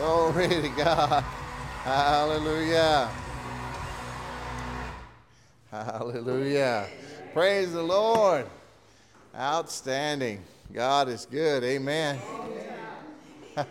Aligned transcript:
Glory 0.00 0.48
to 0.48 0.68
God. 0.78 1.22
Hallelujah. 1.84 3.10
Hallelujah. 5.70 6.86
Praise 7.34 7.74
the 7.74 7.82
Lord. 7.82 8.46
Outstanding. 9.36 10.42
God 10.72 11.10
is 11.10 11.26
good. 11.26 11.62
Amen. 11.64 12.18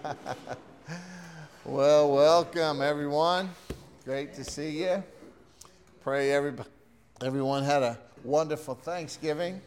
well, 1.65 2.11
welcome 2.11 2.83
everyone. 2.83 3.49
Great 4.05 4.35
to 4.35 4.43
see 4.43 4.83
you. 4.83 5.03
Pray 6.03 6.31
everybody, 6.31 6.69
everyone 7.23 7.63
had 7.63 7.81
a 7.81 7.97
wonderful 8.23 8.75
Thanksgiving. 8.75 9.59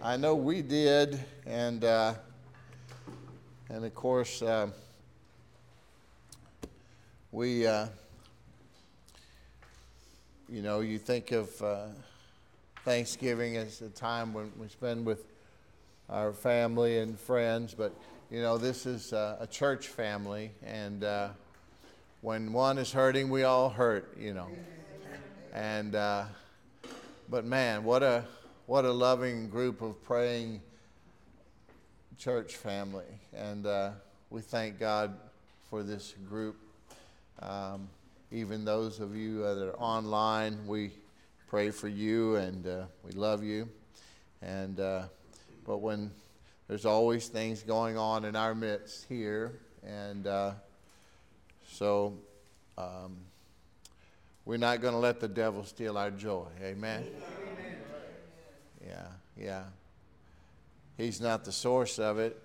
I 0.00 0.16
know 0.18 0.36
we 0.36 0.62
did, 0.62 1.18
and 1.46 1.84
uh, 1.84 2.14
and 3.70 3.84
of 3.84 3.92
course 3.92 4.40
uh, 4.40 4.68
we. 7.34 7.66
Uh, 7.66 7.86
you 10.48 10.62
know, 10.62 10.80
you 10.80 10.98
think 10.98 11.32
of 11.32 11.60
uh, 11.60 11.86
Thanksgiving 12.84 13.56
as 13.56 13.80
a 13.80 13.88
time 13.88 14.32
when 14.32 14.52
we 14.56 14.68
spend 14.68 15.04
with 15.04 15.24
our 16.08 16.32
family 16.32 16.98
and 16.98 17.18
friends, 17.18 17.74
but 17.74 17.92
you 18.30 18.40
know, 18.40 18.56
this 18.56 18.86
is 18.86 19.12
uh, 19.12 19.38
a 19.40 19.48
church 19.48 19.88
family, 19.88 20.52
and 20.64 21.02
uh, 21.02 21.30
when 22.20 22.52
one 22.52 22.78
is 22.78 22.92
hurting, 22.92 23.30
we 23.30 23.42
all 23.42 23.68
hurt, 23.68 24.16
you 24.16 24.32
know. 24.32 24.48
And 25.52 25.96
uh, 25.96 26.26
but 27.28 27.44
man, 27.44 27.82
what 27.82 28.04
a 28.04 28.24
what 28.66 28.84
a 28.84 28.92
loving 28.92 29.48
group 29.48 29.82
of 29.82 30.00
praying 30.04 30.60
church 32.16 32.54
family, 32.54 33.18
and 33.32 33.66
uh, 33.66 33.90
we 34.30 34.40
thank 34.40 34.78
God 34.78 35.16
for 35.68 35.82
this 35.82 36.14
group. 36.28 36.63
Um, 37.40 37.88
even 38.30 38.64
those 38.64 39.00
of 39.00 39.16
you 39.16 39.42
that 39.42 39.58
are 39.58 39.76
online, 39.78 40.66
we 40.66 40.90
pray 41.48 41.70
for 41.70 41.88
you 41.88 42.36
and 42.36 42.66
uh, 42.66 42.84
we 43.04 43.12
love 43.12 43.44
you. 43.44 43.68
And 44.42 44.80
uh, 44.80 45.04
but 45.64 45.78
when 45.78 46.10
there's 46.68 46.84
always 46.86 47.28
things 47.28 47.62
going 47.62 47.96
on 47.96 48.24
in 48.24 48.36
our 48.36 48.54
midst 48.54 49.06
here, 49.08 49.52
and 49.86 50.26
uh, 50.26 50.52
so 51.66 52.18
um, 52.78 53.16
we're 54.44 54.56
not 54.56 54.80
going 54.80 54.94
to 54.94 55.00
let 55.00 55.20
the 55.20 55.28
devil 55.28 55.64
steal 55.64 55.96
our 55.98 56.10
joy. 56.10 56.46
Amen. 56.62 57.04
Amen. 57.04 57.76
Yeah, 58.86 59.06
yeah. 59.36 59.62
He's 60.96 61.20
not 61.20 61.44
the 61.44 61.52
source 61.52 61.98
of 61.98 62.18
it, 62.18 62.40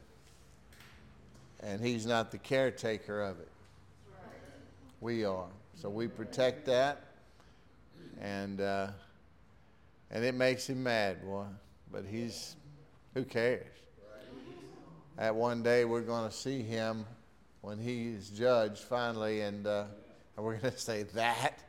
and 1.61 1.81
he's 1.81 2.05
not 2.05 2.31
the 2.31 2.37
caretaker 2.37 3.21
of 3.21 3.39
it. 3.39 3.49
We 5.01 5.23
are. 5.23 5.47
So 5.75 5.89
we 5.89 6.07
protect 6.07 6.65
that, 6.65 7.03
and 8.21 8.59
uh, 8.59 8.87
and 10.11 10.25
it 10.25 10.35
makes 10.35 10.67
him 10.67 10.83
mad, 10.83 11.23
boy. 11.23 11.45
But 11.91 12.05
he's 12.05 12.57
who 13.13 13.23
cares? 13.23 13.65
At 15.17 15.35
one 15.35 15.63
day 15.63 15.85
we're 15.85 16.01
going 16.01 16.29
to 16.29 16.35
see 16.35 16.61
him 16.61 17.05
when 17.61 17.77
he 17.77 18.09
is 18.09 18.29
judged 18.29 18.79
finally, 18.79 19.41
and, 19.41 19.67
uh, 19.67 19.85
and 20.35 20.45
we're 20.45 20.57
going 20.57 20.73
to 20.73 20.79
say 20.79 21.03
that 21.03 21.59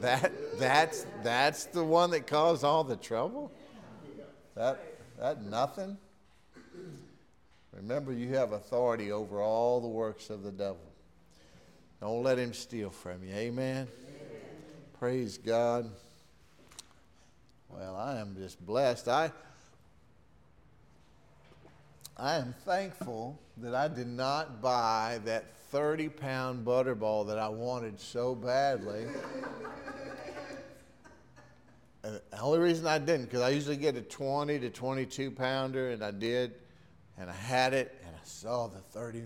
that 0.00 0.32
that's 0.58 1.06
that's 1.22 1.66
the 1.66 1.84
one 1.84 2.10
that 2.10 2.26
caused 2.26 2.64
all 2.64 2.84
the 2.84 2.96
trouble. 2.96 3.52
That 4.54 4.82
that 5.18 5.42
nothing. 5.42 5.96
Remember, 7.72 8.12
you 8.12 8.34
have 8.34 8.52
authority 8.52 9.12
over 9.12 9.40
all 9.40 9.80
the 9.80 9.88
works 9.88 10.28
of 10.28 10.42
the 10.42 10.52
devil. 10.52 10.91
Don't 12.02 12.24
let 12.24 12.36
him 12.36 12.52
steal 12.52 12.90
from 12.90 13.22
you. 13.22 13.32
Amen. 13.32 13.86
Amen. 13.86 13.86
Praise 14.98 15.38
God. 15.38 15.88
Well, 17.68 17.94
I 17.94 18.18
am 18.18 18.34
just 18.34 18.66
blessed. 18.66 19.06
I 19.06 19.30
I 22.16 22.38
am 22.38 22.56
thankful 22.64 23.38
that 23.58 23.76
I 23.76 23.86
did 23.86 24.08
not 24.08 24.60
buy 24.60 25.20
that 25.26 25.54
30 25.70 26.08
pound 26.08 26.66
butterball 26.66 27.24
that 27.28 27.38
I 27.38 27.48
wanted 27.48 28.00
so 28.00 28.34
badly. 28.34 29.06
and 32.02 32.20
the 32.32 32.40
only 32.40 32.58
reason 32.58 32.84
I 32.84 32.98
didn't, 32.98 33.26
because 33.26 33.42
I 33.42 33.50
usually 33.50 33.76
get 33.76 33.94
a 33.94 34.02
20 34.02 34.58
to 34.58 34.70
22 34.70 35.30
pounder, 35.30 35.90
and 35.90 36.02
I 36.02 36.10
did, 36.10 36.54
and 37.16 37.30
I 37.30 37.34
had 37.34 37.72
it, 37.74 37.96
and 38.04 38.12
I 38.12 38.24
saw 38.24 38.66
the 38.66 38.80
30 38.80 39.20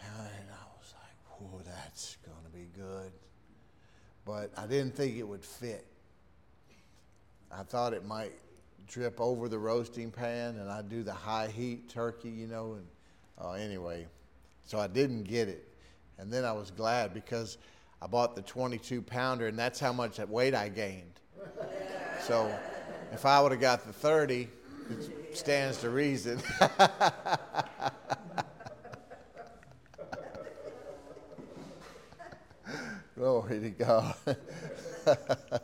pound, 0.00 0.28
that's 1.82 2.16
going 2.24 2.44
to 2.44 2.50
be 2.50 2.66
good. 2.76 3.12
But 4.24 4.52
I 4.56 4.66
didn't 4.66 4.94
think 4.94 5.16
it 5.16 5.22
would 5.22 5.44
fit. 5.44 5.86
I 7.50 7.62
thought 7.62 7.92
it 7.92 8.04
might 8.04 8.32
drip 8.86 9.20
over 9.20 9.48
the 9.48 9.58
roasting 9.58 10.10
pan, 10.10 10.56
and 10.56 10.68
I'd 10.70 10.88
do 10.88 11.02
the 11.02 11.12
high 11.12 11.48
heat 11.48 11.88
turkey, 11.88 12.30
you 12.30 12.46
know. 12.46 12.74
And 12.74 12.86
uh, 13.40 13.52
anyway, 13.52 14.06
so 14.64 14.78
I 14.78 14.86
didn't 14.86 15.24
get 15.24 15.48
it. 15.48 15.66
And 16.18 16.32
then 16.32 16.44
I 16.44 16.52
was 16.52 16.70
glad 16.70 17.14
because 17.14 17.58
I 18.02 18.06
bought 18.06 18.34
the 18.34 18.42
22 18.42 19.00
pounder, 19.02 19.46
and 19.46 19.58
that's 19.58 19.78
how 19.78 19.92
much 19.92 20.18
weight 20.18 20.54
I 20.54 20.68
gained. 20.68 21.20
So 22.22 22.52
if 23.12 23.24
I 23.24 23.40
would 23.40 23.52
have 23.52 23.60
got 23.60 23.86
the 23.86 23.92
30, 23.92 24.48
it 24.90 25.38
stands 25.38 25.78
to 25.78 25.90
reason. 25.90 26.40
Glory 33.18 33.58
to 33.58 33.70
God. 33.70 34.14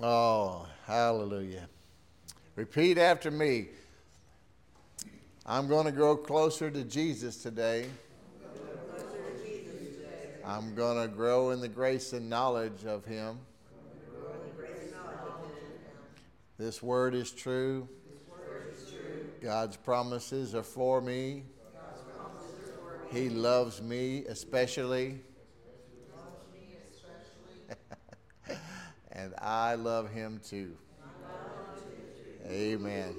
oh, 0.00 0.64
hallelujah. 0.86 1.68
Repeat 2.54 2.98
after 2.98 3.32
me. 3.32 3.66
I'm 5.44 5.66
going 5.66 5.86
to 5.86 5.90
grow 5.90 6.16
closer 6.16 6.70
to 6.70 6.84
Jesus 6.84 7.38
today. 7.38 7.86
I'm 10.46 10.76
going 10.76 11.02
to 11.02 11.12
grow 11.12 11.50
in 11.50 11.60
the 11.60 11.66
grace 11.66 12.12
and 12.12 12.30
knowledge 12.30 12.84
of 12.86 13.04
Him. 13.04 13.40
This 16.58 16.80
word 16.80 17.12
is 17.12 17.32
true. 17.32 17.88
God's 19.40 19.76
promises 19.76 20.54
are 20.54 20.62
for 20.62 21.00
me. 21.00 21.42
He 23.10 23.28
loves 23.28 23.82
me 23.82 24.26
especially. 24.26 25.22
And 29.22 29.34
I 29.38 29.76
love 29.76 30.10
him 30.10 30.40
too. 30.44 30.76
Amen. 32.46 33.14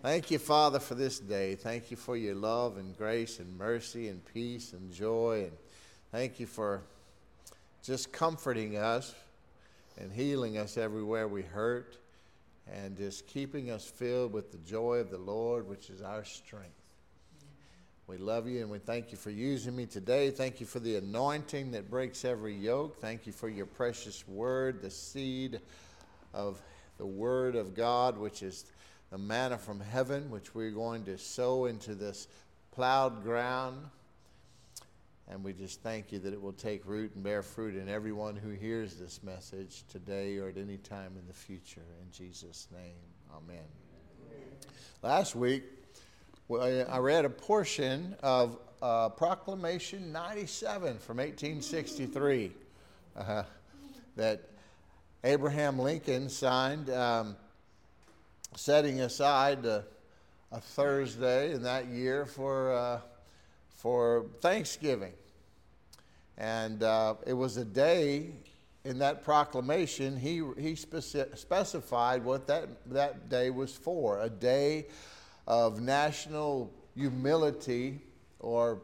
Thank 0.00 0.30
you, 0.30 0.38
Father, 0.38 0.78
for 0.78 0.94
this 0.94 1.18
day. 1.18 1.56
Thank 1.56 1.90
you 1.90 1.96
for 1.96 2.16
your 2.16 2.36
love 2.36 2.76
and 2.76 2.96
grace 2.96 3.40
and 3.40 3.58
mercy 3.58 4.08
and 4.08 4.24
peace 4.32 4.72
and 4.72 4.92
joy. 4.92 5.46
And 5.48 5.56
thank 6.12 6.38
you 6.38 6.46
for 6.46 6.82
just 7.82 8.12
comforting 8.12 8.76
us 8.76 9.12
and 9.98 10.12
healing 10.12 10.56
us 10.56 10.76
everywhere 10.76 11.26
we 11.26 11.42
hurt 11.42 11.96
and 12.72 12.96
just 12.96 13.26
keeping 13.26 13.70
us 13.70 13.84
filled 13.84 14.32
with 14.32 14.52
the 14.52 14.58
joy 14.58 14.98
of 14.98 15.10
the 15.10 15.18
Lord, 15.18 15.68
which 15.68 15.90
is 15.90 16.00
our 16.00 16.24
strength. 16.24 16.77
We 18.08 18.16
love 18.16 18.48
you 18.48 18.62
and 18.62 18.70
we 18.70 18.78
thank 18.78 19.12
you 19.12 19.18
for 19.18 19.28
using 19.28 19.76
me 19.76 19.84
today. 19.84 20.30
Thank 20.30 20.60
you 20.60 20.66
for 20.66 20.78
the 20.80 20.96
anointing 20.96 21.72
that 21.72 21.90
breaks 21.90 22.24
every 22.24 22.54
yoke. 22.54 22.98
Thank 23.02 23.26
you 23.26 23.34
for 23.34 23.50
your 23.50 23.66
precious 23.66 24.26
word, 24.26 24.80
the 24.80 24.90
seed 24.90 25.60
of 26.32 26.62
the 26.96 27.04
word 27.04 27.54
of 27.54 27.74
God, 27.74 28.16
which 28.16 28.42
is 28.42 28.64
the 29.10 29.18
manna 29.18 29.58
from 29.58 29.78
heaven, 29.78 30.30
which 30.30 30.54
we're 30.54 30.70
going 30.70 31.04
to 31.04 31.18
sow 31.18 31.66
into 31.66 31.94
this 31.94 32.28
plowed 32.72 33.22
ground. 33.22 33.76
And 35.28 35.44
we 35.44 35.52
just 35.52 35.82
thank 35.82 36.10
you 36.10 36.18
that 36.20 36.32
it 36.32 36.40
will 36.40 36.54
take 36.54 36.86
root 36.86 37.14
and 37.14 37.22
bear 37.22 37.42
fruit 37.42 37.76
in 37.76 37.90
everyone 37.90 38.36
who 38.36 38.48
hears 38.48 38.94
this 38.94 39.22
message 39.22 39.84
today 39.92 40.38
or 40.38 40.48
at 40.48 40.56
any 40.56 40.78
time 40.78 41.12
in 41.20 41.26
the 41.26 41.34
future. 41.34 41.84
In 42.00 42.10
Jesus' 42.10 42.68
name, 42.72 42.96
amen. 43.36 43.66
Last 45.02 45.36
week, 45.36 45.64
I 46.50 46.96
read 46.96 47.26
a 47.26 47.30
portion 47.30 48.16
of 48.22 48.58
uh, 48.80 49.10
Proclamation 49.10 50.10
97 50.12 50.98
from 50.98 51.18
1863 51.18 52.52
uh, 53.14 53.42
that 54.16 54.48
Abraham 55.24 55.78
Lincoln 55.78 56.30
signed, 56.30 56.88
um, 56.88 57.36
setting 58.56 59.02
aside 59.02 59.66
a, 59.66 59.84
a, 60.50 60.58
Thursday 60.58 61.52
in 61.52 61.62
that 61.64 61.88
year 61.88 62.24
for, 62.24 62.72
uh, 62.72 63.00
for 63.68 64.24
Thanksgiving. 64.40 65.12
And 66.38 66.82
uh, 66.82 67.16
it 67.26 67.34
was 67.34 67.58
a 67.58 67.64
day 67.64 68.30
in 68.86 68.98
that 69.00 69.22
proclamation, 69.22 70.16
he, 70.16 70.36
he 70.56 70.72
speci- 70.72 71.36
specified 71.36 72.24
what 72.24 72.46
that, 72.46 72.68
that 72.86 73.28
day 73.28 73.50
was 73.50 73.76
for 73.76 74.22
a 74.22 74.30
day 74.30 74.86
of 75.48 75.80
national 75.80 76.70
humility 76.94 77.98
or 78.38 78.82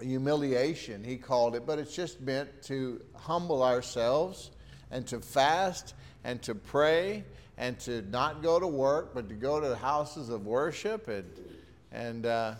humiliation, 0.00 1.04
he 1.04 1.16
called 1.16 1.54
it, 1.54 1.64
but 1.64 1.78
it's 1.78 1.94
just 1.94 2.20
meant 2.20 2.50
to 2.64 3.00
humble 3.14 3.62
ourselves 3.62 4.50
and 4.90 5.06
to 5.06 5.20
fast 5.20 5.94
and 6.24 6.42
to 6.42 6.56
pray 6.56 7.22
and 7.56 7.78
to 7.78 8.02
not 8.10 8.42
go 8.42 8.58
to 8.58 8.66
work, 8.66 9.14
but 9.14 9.28
to 9.28 9.36
go 9.36 9.60
to 9.60 9.68
the 9.68 9.76
houses 9.76 10.28
of 10.28 10.44
worship 10.44 11.06
and, 11.06 11.30
and, 11.92 12.26
uh, 12.26 12.54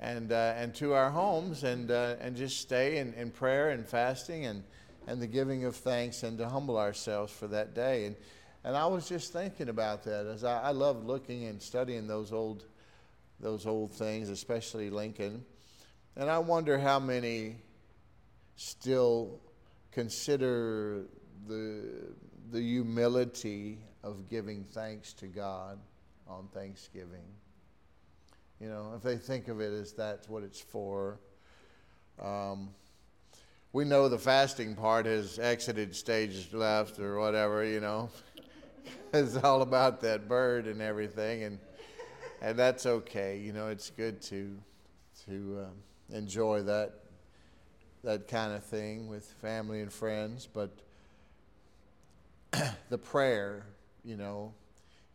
and, 0.00 0.32
uh, 0.32 0.54
and 0.56 0.74
to 0.76 0.94
our 0.94 1.10
homes 1.10 1.62
and, 1.62 1.90
uh, 1.90 2.16
and 2.20 2.36
just 2.36 2.58
stay 2.58 2.96
in, 2.96 3.12
in 3.14 3.30
prayer 3.30 3.68
and 3.68 3.86
fasting 3.86 4.46
and, 4.46 4.64
and 5.06 5.20
the 5.20 5.26
giving 5.26 5.66
of 5.66 5.76
thanks 5.76 6.22
and 6.22 6.38
to 6.38 6.48
humble 6.48 6.78
ourselves 6.78 7.30
for 7.30 7.48
that 7.48 7.74
day. 7.74 8.06
And, 8.06 8.16
and 8.64 8.76
I 8.76 8.86
was 8.86 9.08
just 9.08 9.32
thinking 9.32 9.68
about 9.68 10.02
that 10.04 10.26
as 10.26 10.44
I, 10.44 10.60
I 10.60 10.70
love 10.70 11.04
looking 11.04 11.44
and 11.44 11.60
studying 11.60 12.06
those 12.06 12.32
old, 12.32 12.64
those 13.40 13.66
old 13.66 13.92
things, 13.92 14.28
especially 14.28 14.90
Lincoln. 14.90 15.44
And 16.16 16.28
I 16.28 16.38
wonder 16.38 16.78
how 16.78 16.98
many 16.98 17.56
still 18.56 19.40
consider 19.92 21.04
the, 21.46 22.12
the 22.50 22.60
humility 22.60 23.78
of 24.02 24.28
giving 24.28 24.64
thanks 24.64 25.12
to 25.14 25.26
God 25.26 25.78
on 26.26 26.48
Thanksgiving. 26.52 27.24
You 28.60 28.68
know, 28.68 28.92
if 28.96 29.02
they 29.02 29.16
think 29.16 29.48
of 29.48 29.60
it 29.60 29.72
as 29.72 29.92
that's 29.92 30.28
what 30.28 30.42
it's 30.42 30.60
for. 30.60 31.20
Um, 32.20 32.70
we 33.72 33.84
know 33.84 34.08
the 34.08 34.18
fasting 34.18 34.74
part 34.74 35.06
has 35.06 35.38
exited 35.38 35.94
stage 35.94 36.52
left 36.52 36.98
or 36.98 37.18
whatever, 37.18 37.64
you 37.64 37.80
know. 37.80 38.10
it's 39.12 39.36
all 39.36 39.62
about 39.62 40.00
that 40.02 40.28
bird 40.28 40.66
and 40.66 40.80
everything, 40.80 41.44
and 41.44 41.58
and 42.40 42.58
that's 42.58 42.86
okay. 42.86 43.38
You 43.38 43.52
know, 43.52 43.68
it's 43.68 43.90
good 43.90 44.20
to 44.22 44.56
to 45.26 45.66
uh, 45.66 46.16
enjoy 46.16 46.62
that 46.62 46.94
that 48.04 48.28
kind 48.28 48.52
of 48.52 48.64
thing 48.64 49.08
with 49.08 49.24
family 49.40 49.80
and 49.80 49.92
friends, 49.92 50.48
but 50.52 50.70
the 52.90 52.98
prayer, 52.98 53.66
you 54.04 54.16
know, 54.16 54.54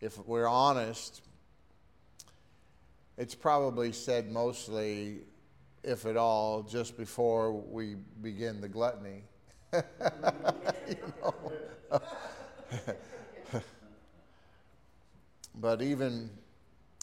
if 0.02 0.18
we're 0.28 0.48
honest, 0.48 1.22
it's 3.18 3.36
probably 3.36 3.92
said 3.92 4.32
mostly, 4.32 5.20
if 5.84 6.06
at 6.06 6.18
all, 6.18 6.64
just 6.64 6.98
before 6.98 7.54
we 7.54 7.96
begin 8.22 8.60
the 8.60 8.68
gluttony. 8.68 9.24
but 15.56 15.82
even 15.82 16.30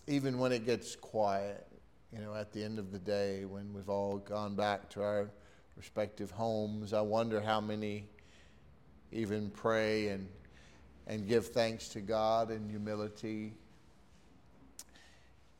even 0.06 0.38
when 0.38 0.50
it 0.50 0.66
gets 0.66 0.96
quiet, 0.96 1.66
you 2.12 2.18
know, 2.20 2.34
at 2.34 2.52
the 2.52 2.64
end 2.64 2.78
of 2.78 2.90
the 2.90 2.98
day, 2.98 3.44
when 3.44 3.72
we've 3.72 3.88
all 3.88 4.18
gone 4.18 4.56
back 4.56 4.88
to 4.90 5.02
our 5.02 5.30
respective 5.76 6.30
homes, 6.30 6.92
I 6.92 7.00
wonder 7.00 7.40
how 7.40 7.60
many 7.60 8.06
even 9.12 9.50
pray 9.50 10.08
and 10.08 10.28
and 11.06 11.26
give 11.26 11.48
thanks 11.48 11.88
to 11.88 12.00
God 12.00 12.50
in 12.50 12.68
humility 12.68 13.54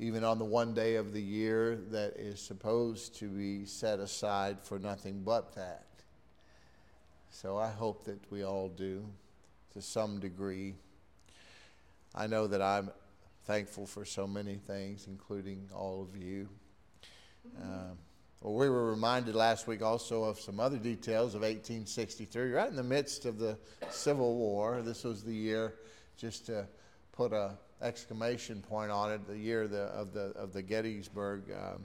even 0.01 0.25
on 0.25 0.39
the 0.39 0.45
one 0.45 0.73
day 0.73 0.95
of 0.95 1.13
the 1.13 1.21
year 1.21 1.77
that 1.91 2.17
is 2.17 2.41
supposed 2.41 3.15
to 3.17 3.29
be 3.29 3.67
set 3.67 3.99
aside 3.99 4.59
for 4.59 4.79
nothing 4.79 5.21
but 5.23 5.55
that. 5.55 5.85
So 7.29 7.59
I 7.59 7.69
hope 7.69 8.05
that 8.05 8.19
we 8.31 8.43
all 8.43 8.71
do 8.71 9.05
to 9.75 9.83
some 9.83 10.19
degree. 10.19 10.75
I 12.15 12.27
know 12.27 12.47
that 12.47 12.61
I'm 12.61 12.91
thankful 13.45 13.87
for 13.87 14.05
so 14.05 14.27
many 14.27 14.57
things, 14.57 15.07
including 15.07 15.69
all 15.75 16.03
of 16.03 16.21
you. 16.21 16.49
Uh, 17.61 17.95
well, 18.43 18.55
we 18.55 18.69
were 18.69 18.91
reminded 18.91 19.35
last 19.35 19.67
week 19.67 19.83
also 19.83 20.25
of 20.25 20.41
some 20.41 20.61
other 20.61 20.79
details 20.79 21.35
of 21.35 21.43
1863, 21.43 22.53
right 22.53 22.69
in 22.69 22.77
the 22.77 22.83
midst 22.83 23.27
of 23.27 23.39
the 23.39 23.59
Civil 23.91 24.37
War. 24.37 24.83
This 24.83 25.05
was 25.05 25.23
the 25.23 25.35
year, 25.35 25.75
just 26.17 26.47
to 26.47 26.67
put 27.13 27.33
a 27.33 27.59
exclamation 27.83 28.61
point 28.61 28.91
on 28.91 29.13
it, 29.13 29.27
the 29.27 29.37
year 29.37 29.63
of 29.63 29.71
the, 29.71 29.83
of 29.85 30.13
the, 30.13 30.33
of 30.37 30.53
the 30.53 30.63
Gettysburg 30.63 31.43
um, 31.53 31.85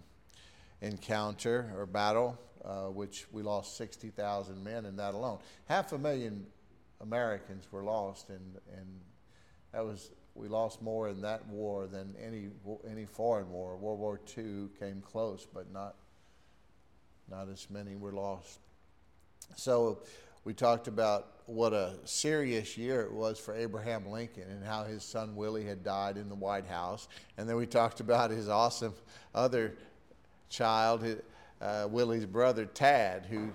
encounter 0.81 1.71
or 1.77 1.85
battle, 1.85 2.37
uh, 2.63 2.85
which 2.85 3.25
we 3.31 3.41
lost 3.43 3.77
60,000 3.77 4.63
men 4.63 4.85
in 4.85 4.95
that 4.95 5.13
alone. 5.13 5.39
Half 5.65 5.93
a 5.93 5.97
million 5.97 6.45
Americans 7.01 7.67
were 7.71 7.83
lost, 7.83 8.29
and, 8.29 8.57
and 8.77 8.87
that 9.75 9.85
was 9.85 10.11
we 10.35 10.47
lost 10.47 10.81
more 10.81 11.09
in 11.09 11.21
that 11.21 11.45
war 11.47 11.85
than 11.85 12.15
any 12.21 12.47
any 12.89 13.05
foreign 13.05 13.49
war. 13.49 13.75
World 13.75 13.99
War 13.99 14.21
II 14.37 14.69
came 14.79 15.01
close, 15.01 15.45
but 15.53 15.71
not 15.71 15.95
not 17.29 17.49
as 17.49 17.69
many 17.69 17.95
were 17.95 18.13
lost. 18.13 18.59
So 19.57 19.99
we 20.45 20.53
talked 20.53 20.87
about 20.87 21.41
what 21.45 21.73
a 21.73 21.95
serious 22.05 22.77
year 22.77 23.01
it 23.01 23.11
was 23.11 23.37
for 23.37 23.53
Abraham 23.53 24.07
Lincoln 24.07 24.49
and 24.49 24.63
how 24.63 24.83
his 24.85 25.03
son 25.03 25.35
Willie 25.35 25.65
had 25.65 25.83
died 25.83 26.17
in 26.17 26.29
the 26.29 26.35
White 26.35 26.67
House. 26.67 27.07
And 27.37 27.47
then 27.49 27.57
we 27.57 27.65
talked 27.65 27.99
about 27.99 28.31
his 28.31 28.47
awesome 28.47 28.93
other 29.33 29.75
child, 30.49 31.03
uh, 31.61 31.87
Willie's 31.89 32.25
brother 32.25 32.65
Tad, 32.65 33.25
who, 33.25 33.49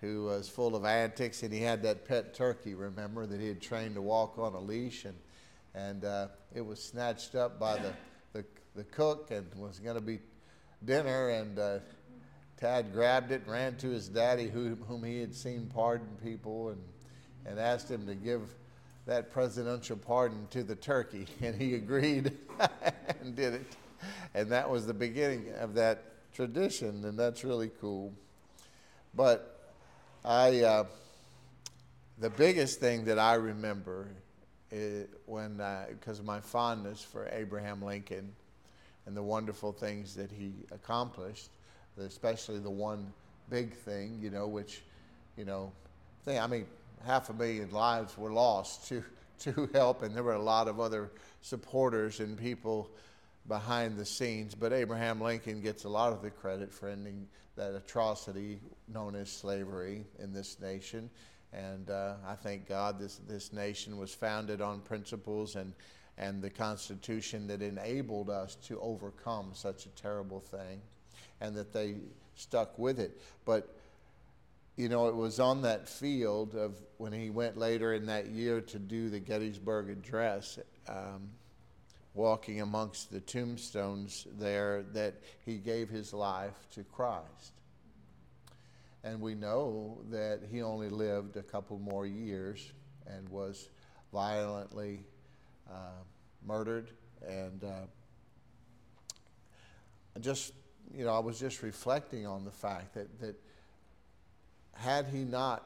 who 0.00 0.24
was 0.24 0.48
full 0.48 0.74
of 0.74 0.84
antics 0.84 1.42
and 1.42 1.52
he 1.52 1.60
had 1.60 1.82
that 1.82 2.06
pet 2.06 2.34
turkey, 2.34 2.74
remember, 2.74 3.26
that 3.26 3.40
he 3.40 3.48
had 3.48 3.60
trained 3.60 3.94
to 3.96 4.02
walk 4.02 4.38
on 4.38 4.54
a 4.54 4.60
leash. 4.60 5.04
And, 5.04 5.14
and 5.78 6.04
uh, 6.04 6.26
it 6.54 6.64
was 6.64 6.82
snatched 6.82 7.34
up 7.34 7.58
by 7.60 7.76
the, 7.78 7.92
the, 8.32 8.44
the 8.74 8.84
cook 8.84 9.30
and 9.30 9.46
was 9.56 9.78
going 9.78 9.94
to 9.94 10.02
be 10.02 10.18
dinner. 10.84 11.28
And 11.28 11.58
uh, 11.58 11.78
Tad 12.58 12.92
grabbed 12.92 13.30
it 13.30 13.42
ran 13.46 13.76
to 13.76 13.88
his 13.88 14.08
daddy, 14.08 14.48
who, 14.48 14.76
whom 14.88 15.04
he 15.04 15.20
had 15.20 15.34
seen 15.34 15.70
pardon 15.72 16.08
people, 16.22 16.70
and, 16.70 16.82
and 17.46 17.60
asked 17.60 17.90
him 17.90 18.06
to 18.06 18.14
give 18.14 18.42
that 19.06 19.30
presidential 19.30 19.96
pardon 19.96 20.48
to 20.50 20.62
the 20.62 20.74
turkey. 20.74 21.26
And 21.42 21.54
he 21.54 21.74
agreed 21.74 22.32
and 23.20 23.36
did 23.36 23.54
it. 23.54 23.66
And 24.34 24.50
that 24.50 24.68
was 24.68 24.86
the 24.86 24.94
beginning 24.94 25.52
of 25.60 25.74
that 25.74 26.04
tradition, 26.34 27.04
and 27.04 27.18
that's 27.18 27.44
really 27.44 27.70
cool. 27.80 28.12
But 29.14 29.72
I, 30.24 30.60
uh, 30.60 30.84
the 32.18 32.30
biggest 32.30 32.80
thing 32.80 33.04
that 33.06 33.18
I 33.18 33.34
remember 33.34 34.08
is 34.70 35.08
when, 35.26 35.60
uh, 35.60 35.86
because 35.88 36.18
of 36.18 36.24
my 36.24 36.40
fondness 36.40 37.02
for 37.02 37.28
Abraham 37.32 37.82
Lincoln 37.82 38.32
and 39.06 39.16
the 39.16 39.22
wonderful 39.22 39.72
things 39.72 40.14
that 40.14 40.30
he 40.30 40.52
accomplished, 40.70 41.50
especially 41.98 42.58
the 42.58 42.70
one 42.70 43.12
big 43.50 43.74
thing, 43.74 44.18
you 44.20 44.30
know, 44.30 44.46
which, 44.46 44.82
you 45.36 45.44
know, 45.44 45.72
thing, 46.24 46.38
I 46.38 46.46
mean, 46.46 46.66
half 47.06 47.30
a 47.30 47.32
million 47.32 47.70
lives 47.70 48.16
were 48.18 48.32
lost 48.32 48.88
to, 48.88 49.02
to 49.40 49.68
help, 49.72 50.02
and 50.02 50.14
there 50.14 50.22
were 50.22 50.34
a 50.34 50.42
lot 50.42 50.68
of 50.68 50.80
other 50.80 51.10
supporters 51.40 52.20
and 52.20 52.36
people 52.38 52.90
behind 53.46 53.96
the 53.96 54.04
scenes. 54.04 54.54
But 54.54 54.72
Abraham 54.72 55.20
Lincoln 55.20 55.60
gets 55.62 55.84
a 55.84 55.88
lot 55.88 56.12
of 56.12 56.22
the 56.22 56.30
credit 56.30 56.72
for 56.72 56.88
ending 56.88 57.26
that 57.56 57.74
atrocity 57.74 58.60
known 58.92 59.14
as 59.14 59.30
slavery 59.30 60.04
in 60.18 60.32
this 60.32 60.60
nation. 60.60 61.10
And 61.52 61.90
uh, 61.90 62.14
I 62.26 62.34
thank 62.34 62.68
God 62.68 62.98
this, 62.98 63.20
this 63.28 63.52
nation 63.52 63.96
was 63.96 64.14
founded 64.14 64.60
on 64.60 64.80
principles 64.80 65.56
and, 65.56 65.72
and 66.16 66.42
the 66.42 66.50
Constitution 66.50 67.46
that 67.46 67.62
enabled 67.62 68.30
us 68.30 68.54
to 68.66 68.78
overcome 68.80 69.50
such 69.54 69.86
a 69.86 69.90
terrible 69.90 70.40
thing 70.40 70.80
and 71.40 71.56
that 71.56 71.72
they 71.72 71.96
stuck 72.34 72.78
with 72.78 73.00
it. 73.00 73.20
But 73.44 73.74
you 74.78 74.88
know, 74.88 75.08
it 75.08 75.16
was 75.16 75.40
on 75.40 75.62
that 75.62 75.88
field 75.88 76.54
of 76.54 76.76
when 76.98 77.12
he 77.12 77.30
went 77.30 77.56
later 77.56 77.94
in 77.94 78.06
that 78.06 78.26
year 78.26 78.60
to 78.60 78.78
do 78.78 79.10
the 79.10 79.18
Gettysburg 79.18 79.90
Address, 79.90 80.60
um, 80.88 81.30
walking 82.14 82.60
amongst 82.60 83.10
the 83.10 83.18
tombstones 83.20 84.28
there, 84.38 84.84
that 84.92 85.14
he 85.44 85.56
gave 85.56 85.88
his 85.88 86.12
life 86.12 86.54
to 86.74 86.84
Christ. 86.84 87.52
And 89.04 89.20
we 89.20 89.34
know 89.34 89.98
that 90.10 90.40
he 90.50 90.62
only 90.62 90.88
lived 90.88 91.36
a 91.36 91.42
couple 91.42 91.78
more 91.78 92.06
years 92.06 92.72
and 93.06 93.28
was 93.28 93.68
violently 94.12 95.04
uh, 95.70 96.02
murdered. 96.44 96.90
And 97.26 97.62
uh, 97.64 97.86
just 100.20 100.52
you 100.94 101.04
know, 101.04 101.14
I 101.14 101.18
was 101.18 101.38
just 101.38 101.62
reflecting 101.62 102.26
on 102.26 102.44
the 102.44 102.50
fact 102.50 102.94
that, 102.94 103.20
that 103.20 103.36
had 104.74 105.06
he 105.06 105.24
not 105.24 105.64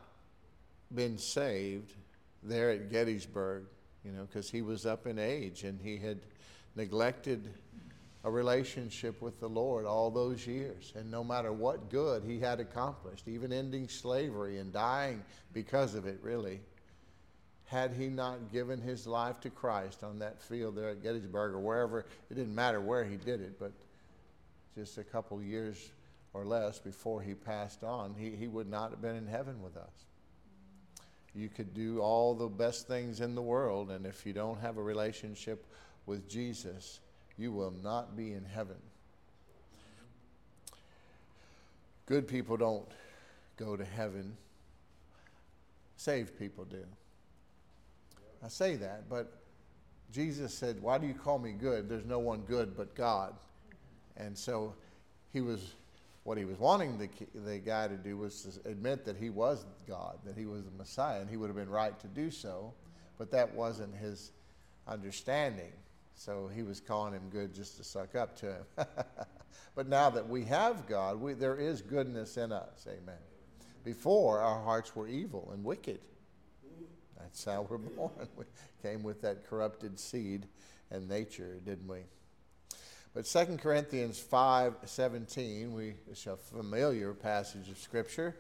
been 0.95 1.19
saved 1.19 1.95
there 2.43 2.71
at 2.71 2.91
Gettysburg, 2.91 3.65
you 4.05 4.11
know, 4.13 4.23
because 4.23 4.51
he 4.51 4.63
was 4.63 4.85
up 4.85 5.07
in 5.07 5.19
age 5.19 5.65
and 5.65 5.81
he 5.81 5.97
had 5.97 6.19
neglected 6.75 7.53
a 8.25 8.31
relationship 8.31 9.21
with 9.21 9.41
the 9.41 9.49
Lord 9.49 9.85
all 9.85 10.11
those 10.11 10.47
years. 10.47 10.93
And 10.97 11.11
no 11.11 11.25
matter 11.25 11.53
what 11.53 11.91
good 11.91 12.23
he 12.23 12.39
had 12.39 12.61
accomplished, 12.61 13.27
even 13.27 13.53
ending 13.53 13.89
slavery 13.89 14.59
and 14.59 14.73
dying 14.73 15.25
because 15.53 15.95
of 15.95 16.07
it, 16.07 16.19
really, 16.23 16.61
had 17.65 17.93
he 17.93 18.09
not 18.09 18.53
given 18.53 18.81
his 18.81 19.07
life 19.07 19.41
to 19.41 19.51
Christ 19.51 20.05
on 20.05 20.19
that 20.21 20.41
field 20.41 20.77
there 20.77 20.91
at 20.91 21.03
Gettysburg 21.03 21.55
or 21.55 21.59
wherever, 21.59 22.01
it 22.31 22.35
didn't 22.35 22.55
matter 22.55 22.81
where 22.81 23.05
he 23.05 23.17
did 23.17 23.41
it, 23.41 23.59
but 23.59 23.73
just 24.77 24.99
a 24.99 25.05
couple 25.05 25.43
years 25.43 25.91
or 26.35 26.45
less 26.45 26.79
before 26.79 27.23
he 27.23 27.35
passed 27.35 27.83
on, 27.83 28.15
he, 28.17 28.31
he 28.31 28.47
would 28.47 28.69
not 28.69 28.91
have 28.91 29.03
been 29.03 29.17
in 29.17 29.27
heaven 29.27 29.61
with 29.63 29.77
us. 29.77 30.07
You 31.35 31.49
could 31.49 31.75
do 31.75 32.01
all 32.01 32.35
the 32.35 32.47
best 32.47 32.87
things 32.87 33.21
in 33.21 33.35
the 33.35 33.43
world, 33.43 33.91
and 33.91 34.07
if 34.07 34.27
you 34.27 34.33
don't 34.33 34.61
have 34.61 34.77
a 34.77 34.83
relationship 34.83 35.67
with 36.07 36.29
Jesus, 36.29 37.01
you 37.39 37.53
will 37.53 37.75
not 37.83 38.17
be 38.17 38.33
in 38.33 38.45
heaven. 38.45 38.77
Good 42.07 42.29
people 42.29 42.57
don't 42.57 42.87
go 43.57 43.77
to 43.77 43.85
heaven, 43.85 44.37
saved 45.97 46.39
people 46.39 46.65
do. 46.65 46.85
I 48.45 48.49
say 48.49 48.77
that, 48.77 49.09
but 49.09 49.33
Jesus 50.13 50.53
said, 50.53 50.83
Why 50.83 50.99
do 50.99 51.07
you 51.07 51.15
call 51.15 51.39
me 51.39 51.53
good? 51.53 51.89
There's 51.89 52.05
no 52.05 52.19
one 52.19 52.41
good 52.41 52.77
but 52.77 52.95
God. 52.95 53.35
And 54.17 54.37
so 54.37 54.75
he 55.33 55.41
was, 55.41 55.75
what 56.25 56.37
he 56.37 56.45
was 56.45 56.59
wanting 56.59 56.99
the, 56.99 57.09
the 57.47 57.59
guy 57.59 57.89
to 57.89 57.97
do 57.97 58.17
was 58.17 58.43
to 58.43 58.71
admit 58.71 59.05
that 59.07 59.17
he 59.17 59.31
was 59.31 59.65
God, 59.89 60.19
that 60.25 60.37
he 60.37 60.45
was 60.45 60.65
the 60.65 60.71
Messiah, 60.77 61.21
and 61.21 61.31
he 61.31 61.37
would 61.37 61.47
have 61.47 61.57
been 61.57 61.71
right 61.71 61.99
to 62.01 62.07
do 62.09 62.31
so, 62.31 62.75
but 63.17 63.31
that 63.31 63.55
wasn't 63.55 63.95
his 63.97 64.33
understanding. 64.87 65.73
So 66.15 66.49
he 66.55 66.63
was 66.63 66.81
calling 66.81 67.15
him 67.15 67.29
good 67.31 67.55
just 67.55 67.77
to 67.79 67.85
suck 67.85 68.15
up 68.15 68.37
to 68.37 68.47
him. 68.47 68.65
but 69.75 69.89
now 69.89 70.11
that 70.11 70.29
we 70.29 70.45
have 70.45 70.87
God, 70.87 71.21
we, 71.21 71.33
there 71.35 71.57
is 71.57 71.83
goodness 71.83 72.37
in 72.37 72.53
us. 72.53 72.87
Amen. 72.87 73.19
Before, 73.85 74.41
our 74.41 74.63
hearts 74.63 74.95
were 74.95 75.09
evil 75.09 75.51
and 75.53 75.65
wicked. 75.65 76.01
That's 77.19 77.45
how 77.45 77.67
we're 77.69 77.79
born. 77.97 78.29
We 78.37 78.45
came 78.83 79.03
with 79.03 79.23
that 79.23 79.47
corrupted 79.49 79.99
seed 79.99 80.47
and 80.91 81.09
nature, 81.09 81.59
didn't 81.65 81.89
we? 81.89 82.01
But 83.15 83.27
2 83.27 83.59
Corinthians 83.59 84.19
5 84.19 84.75
17, 84.85 85.73
we, 85.73 85.95
it's 86.11 86.27
a 86.27 86.37
familiar 86.37 87.13
passage 87.13 87.69
of 87.69 87.79
Scripture. 87.79 88.37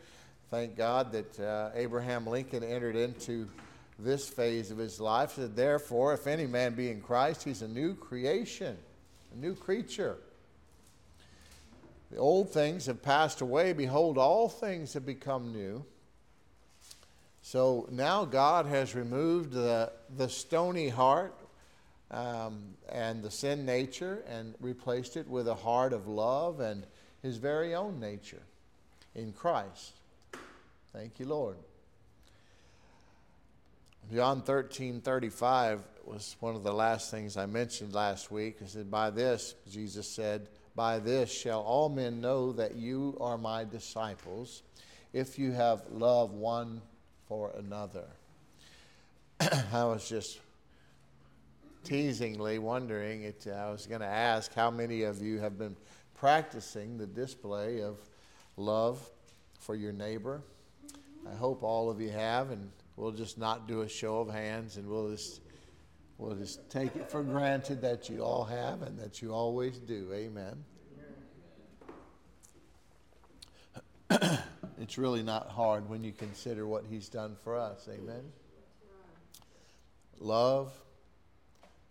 Thank 0.50 0.76
God 0.76 1.12
that 1.12 1.40
uh, 1.40 1.70
Abraham 1.74 2.26
Lincoln 2.26 2.62
entered 2.62 2.96
into 2.96 3.48
this 3.98 4.28
phase 4.28 4.70
of 4.70 4.78
his 4.78 5.00
life. 5.00 5.32
Said, 5.32 5.56
Therefore, 5.56 6.14
if 6.14 6.26
any 6.26 6.46
man 6.46 6.74
be 6.74 6.90
in 6.90 7.00
Christ, 7.00 7.44
he's 7.44 7.62
a 7.62 7.68
new 7.68 7.94
creation, 7.94 8.76
a 9.32 9.36
new 9.36 9.54
creature. 9.54 10.16
The 12.10 12.18
old 12.18 12.50
things 12.50 12.86
have 12.86 13.02
passed 13.02 13.40
away. 13.40 13.72
Behold, 13.72 14.18
all 14.18 14.48
things 14.48 14.92
have 14.94 15.06
become 15.06 15.52
new. 15.52 15.84
So 17.40 17.88
now 17.90 18.24
God 18.24 18.66
has 18.66 18.94
removed 18.94 19.52
the, 19.52 19.92
the 20.16 20.28
stony 20.28 20.88
heart 20.88 21.34
um, 22.10 22.74
and 22.88 23.22
the 23.22 23.30
sin 23.30 23.64
nature 23.64 24.22
and 24.28 24.54
replaced 24.60 25.16
it 25.16 25.26
with 25.26 25.48
a 25.48 25.54
heart 25.54 25.92
of 25.92 26.06
love 26.06 26.60
and 26.60 26.84
his 27.22 27.38
very 27.38 27.74
own 27.74 27.98
nature 27.98 28.42
in 29.14 29.32
Christ. 29.32 29.92
Thank 30.92 31.18
you, 31.18 31.26
Lord. 31.26 31.56
John 34.12 34.42
13 34.42 35.00
35 35.00 35.80
was 36.04 36.36
one 36.40 36.54
of 36.54 36.62
the 36.62 36.72
last 36.72 37.10
things 37.10 37.38
I 37.38 37.46
mentioned 37.46 37.94
last 37.94 38.30
week. 38.30 38.58
He 38.60 38.66
said, 38.66 38.90
By 38.90 39.08
this, 39.08 39.54
Jesus 39.70 40.06
said, 40.06 40.48
By 40.76 40.98
this 40.98 41.32
shall 41.32 41.62
all 41.62 41.88
men 41.88 42.20
know 42.20 42.52
that 42.52 42.76
you 42.76 43.16
are 43.22 43.38
my 43.38 43.64
disciples, 43.64 44.64
if 45.14 45.38
you 45.38 45.52
have 45.52 45.84
love 45.90 46.32
one 46.32 46.82
for 47.26 47.52
another. 47.56 48.04
I 49.40 49.84
was 49.84 50.06
just 50.06 50.40
teasingly 51.82 52.58
wondering, 52.58 53.22
it, 53.22 53.46
I 53.46 53.70
was 53.70 53.86
going 53.86 54.02
to 54.02 54.06
ask 54.06 54.52
how 54.52 54.70
many 54.70 55.04
of 55.04 55.22
you 55.22 55.38
have 55.38 55.58
been 55.58 55.76
practicing 56.14 56.98
the 56.98 57.06
display 57.06 57.80
of 57.80 57.96
love 58.58 59.00
for 59.58 59.74
your 59.74 59.92
neighbor. 59.92 60.42
I 61.26 61.34
hope 61.34 61.62
all 61.62 61.88
of 61.88 61.98
you 61.98 62.10
have, 62.10 62.50
and 62.50 62.70
we'll 62.96 63.12
just 63.12 63.38
not 63.38 63.66
do 63.68 63.82
a 63.82 63.88
show 63.88 64.20
of 64.20 64.28
hands 64.28 64.76
and 64.76 64.88
we'll 64.88 65.10
just 65.10 65.40
we'll 66.18 66.34
just 66.34 66.68
take 66.70 66.94
it 66.96 67.10
for 67.10 67.22
granted 67.22 67.80
that 67.82 68.08
you 68.08 68.22
all 68.22 68.44
have 68.44 68.82
and 68.82 68.98
that 68.98 69.22
you 69.22 69.32
always 69.32 69.78
do. 69.78 70.12
Amen. 70.12 70.64
It's 74.82 74.98
really 74.98 75.22
not 75.22 75.48
hard 75.48 75.88
when 75.88 76.02
you 76.02 76.10
consider 76.10 76.66
what 76.66 76.84
he's 76.90 77.08
done 77.08 77.36
for 77.44 77.56
us. 77.56 77.88
Amen. 77.88 78.24
Love 80.18 80.72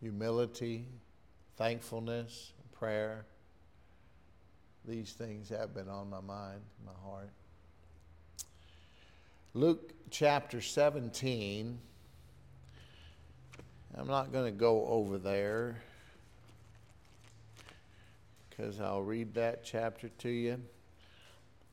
humility 0.01 0.86
thankfulness 1.55 2.51
prayer. 2.74 3.25
These 4.84 5.13
things 5.13 5.48
have 5.50 5.74
been 5.74 5.88
on 5.88 6.10
my 6.10 6.20
mind 6.20 6.62
my 6.86 6.91
heart 7.01 7.29
Luke 9.53 9.91
chapter 10.10 10.62
17. 10.62 11.77
I'm 13.98 14.08
not 14.08 14.31
going 14.31 14.46
to 14.46 14.58
go 14.58 14.86
over 14.86 15.17
there 15.17 15.81
because 18.50 18.79
I'll 18.79 19.01
read 19.01 19.34
that 19.34 19.65
chapter 19.65 20.08
to 20.20 20.29
you. 20.29 20.62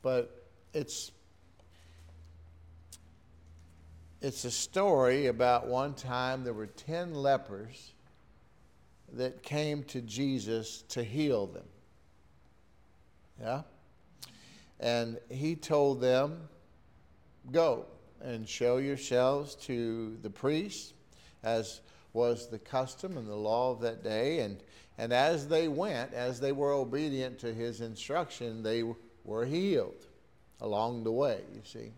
But 0.02 0.44
it's 0.74 1.12
it's 4.20 4.44
a 4.44 4.50
story 4.50 5.26
about 5.26 5.68
one 5.68 5.94
time 5.94 6.42
there 6.42 6.54
were 6.54 6.66
10 6.66 7.14
lepers 7.14 7.92
that 9.12 9.44
came 9.44 9.84
to 9.84 10.00
Jesus 10.00 10.82
to 10.88 11.04
heal 11.04 11.46
them. 11.46 11.68
Yeah? 13.40 13.62
And 14.80 15.20
he 15.30 15.54
told 15.54 16.00
them 16.00 16.48
Go 17.52 17.86
and 18.20 18.48
show 18.48 18.78
yourselves 18.78 19.54
to 19.56 20.16
the 20.22 20.30
priests, 20.30 20.92
as 21.42 21.80
was 22.12 22.48
the 22.48 22.58
custom 22.58 23.16
and 23.16 23.28
the 23.28 23.36
law 23.36 23.70
of 23.70 23.80
that 23.80 24.02
day. 24.02 24.40
And, 24.40 24.62
and 24.98 25.12
as 25.12 25.48
they 25.48 25.68
went, 25.68 26.12
as 26.12 26.40
they 26.40 26.52
were 26.52 26.72
obedient 26.72 27.38
to 27.40 27.54
his 27.54 27.80
instruction, 27.80 28.62
they 28.62 28.82
were 29.24 29.44
healed 29.44 30.06
along 30.60 31.04
the 31.04 31.12
way, 31.12 31.40
you 31.54 31.60
see. 31.64 31.92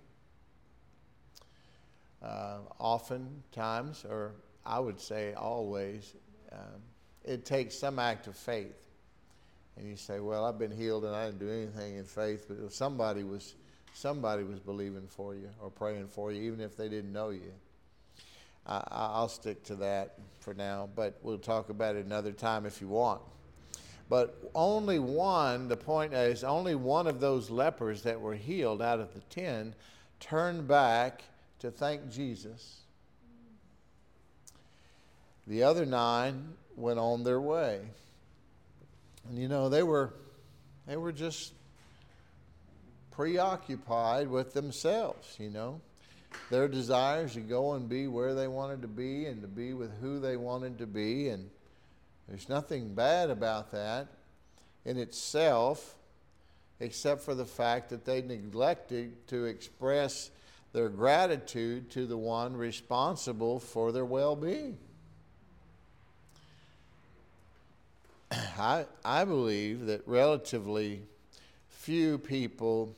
Uh, 2.23 2.59
oftentimes, 2.79 4.05
or 4.05 4.33
I 4.67 4.79
would 4.79 5.01
say 5.01 5.33
always, 5.33 6.15
um, 6.53 6.83
it 7.25 7.45
takes 7.45 7.75
some 7.79 7.99
act 7.99 8.27
of 8.27 8.37
faith. 8.37 8.89
And 9.77 9.89
you 9.89 9.97
say, 9.97 10.21
Well, 10.21 10.45
I've 10.45 10.59
been 10.59 10.71
healed 10.71 11.05
and 11.05 11.15
I 11.15 11.27
didn't 11.27 11.39
do 11.39 11.49
anything 11.49 11.97
in 11.97 12.05
faith, 12.05 12.47
but 12.49 12.59
if 12.63 12.75
somebody 12.75 13.25
was 13.25 13.55
somebody 13.93 14.45
was 14.45 14.61
believing 14.61 15.07
for 15.09 15.35
you 15.35 15.49
or 15.61 15.71
praying 15.71 16.09
for 16.09 16.33
you, 16.33 16.43
even 16.43 16.61
if 16.61 16.77
they 16.77 16.89
didn't 16.89 17.13
know 17.13 17.31
you. 17.31 17.53
I, 18.67 19.21
will 19.21 19.29
stick 19.29 19.65
to 19.65 19.75
that 19.77 20.15
for 20.39 20.55
now, 20.55 20.89
but 20.95 21.19
we'll 21.23 21.39
talk 21.39 21.71
about 21.71 21.97
it 21.97 22.05
another 22.05 22.33
time 22.33 22.67
if 22.67 22.81
you 22.81 22.89
want. 22.89 23.21
But 24.09 24.51
only 24.55 24.99
one, 24.99 25.69
the 25.69 25.77
point 25.77 26.13
is, 26.13 26.45
only 26.45 26.75
one 26.75 27.07
of 27.07 27.21
those 27.21 27.49
lepers 27.49 28.03
that 28.03 28.21
were 28.21 28.35
healed 28.35 28.83
out 28.83 29.01
of 29.01 29.15
the 29.15 29.21
ten 29.31 29.75
turned 30.19 30.69
back 30.69 31.23
to 31.61 31.71
thank 31.71 32.11
Jesus. 32.11 32.81
The 35.47 35.63
other 35.63 35.87
nine 35.87 36.55
went 36.77 36.99
on 36.99 37.25
their 37.25 37.41
way. 37.41 37.81
And 39.29 39.39
you 39.39 39.49
know, 39.49 39.69
they 39.69 39.83
were 39.83 40.13
they 40.87 40.97
were 40.97 41.13
just 41.13 41.53
preoccupied 43.21 44.29
with 44.29 44.55
themselves, 44.55 45.37
you 45.39 45.51
know. 45.51 45.79
Their 46.49 46.69
desires 46.69 47.35
to 47.35 47.41
go 47.41 47.75
and 47.75 47.87
be 47.87 48.07
where 48.07 48.35
they 48.35 48.49
wanted 48.49 48.81
to 48.81 48.89
be 48.89 49.27
and 49.27 49.43
to 49.43 49.47
be 49.47 49.75
with 49.75 49.93
who 50.01 50.19
they 50.19 50.39
wanted 50.39 50.79
to 50.79 50.87
be. 50.87 51.29
And 51.29 51.51
there's 52.27 52.49
nothing 52.49 52.95
bad 52.95 53.29
about 53.29 53.73
that 53.73 54.07
in 54.87 54.97
itself, 54.97 55.97
except 56.81 57.21
for 57.21 57.35
the 57.35 57.45
fact 57.45 57.91
that 57.91 58.07
they 58.07 58.23
neglected 58.23 59.29
to 59.29 59.45
express 59.45 60.31
their 60.73 60.89
gratitude 60.89 61.91
to 61.91 62.07
the 62.07 62.17
one 62.17 62.57
responsible 62.57 63.61
for 63.61 63.93
their 63.93 64.07
well 64.07 64.35
being. 64.35 64.79
I, 68.33 68.87
I 69.05 69.27
believe 69.27 69.85
that 69.87 70.09
relatively 70.09 71.03
few 71.69 72.17
people 72.17 72.95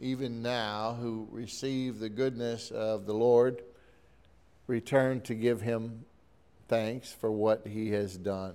even 0.00 0.42
now, 0.42 0.96
who 1.00 1.28
receive 1.30 1.98
the 1.98 2.08
goodness 2.08 2.70
of 2.70 3.06
the 3.06 3.14
Lord, 3.14 3.62
return 4.66 5.20
to 5.22 5.34
give 5.34 5.60
him 5.60 6.04
thanks 6.68 7.12
for 7.12 7.30
what 7.30 7.66
he 7.66 7.90
has 7.90 8.16
done. 8.16 8.54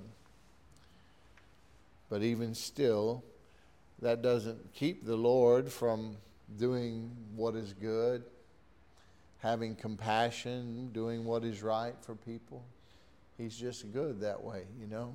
But 2.10 2.22
even 2.22 2.54
still, 2.54 3.24
that 4.02 4.22
doesn't 4.22 4.74
keep 4.74 5.06
the 5.06 5.16
Lord 5.16 5.72
from 5.72 6.18
doing 6.58 7.12
what 7.36 7.56
is 7.56 7.74
good, 7.74 8.24
having 9.40 9.76
compassion, 9.76 10.92
doing 10.94 11.26
what 11.26 11.44
is 11.44 11.64
right 11.64 11.96
for 12.02 12.16
people. 12.16 12.64
He's 13.38 13.58
just 13.58 13.92
good 13.92 14.22
that 14.22 14.44
way, 14.44 14.64
you 14.80 14.88
know. 14.88 15.14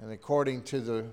And 0.00 0.10
according 0.10 0.62
to 0.64 0.80
the 0.80 1.06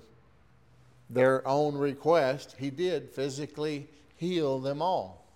their 1.12 1.46
own 1.48 1.76
request, 1.76 2.56
he 2.58 2.70
did 2.70 3.10
physically 3.10 3.88
heal 4.16 4.60
them 4.60 4.82
all. 4.82 5.28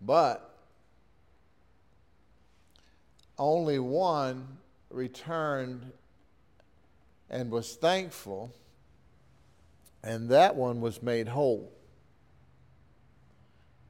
But 0.00 0.54
only 3.38 3.78
one 3.78 4.58
returned 4.90 5.92
and 7.30 7.50
was 7.50 7.74
thankful, 7.74 8.52
and 10.02 10.28
that 10.30 10.56
one 10.56 10.80
was 10.80 11.02
made 11.02 11.28
whole. 11.28 11.72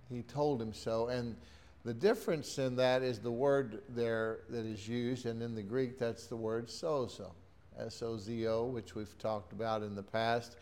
He 0.09 0.23
told 0.23 0.61
him 0.61 0.73
so. 0.73 1.09
And 1.09 1.37
the 1.85 1.95
difference 1.95 2.59
in 2.59 2.77
that 2.77 3.03
is 3.03 3.19
the 3.21 3.31
word 3.31 3.83
there 3.89 4.41
that 4.49 4.65
is 4.65 4.89
used, 4.89 5.27
and 5.27 5.43
in 5.43 5.55
the 5.55 5.63
Greek, 5.63 5.99
that's 5.99 6.27
the 6.27 6.37
word 6.37 6.69
sozo, 6.69 7.33
S 7.79 8.03
O 8.03 8.17
Z 8.17 8.47
O, 8.47 8.65
which 8.65 8.95
we've 8.95 9.17
talked 9.19 9.53
about 9.53 9.83
in 9.83 9.95
the 9.95 10.03
past. 10.03 10.57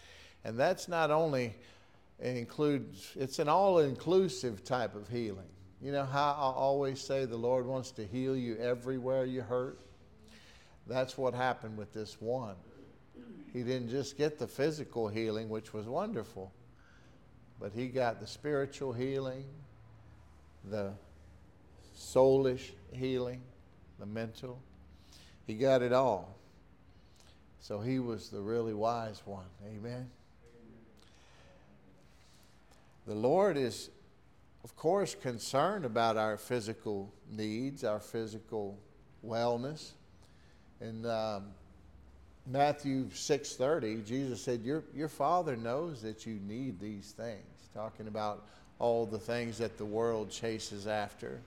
And 0.44 0.58
that's 0.58 0.88
not 0.88 1.10
only 1.10 1.54
includes, 2.20 3.12
it's 3.16 3.38
an 3.38 3.48
all 3.48 3.78
inclusive 3.78 4.64
type 4.64 4.94
of 4.94 5.08
healing. 5.08 5.48
You 5.80 5.92
know 5.92 6.04
how 6.04 6.30
I 6.32 6.58
always 6.58 7.00
say 7.00 7.24
the 7.24 7.36
Lord 7.36 7.66
wants 7.66 7.90
to 7.92 8.06
heal 8.06 8.36
you 8.36 8.56
everywhere 8.56 9.24
you 9.24 9.42
hurt? 9.42 9.78
That's 10.86 11.16
what 11.16 11.34
happened 11.34 11.76
with 11.76 11.92
this 11.92 12.20
one. 12.20 12.56
He 13.52 13.62
didn't 13.62 13.88
just 13.88 14.18
get 14.18 14.38
the 14.38 14.46
physical 14.46 15.08
healing, 15.08 15.48
which 15.48 15.72
was 15.72 15.86
wonderful, 15.86 16.52
but 17.60 17.72
he 17.72 17.86
got 17.88 18.20
the 18.20 18.26
spiritual 18.26 18.92
healing, 18.92 19.44
the 20.64 20.92
soulish 21.96 22.72
healing, 22.92 23.40
the 23.98 24.06
mental. 24.06 24.60
He 25.46 25.54
got 25.54 25.82
it 25.82 25.92
all. 25.92 26.36
So 27.64 27.80
he 27.80 27.98
was 27.98 28.28
the 28.28 28.42
really 28.42 28.74
wise 28.74 29.22
one. 29.24 29.46
Amen. 29.66 30.10
The 33.06 33.14
Lord 33.14 33.56
is, 33.56 33.88
of 34.64 34.76
course, 34.76 35.14
concerned 35.14 35.86
about 35.86 36.18
our 36.18 36.36
physical 36.36 37.10
needs, 37.30 37.82
our 37.82 38.00
physical 38.00 38.78
wellness. 39.26 39.92
In 40.82 41.06
um, 41.06 41.44
Matthew 42.46 43.06
6.30, 43.06 44.04
Jesus 44.04 44.42
said, 44.42 44.60
your, 44.60 44.84
your 44.94 45.08
Father 45.08 45.56
knows 45.56 46.02
that 46.02 46.26
you 46.26 46.38
need 46.46 46.78
these 46.78 47.12
things, 47.12 47.70
talking 47.72 48.08
about 48.08 48.44
all 48.78 49.06
the 49.06 49.18
things 49.18 49.56
that 49.56 49.78
the 49.78 49.86
world 49.86 50.30
chases 50.30 50.86
after, 50.86 51.40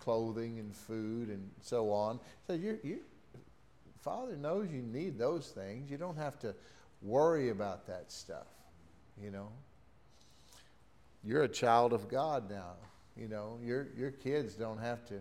clothing 0.00 0.58
and 0.58 0.74
food 0.74 1.28
and 1.28 1.48
so 1.62 1.92
on. 1.92 2.18
So 2.48 2.54
your, 2.54 2.74
your 2.82 2.98
Father 4.02 4.36
knows 4.36 4.70
you 4.70 4.82
need 4.82 5.18
those 5.18 5.48
things. 5.48 5.90
You 5.90 5.96
don't 5.96 6.16
have 6.16 6.38
to 6.40 6.54
worry 7.02 7.50
about 7.50 7.86
that 7.86 8.10
stuff, 8.12 8.46
you 9.20 9.30
know 9.30 9.48
you're 11.24 11.42
a 11.42 11.48
child 11.48 11.92
of 11.92 12.08
God 12.08 12.50
now. 12.50 12.74
You 13.16 13.28
know, 13.28 13.58
your, 13.62 13.88
your 13.96 14.10
kids 14.10 14.54
don't 14.54 14.78
have 14.78 15.04
to 15.08 15.20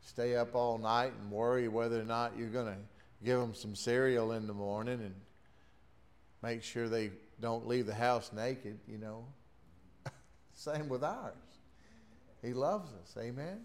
stay 0.00 0.36
up 0.36 0.54
all 0.54 0.78
night 0.78 1.12
and 1.20 1.30
worry 1.30 1.68
whether 1.68 2.00
or 2.00 2.04
not 2.04 2.32
you're 2.36 2.48
going 2.48 2.66
to 2.66 2.78
give 3.24 3.40
them 3.40 3.54
some 3.54 3.74
cereal 3.74 4.32
in 4.32 4.46
the 4.46 4.52
morning 4.52 5.00
and 5.00 5.14
make 6.42 6.62
sure 6.62 6.88
they 6.88 7.10
don't 7.40 7.66
leave 7.66 7.86
the 7.86 7.94
house 7.94 8.30
naked, 8.34 8.78
you 8.86 8.98
know. 8.98 9.24
Same 10.54 10.88
with 10.88 11.02
ours. 11.02 11.34
He 12.42 12.52
loves 12.52 12.90
us. 13.02 13.16
Amen? 13.18 13.60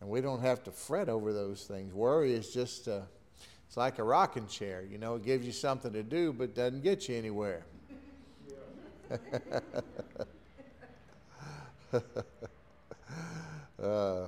And 0.00 0.08
we 0.08 0.20
don't 0.20 0.40
have 0.40 0.62
to 0.64 0.70
fret 0.70 1.08
over 1.08 1.32
those 1.32 1.64
things. 1.64 1.92
Worry 1.92 2.32
is 2.32 2.52
just, 2.52 2.88
uh, 2.88 3.00
it's 3.66 3.76
like 3.76 3.98
a 3.98 4.02
rocking 4.02 4.46
chair. 4.46 4.82
You 4.90 4.98
know, 4.98 5.16
it 5.16 5.24
gives 5.24 5.44
you 5.46 5.52
something 5.52 5.92
to 5.92 6.02
do, 6.02 6.32
but 6.32 6.54
doesn't 6.54 6.82
get 6.82 7.08
you 7.08 7.16
anywhere. 7.16 7.64
uh, 13.82 14.26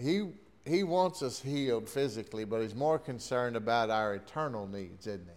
he, 0.00 0.28
he 0.64 0.82
wants 0.84 1.22
us 1.22 1.40
healed 1.40 1.88
physically, 1.88 2.44
but 2.44 2.60
he's 2.60 2.74
more 2.74 2.98
concerned 2.98 3.56
about 3.56 3.90
our 3.90 4.14
eternal 4.14 4.66
needs, 4.66 5.06
isn't 5.06 5.26
he? 5.26 5.32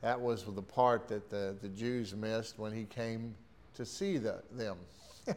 That 0.00 0.20
was 0.20 0.44
the 0.44 0.62
part 0.62 1.06
that 1.08 1.30
the, 1.30 1.56
the 1.62 1.68
Jews 1.68 2.14
missed 2.14 2.58
when 2.58 2.72
he 2.72 2.84
came 2.84 3.36
to 3.74 3.86
see 3.86 4.18
the, 4.18 4.42
them 4.50 4.76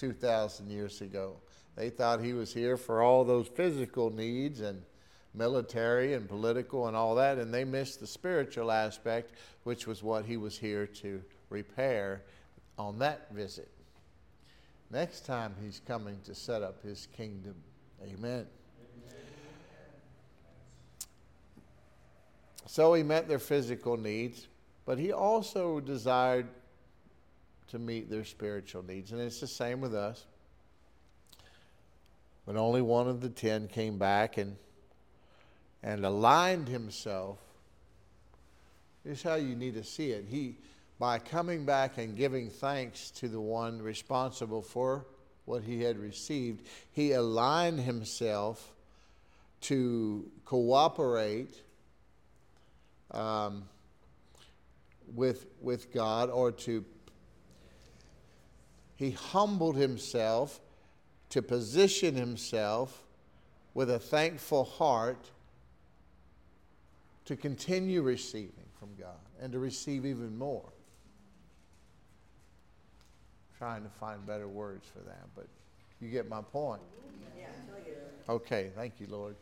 2,000 0.00 0.70
years 0.70 1.02
ago. 1.02 1.36
They 1.76 1.90
thought 1.90 2.22
he 2.22 2.32
was 2.32 2.54
here 2.54 2.78
for 2.78 3.02
all 3.02 3.22
those 3.22 3.48
physical 3.48 4.10
needs 4.10 4.60
and 4.60 4.82
military 5.34 6.14
and 6.14 6.26
political 6.26 6.88
and 6.88 6.96
all 6.96 7.14
that, 7.16 7.36
and 7.38 7.52
they 7.52 7.64
missed 7.64 8.00
the 8.00 8.06
spiritual 8.06 8.72
aspect, 8.72 9.32
which 9.64 9.86
was 9.86 10.02
what 10.02 10.24
he 10.24 10.38
was 10.38 10.58
here 10.58 10.86
to 10.86 11.22
repair 11.50 12.22
on 12.78 12.98
that 12.98 13.30
visit. 13.32 13.70
Next 14.90 15.26
time 15.26 15.54
he's 15.62 15.80
coming 15.86 16.18
to 16.24 16.34
set 16.34 16.62
up 16.62 16.82
his 16.82 17.06
kingdom. 17.16 17.54
Amen. 18.02 18.46
So 22.66 22.94
he 22.94 23.02
met 23.02 23.28
their 23.28 23.38
physical 23.38 23.96
needs, 23.96 24.48
but 24.86 24.98
he 24.98 25.12
also 25.12 25.78
desired 25.78 26.48
to 27.70 27.78
meet 27.78 28.10
their 28.10 28.24
spiritual 28.24 28.82
needs. 28.82 29.12
And 29.12 29.20
it's 29.20 29.40
the 29.40 29.46
same 29.46 29.80
with 29.80 29.94
us. 29.94 30.24
When 32.44 32.56
only 32.56 32.82
one 32.82 33.08
of 33.08 33.20
the 33.20 33.28
ten 33.28 33.68
came 33.68 33.98
back 33.98 34.38
and 34.38 34.56
and 35.82 36.04
aligned 36.04 36.68
himself 36.68 37.38
is 39.04 39.22
how 39.22 39.36
you 39.36 39.54
need 39.56 39.74
to 39.74 39.84
see 39.84 40.10
it. 40.10 40.26
He, 40.28 40.58
by 40.98 41.18
coming 41.18 41.64
back 41.64 41.96
and 41.96 42.16
giving 42.16 42.50
thanks 42.50 43.10
to 43.12 43.28
the 43.28 43.40
one 43.40 43.80
responsible 43.80 44.60
for 44.60 45.06
what 45.46 45.62
he 45.62 45.82
had 45.82 45.98
received, 45.98 46.66
he 46.92 47.12
aligned 47.12 47.80
himself 47.80 48.74
to 49.62 50.30
cooperate 50.44 51.62
um, 53.10 53.64
with, 55.14 55.46
with 55.62 55.92
God 55.92 56.28
or 56.28 56.52
to, 56.52 56.84
he 59.00 59.12
humbled 59.12 59.76
himself 59.76 60.60
to 61.30 61.40
position 61.40 62.14
himself 62.14 63.06
with 63.72 63.90
a 63.90 63.98
thankful 63.98 64.64
heart 64.64 65.30
to 67.24 67.34
continue 67.34 68.02
receiving 68.02 68.66
from 68.78 68.90
God 68.98 69.16
and 69.40 69.52
to 69.52 69.58
receive 69.58 70.04
even 70.04 70.36
more. 70.36 70.68
Trying 73.56 73.84
to 73.84 73.88
find 73.88 74.26
better 74.26 74.46
words 74.46 74.86
for 74.92 74.98
that, 74.98 75.24
but 75.34 75.46
you 76.02 76.10
get 76.10 76.28
my 76.28 76.42
point. 76.42 76.82
Okay, 78.28 78.70
thank 78.76 79.00
you, 79.00 79.06
Lord. 79.08 79.34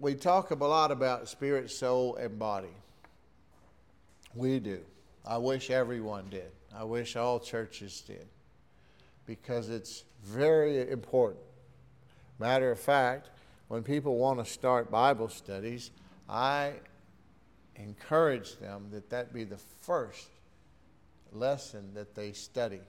we 0.00 0.16
talk 0.16 0.50
a 0.50 0.54
lot 0.56 0.90
about 0.90 1.28
spirit, 1.28 1.70
soul, 1.70 2.16
and 2.16 2.36
body. 2.40 2.74
We 4.34 4.58
do. 4.58 4.80
I 5.28 5.36
wish 5.36 5.68
everyone 5.68 6.24
did. 6.30 6.50
I 6.74 6.84
wish 6.84 7.14
all 7.14 7.38
churches 7.38 8.00
did 8.00 8.26
because 9.26 9.68
it's 9.68 10.04
very 10.24 10.90
important. 10.90 11.44
Matter 12.38 12.70
of 12.70 12.80
fact, 12.80 13.28
when 13.68 13.82
people 13.82 14.16
want 14.16 14.38
to 14.38 14.50
start 14.50 14.90
Bible 14.90 15.28
studies, 15.28 15.90
I 16.30 16.72
encourage 17.76 18.56
them 18.56 18.86
that 18.92 19.10
that 19.10 19.34
be 19.34 19.44
the 19.44 19.58
first 19.82 20.28
lesson 21.30 21.92
that 21.92 22.14
they 22.14 22.32
study. 22.32 22.80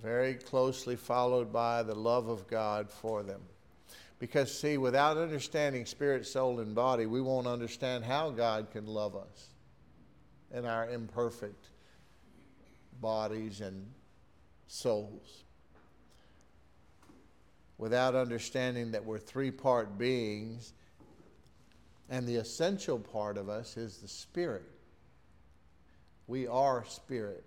Very 0.00 0.34
closely 0.34 0.94
followed 0.94 1.52
by 1.52 1.82
the 1.82 1.96
love 1.96 2.28
of 2.28 2.46
God 2.46 2.88
for 2.88 3.24
them. 3.24 3.40
Because, 4.20 4.56
see, 4.56 4.78
without 4.78 5.18
understanding 5.18 5.84
spirit, 5.84 6.26
soul, 6.26 6.60
and 6.60 6.76
body, 6.76 7.06
we 7.06 7.20
won't 7.20 7.48
understand 7.48 8.04
how 8.04 8.30
God 8.30 8.70
can 8.70 8.86
love 8.86 9.16
us 9.16 9.48
in 10.56 10.64
our 10.64 10.88
imperfect 10.88 11.68
bodies 13.00 13.60
and 13.60 13.86
souls 14.66 15.44
without 17.78 18.14
understanding 18.14 18.92
that 18.92 19.04
we're 19.04 19.18
three 19.18 19.50
part 19.50 19.98
beings, 19.98 20.72
and 22.08 22.26
the 22.26 22.36
essential 22.36 22.98
part 22.98 23.36
of 23.36 23.50
us 23.50 23.76
is 23.76 23.98
the 23.98 24.08
spirit. 24.08 24.64
We 26.26 26.46
are 26.46 26.84
spirit. 26.86 27.44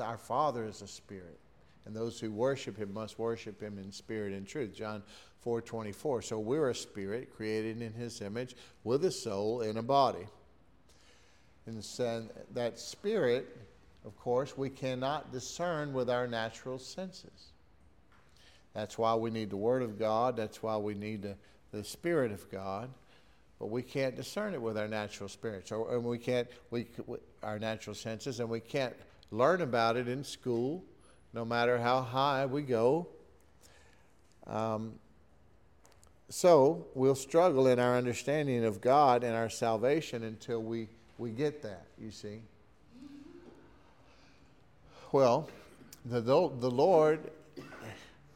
Our 0.00 0.16
Father 0.16 0.64
is 0.64 0.80
a 0.80 0.88
spirit. 0.88 1.38
And 1.84 1.94
those 1.94 2.18
who 2.18 2.32
worship 2.32 2.78
him 2.78 2.94
must 2.94 3.18
worship 3.18 3.60
him 3.60 3.76
in 3.76 3.92
spirit 3.92 4.32
and 4.32 4.46
truth. 4.46 4.74
John 4.74 5.02
4 5.40 5.60
24. 5.60 6.22
So 6.22 6.38
we're 6.38 6.70
a 6.70 6.74
spirit 6.74 7.36
created 7.36 7.82
in 7.82 7.92
his 7.92 8.22
image 8.22 8.56
with 8.82 9.04
a 9.04 9.10
soul 9.10 9.60
and 9.60 9.76
a 9.76 9.82
body. 9.82 10.26
And 11.66 11.82
that 12.52 12.78
spirit, 12.78 13.56
of 14.04 14.16
course, 14.18 14.56
we 14.56 14.68
cannot 14.68 15.32
discern 15.32 15.92
with 15.92 16.10
our 16.10 16.26
natural 16.26 16.78
senses. 16.78 17.52
That's 18.74 18.98
why 18.98 19.14
we 19.14 19.30
need 19.30 19.50
the 19.50 19.56
Word 19.56 19.82
of 19.82 19.98
God. 19.98 20.36
That's 20.36 20.62
why 20.62 20.76
we 20.76 20.94
need 20.94 21.22
the, 21.22 21.36
the 21.72 21.84
Spirit 21.84 22.32
of 22.32 22.50
God. 22.50 22.90
But 23.58 23.70
we 23.70 23.82
can't 23.82 24.16
discern 24.16 24.52
it 24.52 24.60
with 24.60 24.76
our 24.76 24.88
natural 24.88 25.28
spirits, 25.28 25.70
or 25.72 25.94
and 25.94 26.04
we 26.04 26.18
can't 26.18 26.48
we 26.70 26.86
our 27.42 27.58
natural 27.58 27.94
senses, 27.94 28.40
and 28.40 28.50
we 28.50 28.60
can't 28.60 28.94
learn 29.30 29.62
about 29.62 29.96
it 29.96 30.08
in 30.08 30.24
school, 30.24 30.84
no 31.32 31.44
matter 31.44 31.78
how 31.78 32.02
high 32.02 32.46
we 32.46 32.62
go. 32.62 33.06
Um, 34.46 34.94
so 36.28 36.86
we'll 36.94 37.14
struggle 37.14 37.68
in 37.68 37.78
our 37.78 37.96
understanding 37.96 38.64
of 38.64 38.80
God 38.80 39.24
and 39.24 39.34
our 39.34 39.50
salvation 39.50 40.24
until 40.24 40.62
we, 40.62 40.88
we 41.18 41.30
get 41.30 41.62
that, 41.62 41.86
you 42.00 42.10
see. 42.10 42.40
Well, 45.12 45.48
the, 46.04 46.20
the 46.20 46.70
Lord, 46.70 47.30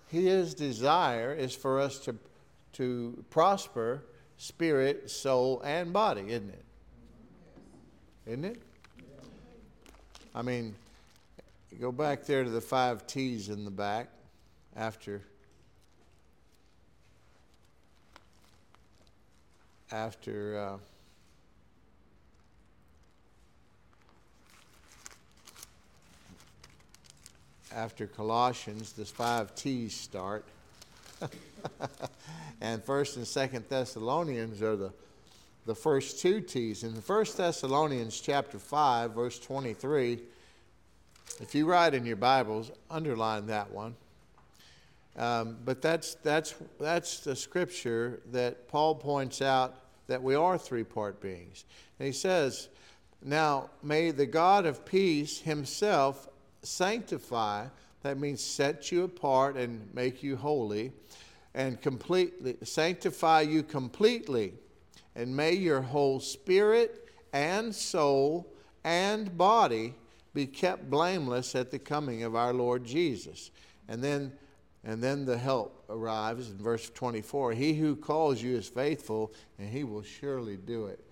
His 0.09 0.55
desire 0.55 1.35
is 1.35 1.55
for 1.55 1.81
us 1.81 1.99
to, 2.01 2.17
to 2.75 3.25
prosper 3.31 4.03
spirit, 4.37 5.11
soul, 5.11 5.61
and 5.65 5.93
body, 5.93 6.23
isn't 6.29 6.51
it? 6.51 6.65
Isn't 8.27 8.45
it? 8.45 8.63
I 10.35 10.43
mean, 10.43 10.75
go 11.81 11.91
back 11.91 12.25
there 12.25 12.45
to 12.45 12.51
the 12.51 12.61
five 12.61 13.07
T's 13.07 13.49
in 13.49 13.65
the 13.65 13.71
back 13.71 14.09
after 14.77 15.23
after 19.91 20.59
uh, 20.59 20.77
after 27.75 28.07
Colossians, 28.07 28.93
the 28.93 29.05
five 29.05 29.55
T's 29.55 29.95
start. 29.95 30.45
and 32.61 32.83
First 32.85 33.17
and 33.17 33.27
Second 33.27 33.65
Thessalonians 33.69 34.63
are 34.63 34.77
the 34.77 34.93
the 35.67 35.75
first 35.75 36.21
two 36.21 36.41
T's. 36.41 36.83
In 36.83 37.01
First 37.01 37.37
Thessalonians 37.37 38.21
chapter 38.21 38.59
five, 38.59 39.13
verse 39.13 39.39
twenty-three, 39.39 40.21
if 41.41 41.55
you 41.55 41.67
write 41.67 41.95
in 41.95 42.07
your 42.07 42.17
Bibles, 42.17 42.71
underline 42.91 43.47
that 43.47 43.71
one. 43.71 43.95
Um, 45.19 45.57
but 45.65 45.83
that's, 45.83 46.15
that's, 46.17 46.55
that's 46.79 47.21
the 47.21 47.35
scripture 47.35 48.21
that 48.31 48.69
Paul 48.69 48.95
points 48.95 49.43
out 49.43 49.75
that 50.07 50.23
we 50.23 50.37
are 50.37 50.57
three 50.57 50.85
part 50.85 51.21
beings. 51.21 51.65
And 51.99 52.07
he 52.07 52.13
says, 52.13 52.69
Now 53.23 53.71
may 53.83 54.13
the 54.13 54.27
God 54.27 54.65
of 54.65 54.85
peace 54.87 55.41
himself 55.41 56.29
sanctify, 56.63 57.67
that 58.03 58.19
means 58.19 58.43
set 58.43 58.93
you 58.93 59.05
apart 59.05 59.57
and 59.57 59.93
make 59.95 60.23
you 60.23 60.37
holy, 60.37 60.93
and 61.55 61.81
completely 61.81 62.57
sanctify 62.63 63.41
you 63.41 63.63
completely, 63.63 64.55
and 65.17 65.35
may 65.35 65.53
your 65.53 65.81
whole 65.81 66.21
spirit 66.21 67.09
and 67.33 67.75
soul 67.75 68.47
and 68.85 69.37
body 69.37 69.95
be 70.35 70.47
kept 70.47 70.89
blameless 70.89 71.55
at 71.55 71.71
the 71.71 71.79
coming 71.79 72.23
of 72.23 72.37
our 72.37 72.53
Lord 72.53 72.85
Jesus. 72.85 73.51
And 73.89 74.05
then 74.05 74.33
and 74.85 75.03
then 75.03 75.25
the 75.25 75.37
help 75.37 75.85
arrives 75.91 76.51
in 76.51 76.59
verse 76.59 76.89
24. 76.91 77.53
He 77.53 77.75
who 77.75 77.97
calls 77.97 78.41
you 78.41 78.57
is 78.57 78.69
faithful, 78.69 79.33
and 79.59 79.69
he 79.69 79.85
will 79.85 80.03
surely 80.03 80.57
do 80.57 80.87
it. 80.87 81.05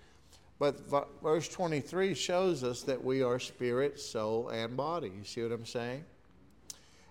But 0.59 0.89
verse 1.23 1.49
23 1.49 2.15
shows 2.15 2.65
us 2.65 2.83
that 2.83 3.03
we 3.03 3.23
are 3.23 3.39
spirit, 3.39 4.01
soul, 4.01 4.49
and 4.49 4.77
body. 4.77 5.13
You 5.17 5.25
see 5.25 5.43
what 5.43 5.53
I'm 5.53 5.67
saying? 5.67 6.05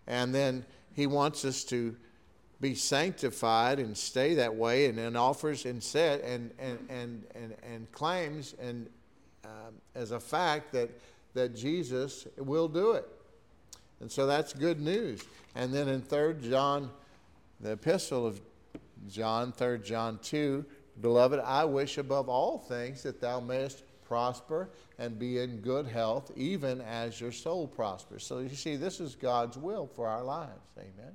And 0.07 0.33
then 0.33 0.65
he 0.93 1.05
wants 1.05 1.45
us 1.45 1.63
to 1.65 1.95
be 2.59 2.73
sanctified 2.73 3.79
and 3.79 3.95
stay 3.95 4.35
that 4.35 4.55
way, 4.55 4.87
and 4.87 4.97
then 4.97 5.15
offers 5.15 5.65
and 5.65 5.83
said 5.83 6.21
and 6.21 6.51
and 6.57 6.79
and 6.89 7.23
and, 7.35 7.55
and 7.61 7.91
claims 7.91 8.55
and 8.59 8.87
um, 9.43 9.75
as 9.93 10.11
a 10.11 10.19
fact 10.19 10.71
that 10.71 10.89
that 11.33 11.55
Jesus 11.55 12.27
will 12.37 12.67
do 12.67 12.91
it. 12.91 13.07
And 13.99 14.11
so 14.11 14.25
that's 14.25 14.53
good 14.53 14.79
news. 14.79 15.23
And 15.53 15.73
then 15.73 15.87
in 15.87 16.01
3 16.01 16.35
John, 16.49 16.89
the 17.59 17.71
epistle 17.71 18.25
of 18.25 18.41
John, 19.07 19.51
3 19.51 19.79
John 19.79 20.19
2, 20.21 20.65
Beloved, 21.01 21.39
I 21.39 21.65
wish 21.65 21.97
above 21.97 22.29
all 22.29 22.57
things 22.57 23.03
that 23.03 23.19
thou 23.19 23.39
mayest 23.39 23.83
prosper 24.07 24.69
and 24.97 25.19
be 25.19 25.39
in 25.39 25.57
good 25.57 25.87
health, 25.87 26.31
even 26.35 26.79
as 26.81 27.19
your 27.19 27.31
soul 27.31 27.67
prospers. 27.67 28.25
So 28.25 28.39
you 28.39 28.49
see, 28.49 28.75
this 28.75 28.99
is 28.99 29.15
God's 29.15 29.57
will 29.57 29.87
for 29.87 30.07
our 30.07 30.23
lives. 30.23 30.69
Amen. 30.77 31.13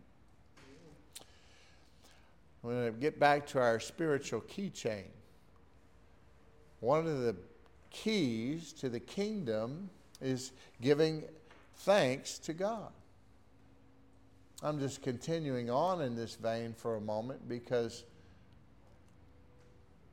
We're 2.62 2.72
going 2.72 2.94
to 2.94 3.00
get 3.00 3.18
back 3.18 3.46
to 3.48 3.60
our 3.60 3.80
spiritual 3.80 4.42
keychain. 4.42 5.06
One 6.80 7.06
of 7.06 7.20
the 7.20 7.36
keys 7.90 8.72
to 8.74 8.88
the 8.88 9.00
kingdom 9.00 9.88
is 10.20 10.52
giving 10.82 11.24
thanks 11.76 12.38
to 12.40 12.52
God. 12.52 12.92
I'm 14.62 14.78
just 14.78 15.00
continuing 15.00 15.70
on 15.70 16.02
in 16.02 16.14
this 16.14 16.34
vein 16.34 16.74
for 16.74 16.96
a 16.96 17.00
moment 17.00 17.48
because 17.48 18.04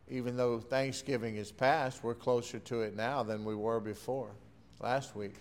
even 0.10 0.38
though 0.38 0.60
Thanksgiving 0.60 1.36
is 1.38 1.52
past, 1.52 2.04
we're 2.04 2.15
closer 2.15 2.60
to 2.60 2.82
it 2.82 2.96
now 2.96 3.24
than 3.24 3.43
we 3.43 3.56
were 3.56 3.80
before 3.80 4.32
last 4.80 5.15
week. 5.15 5.36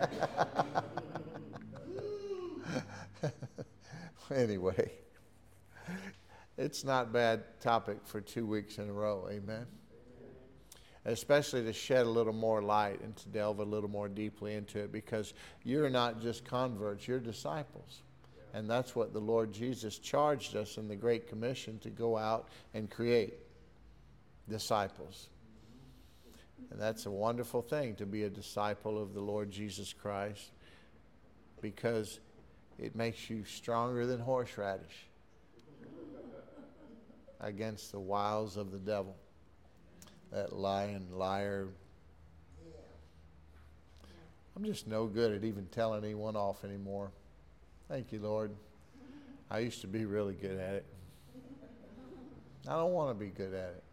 anyway, 4.34 4.92
it's 6.56 6.84
not 6.84 7.12
bad 7.12 7.60
topic 7.60 7.98
for 8.04 8.20
two 8.20 8.46
weeks 8.46 8.78
in 8.78 8.88
a 8.88 8.92
row. 8.92 9.28
Amen 9.30 9.66
especially 11.08 11.64
to 11.64 11.72
shed 11.72 12.06
a 12.06 12.10
little 12.10 12.34
more 12.34 12.62
light 12.62 13.00
and 13.00 13.16
to 13.16 13.28
delve 13.30 13.60
a 13.60 13.64
little 13.64 13.88
more 13.88 14.08
deeply 14.08 14.54
into 14.54 14.78
it 14.78 14.92
because 14.92 15.32
you're 15.64 15.88
not 15.88 16.20
just 16.20 16.44
converts, 16.44 17.08
you're 17.08 17.18
disciples. 17.18 18.02
And 18.54 18.68
that's 18.68 18.94
what 18.94 19.12
the 19.12 19.20
Lord 19.20 19.52
Jesus 19.52 19.98
charged 19.98 20.56
us 20.56 20.76
in 20.76 20.88
the 20.88 20.96
Great 20.96 21.28
Commission 21.28 21.78
to 21.80 21.90
go 21.90 22.16
out 22.16 22.48
and 22.74 22.90
create 22.90 23.34
disciples. 24.48 25.28
And 26.70 26.80
that's 26.80 27.06
a 27.06 27.10
wonderful 27.10 27.62
thing 27.62 27.94
to 27.96 28.06
be 28.06 28.24
a 28.24 28.30
disciple 28.30 29.00
of 29.00 29.14
the 29.14 29.20
Lord 29.20 29.50
Jesus 29.50 29.92
Christ 29.92 30.50
because 31.60 32.20
it 32.78 32.94
makes 32.94 33.30
you 33.30 33.44
stronger 33.44 34.06
than 34.06 34.20
horseradish 34.20 35.06
against 37.40 37.92
the 37.92 38.00
wiles 38.00 38.56
of 38.56 38.70
the 38.70 38.78
devil 38.78 39.16
that 40.32 40.52
lying 40.52 41.06
liar. 41.12 41.68
I'm 44.56 44.64
just 44.64 44.88
no 44.88 45.06
good 45.06 45.32
at 45.32 45.44
even 45.44 45.66
telling 45.66 46.04
anyone 46.04 46.36
off 46.36 46.64
anymore. 46.64 47.12
Thank 47.88 48.12
you, 48.12 48.18
Lord. 48.18 48.50
I 49.50 49.60
used 49.60 49.80
to 49.82 49.86
be 49.86 50.04
really 50.04 50.34
good 50.34 50.58
at 50.58 50.74
it. 50.74 50.86
I 52.66 52.72
don't 52.72 52.92
want 52.92 53.16
to 53.16 53.24
be 53.24 53.30
good 53.30 53.54
at 53.54 53.70
it. 53.70 53.84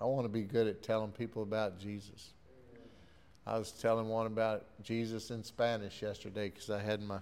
I 0.00 0.04
want 0.04 0.24
to 0.24 0.28
be 0.28 0.42
good 0.42 0.66
at 0.66 0.82
telling 0.82 1.10
people 1.10 1.42
about 1.42 1.78
Jesus. 1.78 2.30
I 3.46 3.58
was 3.58 3.70
telling 3.70 4.08
one 4.08 4.26
about 4.26 4.64
Jesus 4.82 5.30
in 5.30 5.44
Spanish 5.44 6.02
yesterday 6.02 6.48
because 6.48 6.68
I 6.68 6.82
had 6.82 7.00
my, 7.00 7.18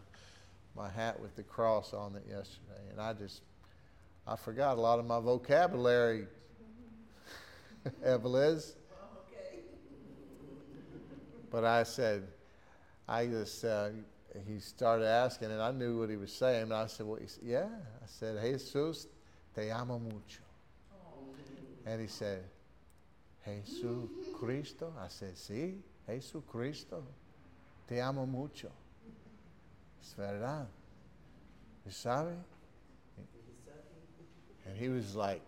my 0.75 0.89
hat 0.89 1.21
with 1.21 1.37
the 1.37 1.43
cross 1.43 1.93
on 1.93 2.17
it 2.17 2.25
yesterday. 2.29 2.83
And 2.91 3.01
I 3.01 3.13
just 3.13 3.43
I 4.27 4.37
forgot 4.37 4.79
a 4.79 4.81
lot 4.81 4.99
of 4.99 5.05
my 5.05 5.21
vocabulary. 5.21 6.27
Okay. 9.29 9.59
But 11.51 11.65
I 11.65 11.83
said, 11.83 12.27
I 13.07 13.27
just, 13.27 13.63
uh, 13.63 13.91
he 14.49 14.59
started 14.59 15.05
asking, 15.05 15.51
and 15.51 15.61
I 15.61 15.71
knew 15.71 15.99
what 15.99 16.09
he 16.09 16.17
was 16.17 16.33
saying. 16.33 16.63
And 16.63 16.73
I 16.73 16.87
said, 16.87 17.07
well, 17.07 17.19
said, 17.27 17.45
yeah. 17.45 17.67
I 18.03 18.07
said, 18.07 18.43
Jesus, 18.43 19.07
te 19.55 19.71
amo 19.71 19.99
mucho. 19.99 20.41
And 21.85 22.01
he 22.01 22.07
said, 22.07 22.45
Jesus 23.45 24.09
Cristo. 24.39 24.93
I 24.99 25.09
said, 25.09 25.35
sí, 25.35 25.75
Jesus 26.07 26.43
Cristo. 26.51 27.03
Te 27.89 28.01
amo 28.01 28.27
mucho. 28.27 28.71
Es 30.03 30.15
verdad. 30.19 30.67
¿Y 31.87 31.93
sabe? 31.93 32.33
And 34.67 34.77
he 34.77 34.89
was 34.89 35.15
like, 35.15 35.43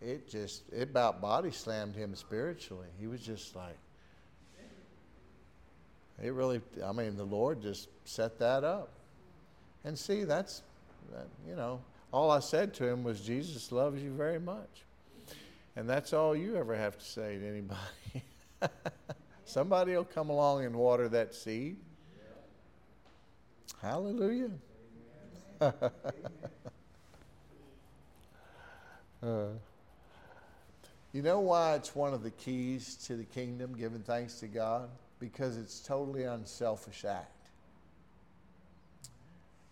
it 0.00 0.28
just, 0.28 0.62
it 0.72 0.82
about 0.82 1.20
body 1.20 1.50
slammed 1.50 1.94
him 1.94 2.14
spiritually. 2.14 2.88
He 2.98 3.06
was 3.06 3.20
just 3.20 3.54
like, 3.54 3.76
it 6.22 6.32
really, 6.32 6.60
I 6.84 6.92
mean, 6.92 7.16
the 7.16 7.24
Lord 7.24 7.60
just 7.62 7.88
set 8.04 8.38
that 8.38 8.64
up. 8.64 8.90
And 9.84 9.98
see, 9.98 10.24
that's, 10.24 10.62
you 11.48 11.56
know, 11.56 11.80
all 12.12 12.30
I 12.30 12.40
said 12.40 12.74
to 12.74 12.86
him 12.86 13.04
was, 13.04 13.20
Jesus 13.20 13.72
loves 13.72 14.02
you 14.02 14.12
very 14.12 14.38
much. 14.38 14.84
And 15.80 15.88
that's 15.88 16.12
all 16.12 16.36
you 16.36 16.56
ever 16.56 16.76
have 16.76 16.98
to 16.98 17.04
say 17.06 17.38
to 17.38 17.48
anybody. 17.48 17.80
Somebody 19.46 19.96
will 19.96 20.04
come 20.04 20.28
along 20.28 20.66
and 20.66 20.76
water 20.76 21.08
that 21.08 21.34
seed. 21.34 21.78
Hallelujah. 23.80 24.50
uh, 25.62 25.72
you 31.14 31.22
know 31.22 31.40
why 31.40 31.76
it's 31.76 31.96
one 31.96 32.12
of 32.12 32.22
the 32.22 32.30
keys 32.32 32.96
to 33.06 33.16
the 33.16 33.24
kingdom, 33.24 33.74
giving 33.74 34.02
thanks 34.02 34.34
to 34.40 34.48
God? 34.48 34.90
Because 35.18 35.56
it's 35.56 35.80
totally 35.80 36.24
unselfish 36.24 37.06
act. 37.06 37.48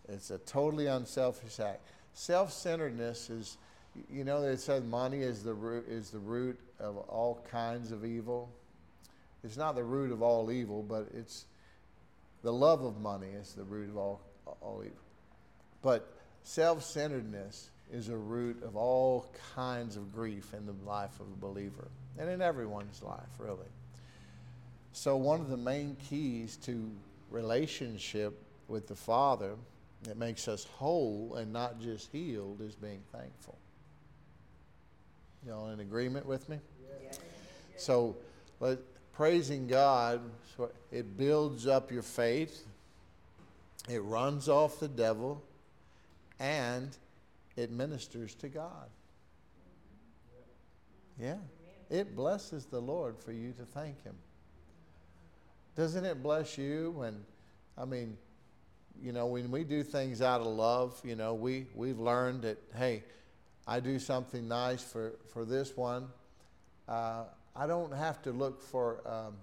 It's 0.07 0.31
a 0.31 0.39
totally 0.39 0.87
unselfish 0.87 1.59
act. 1.59 1.81
Self-centeredness 2.15 3.29
is, 3.29 3.57
you 4.11 4.23
know, 4.23 4.41
they 4.41 4.55
said 4.55 4.85
money 4.85 5.19
is 5.19 5.43
the 5.43 5.53
root 5.53 5.87
is 5.87 6.09
the 6.09 6.19
root 6.19 6.59
of 6.79 6.97
all 6.97 7.45
kinds 7.49 7.91
of 7.91 8.05
evil. 8.05 8.49
It's 9.43 9.57
not 9.57 9.75
the 9.75 9.83
root 9.83 10.11
of 10.11 10.21
all 10.21 10.51
evil, 10.51 10.83
but 10.83 11.07
it's 11.13 11.45
the 12.43 12.53
love 12.53 12.83
of 12.83 12.99
money 12.99 13.29
is 13.29 13.53
the 13.53 13.63
root 13.63 13.89
of 13.89 13.97
all, 13.97 14.21
all 14.61 14.81
evil. 14.83 14.97
But 15.81 16.11
self-centeredness 16.43 17.69
is 17.91 18.09
a 18.09 18.17
root 18.17 18.61
of 18.63 18.75
all 18.75 19.31
kinds 19.55 19.95
of 19.95 20.13
grief 20.13 20.53
in 20.53 20.65
the 20.65 20.75
life 20.85 21.19
of 21.19 21.27
a 21.27 21.39
believer 21.39 21.87
and 22.17 22.29
in 22.29 22.41
everyone's 22.41 23.01
life, 23.01 23.29
really. 23.39 23.59
So, 24.91 25.15
one 25.17 25.39
of 25.39 25.49
the 25.49 25.57
main 25.57 25.95
keys 26.09 26.57
to 26.63 26.91
relationship 27.29 28.37
with 28.67 28.87
the 28.87 28.95
Father 28.95 29.55
that 30.03 30.17
makes 30.17 30.47
us 30.47 30.65
whole 30.65 31.35
and 31.35 31.51
not 31.51 31.79
just 31.81 32.11
healed 32.11 32.61
is 32.61 32.75
being 32.75 33.01
thankful. 33.11 33.57
Y'all 35.47 35.69
in 35.69 35.79
agreement 35.79 36.25
with 36.25 36.49
me? 36.49 36.59
So, 37.77 38.17
praising 39.13 39.67
God, 39.67 40.21
it 40.91 41.17
builds 41.17 41.65
up 41.65 41.91
your 41.91 42.01
faith, 42.01 42.65
it 43.89 43.99
runs 43.99 44.49
off 44.49 44.79
the 44.79 44.87
devil, 44.89 45.41
and 46.39 46.89
it 47.55 47.71
ministers 47.71 48.35
to 48.35 48.49
God. 48.49 48.89
Yeah. 51.19 51.37
It 51.89 52.15
blesses 52.15 52.65
the 52.65 52.79
Lord 52.79 53.17
for 53.17 53.31
you 53.31 53.53
to 53.53 53.65
thank 53.65 54.03
Him. 54.03 54.15
Doesn't 55.75 56.05
it 56.05 56.21
bless 56.21 56.57
you 56.57 56.91
when, 56.91 57.15
I 57.77 57.85
mean, 57.85 58.17
you 59.01 59.11
know, 59.11 59.27
when 59.27 59.49
we 59.49 59.63
do 59.63 59.83
things 59.83 60.21
out 60.21 60.41
of 60.41 60.47
love, 60.47 60.99
you 61.03 61.15
know, 61.15 61.33
we, 61.33 61.67
we've 61.73 61.99
learned 61.99 62.41
that, 62.43 62.57
hey, 62.75 63.03
I 63.69 63.79
do 63.79 63.99
something 63.99 64.47
nice 64.47 64.81
for, 64.81 65.13
for 65.31 65.45
this 65.45 65.77
one. 65.77 66.07
Uh, 66.87 67.25
I 67.55 67.67
don't 67.67 67.93
have 67.93 68.19
to 68.23 68.31
look 68.31 68.63
for, 68.63 69.07
um, 69.07 69.35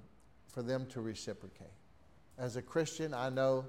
for 0.48 0.62
them 0.62 0.86
to 0.86 1.00
reciprocate. 1.00 1.68
As 2.36 2.56
a 2.56 2.62
Christian, 2.62 3.14
I 3.14 3.28
know 3.28 3.66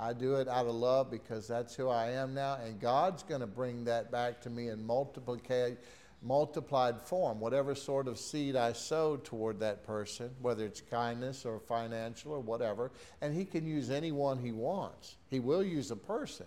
I 0.00 0.14
do 0.14 0.36
it 0.36 0.48
out 0.48 0.64
of 0.64 0.74
love 0.74 1.10
because 1.10 1.46
that's 1.46 1.74
who 1.74 1.90
I 1.90 2.12
am 2.12 2.32
now, 2.32 2.56
and 2.64 2.80
God's 2.80 3.22
going 3.22 3.42
to 3.42 3.46
bring 3.46 3.84
that 3.84 4.10
back 4.10 4.40
to 4.42 4.50
me 4.50 4.68
in 4.68 4.82
multiplied, 4.86 5.76
multiplied 6.22 7.02
form. 7.02 7.38
Whatever 7.38 7.74
sort 7.74 8.08
of 8.08 8.18
seed 8.18 8.56
I 8.56 8.72
sowed 8.72 9.26
toward 9.26 9.60
that 9.60 9.84
person, 9.84 10.30
whether 10.40 10.64
it's 10.64 10.80
kindness 10.80 11.44
or 11.44 11.60
financial 11.60 12.32
or 12.32 12.40
whatever, 12.40 12.92
and 13.20 13.34
He 13.34 13.44
can 13.44 13.66
use 13.66 13.90
anyone 13.90 14.38
He 14.38 14.52
wants. 14.52 15.16
He 15.28 15.38
will 15.38 15.62
use 15.62 15.90
a 15.90 15.96
person, 15.96 16.46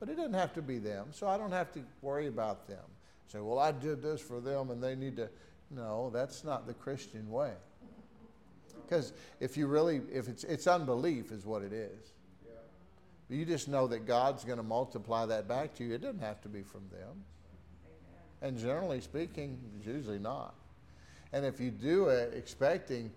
but 0.00 0.08
it 0.08 0.16
doesn't 0.16 0.34
have 0.34 0.54
to 0.54 0.62
be 0.62 0.78
them, 0.78 1.08
so 1.12 1.28
I 1.28 1.36
don't 1.36 1.52
have 1.52 1.70
to 1.72 1.80
worry 2.00 2.26
about 2.26 2.66
them. 2.66 2.84
Say, 3.28 3.38
well, 3.38 3.58
I 3.58 3.70
did 3.70 4.02
this 4.02 4.20
for 4.20 4.40
them, 4.40 4.70
and 4.70 4.82
they 4.82 4.96
need 4.96 5.16
to. 5.16 5.28
No, 5.70 6.10
that's 6.12 6.42
not 6.42 6.66
the 6.66 6.74
Christian 6.74 7.30
way. 7.30 7.52
Because 8.88 9.12
if 9.38 9.56
you 9.56 9.68
really, 9.68 10.00
if 10.12 10.28
it's, 10.28 10.42
it's 10.42 10.66
unbelief 10.66 11.30
is 11.30 11.46
what 11.46 11.62
it 11.62 11.72
is. 11.72 12.12
You 13.28 13.44
just 13.44 13.68
know 13.68 13.86
that 13.86 14.06
God's 14.06 14.44
going 14.44 14.56
to 14.56 14.64
multiply 14.64 15.24
that 15.26 15.46
back 15.46 15.76
to 15.76 15.84
you. 15.84 15.94
It 15.94 16.02
doesn't 16.02 16.20
have 16.20 16.40
to 16.40 16.48
be 16.48 16.62
from 16.62 16.88
them. 16.90 17.22
And 18.42 18.58
generally 18.58 19.00
speaking, 19.00 19.60
it's 19.78 19.86
usually 19.86 20.18
not. 20.18 20.54
And 21.32 21.44
if 21.44 21.60
you 21.60 21.70
do 21.70 22.08
it 22.08 22.32
expecting 22.34 23.12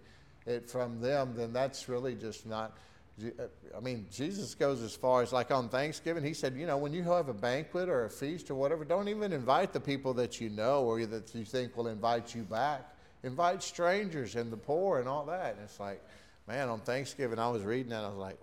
it 0.45 0.69
from 0.69 1.01
them, 1.01 1.33
then 1.35 1.51
that's 1.51 1.89
really 1.89 2.13
just 2.13 2.45
not. 2.45 2.77
Uh, 3.21 3.43
I 3.77 3.79
mean, 3.79 4.07
Jesus 4.11 4.55
goes 4.55 4.81
as 4.81 4.95
far 4.95 5.21
as 5.21 5.31
like 5.31 5.51
on 5.51 5.69
Thanksgiving, 5.69 6.23
he 6.23 6.33
said, 6.33 6.55
you 6.55 6.65
know, 6.65 6.77
when 6.77 6.93
you 6.93 7.03
have 7.03 7.29
a 7.29 7.33
banquet 7.33 7.89
or 7.89 8.05
a 8.05 8.09
feast 8.09 8.49
or 8.49 8.55
whatever, 8.55 8.83
don't 8.83 9.07
even 9.07 9.33
invite 9.33 9.71
the 9.71 9.79
people 9.79 10.13
that 10.15 10.41
you 10.41 10.49
know 10.49 10.83
or 10.83 11.05
that 11.05 11.33
you 11.35 11.45
think 11.45 11.77
will 11.77 11.87
invite 11.87 12.33
you 12.33 12.41
back. 12.43 12.95
Invite 13.23 13.61
strangers 13.63 14.35
and 14.35 14.51
the 14.51 14.57
poor 14.57 14.99
and 14.99 15.07
all 15.07 15.25
that. 15.25 15.55
And 15.55 15.63
it's 15.63 15.79
like, 15.79 16.03
man, 16.47 16.69
on 16.69 16.79
Thanksgiving, 16.79 17.39
I 17.39 17.49
was 17.49 17.61
reading 17.63 17.91
that, 17.91 18.03
I 18.03 18.09
was 18.09 18.17
like, 18.17 18.39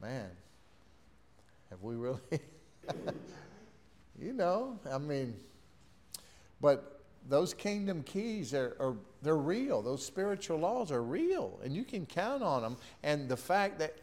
man, 0.00 0.30
have 1.68 1.82
we 1.82 1.94
really? 1.94 2.20
you 4.20 4.32
know, 4.32 4.78
I 4.90 4.98
mean, 4.98 5.34
but 6.60 7.00
those 7.28 7.54
kingdom 7.54 8.02
keys 8.02 8.54
are, 8.54 8.76
are, 8.80 8.96
they're 9.22 9.36
real. 9.36 9.82
Those 9.82 10.04
spiritual 10.04 10.58
laws 10.58 10.90
are 10.90 11.02
real, 11.02 11.60
and 11.62 11.74
you 11.74 11.84
can 11.84 12.06
count 12.06 12.42
on 12.42 12.62
them. 12.62 12.76
And 13.02 13.28
the 13.28 13.36
fact 13.36 13.78
that 13.80 13.98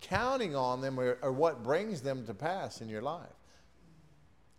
counting 0.00 0.56
on 0.56 0.80
them 0.80 0.98
are, 0.98 1.18
are 1.22 1.32
what 1.32 1.62
brings 1.62 2.00
them 2.00 2.26
to 2.26 2.34
pass 2.34 2.80
in 2.80 2.88
your 2.88 3.02
life. 3.02 3.26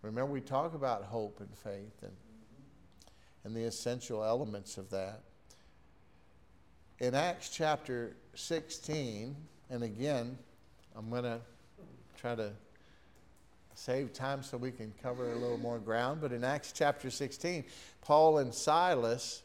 Remember, 0.02 0.32
we 0.32 0.42
talk 0.42 0.74
about 0.74 1.04
hope 1.04 1.40
and 1.40 1.50
faith 1.58 2.04
and, 2.04 2.14
and 3.44 3.56
the 3.56 3.64
essential 3.64 4.24
elements 4.24 4.78
of 4.78 4.90
that. 4.92 5.22
In 7.00 7.14
Acts 7.14 7.50
chapter 7.50 8.16
16, 8.36 9.36
and 9.70 9.84
again, 9.84 10.38
I'm 10.96 11.10
going 11.10 11.24
to 11.24 11.42
try 12.18 12.36
to 12.36 12.52
save 13.76 14.14
time 14.14 14.42
so 14.42 14.58
we 14.58 14.72
can 14.72 14.94
cover 15.04 15.32
a 15.32 15.36
little 15.36 15.60
more 15.60 15.78
ground. 15.78 16.22
But 16.22 16.32
in 16.32 16.44
Acts 16.44 16.72
chapter 16.72 17.12
16, 17.12 17.66
Paul 18.02 18.40
and 18.40 18.54
Silas, 18.54 19.44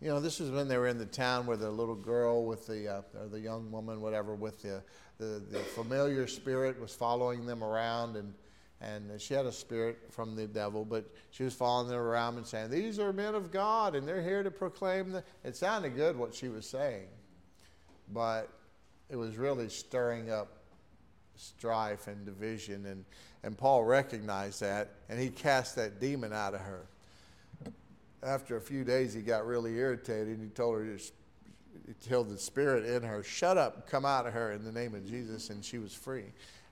you 0.00 0.08
know, 0.08 0.20
this 0.20 0.40
was 0.40 0.50
when 0.50 0.68
they 0.68 0.76
were 0.76 0.88
in 0.88 0.98
the 0.98 1.06
town 1.06 1.46
where 1.46 1.56
the 1.56 1.70
little 1.70 1.94
girl 1.94 2.44
with 2.44 2.66
the, 2.66 2.88
uh, 2.88 3.02
or 3.18 3.28
the 3.28 3.40
young 3.40 3.70
woman, 3.70 4.00
whatever, 4.00 4.34
with 4.34 4.60
the, 4.60 4.82
the, 5.18 5.42
the 5.50 5.58
familiar 5.58 6.26
spirit 6.26 6.78
was 6.78 6.94
following 6.94 7.46
them 7.46 7.64
around. 7.64 8.16
And, 8.16 8.34
and 8.82 9.18
she 9.18 9.32
had 9.32 9.46
a 9.46 9.52
spirit 9.52 9.98
from 10.10 10.36
the 10.36 10.46
devil, 10.46 10.84
but 10.84 11.10
she 11.30 11.44
was 11.44 11.54
following 11.54 11.88
them 11.88 11.98
around 11.98 12.36
and 12.36 12.46
saying, 12.46 12.70
These 12.70 12.98
are 12.98 13.12
men 13.12 13.34
of 13.34 13.50
God, 13.50 13.94
and 13.94 14.06
they're 14.06 14.22
here 14.22 14.42
to 14.42 14.50
proclaim. 14.50 15.12
The... 15.12 15.24
It 15.44 15.56
sounded 15.56 15.96
good 15.96 16.16
what 16.16 16.34
she 16.34 16.48
was 16.48 16.68
saying, 16.68 17.08
but 18.12 18.50
it 19.08 19.16
was 19.16 19.38
really 19.38 19.70
stirring 19.70 20.30
up 20.30 20.48
strife 21.36 22.06
and 22.06 22.26
division. 22.26 22.84
And, 22.84 23.04
and 23.42 23.56
Paul 23.56 23.84
recognized 23.84 24.60
that, 24.60 24.90
and 25.08 25.18
he 25.18 25.30
cast 25.30 25.76
that 25.76 26.00
demon 26.00 26.34
out 26.34 26.52
of 26.52 26.60
her. 26.60 26.86
After 28.26 28.56
a 28.56 28.60
few 28.60 28.82
days, 28.82 29.14
he 29.14 29.22
got 29.22 29.46
really 29.46 29.76
irritated, 29.76 30.38
and 30.38 30.42
he 30.42 30.48
told 30.48 30.78
her 30.78 30.96
to 30.96 32.08
tell 32.08 32.24
the 32.24 32.36
spirit 32.36 32.84
in 32.84 33.04
her, 33.04 33.22
shut 33.22 33.56
up, 33.56 33.88
come 33.88 34.04
out 34.04 34.26
of 34.26 34.32
her 34.32 34.50
in 34.50 34.64
the 34.64 34.72
name 34.72 34.96
of 34.96 35.06
Jesus, 35.06 35.50
and 35.50 35.64
she 35.64 35.78
was 35.78 35.94
free. 35.94 36.24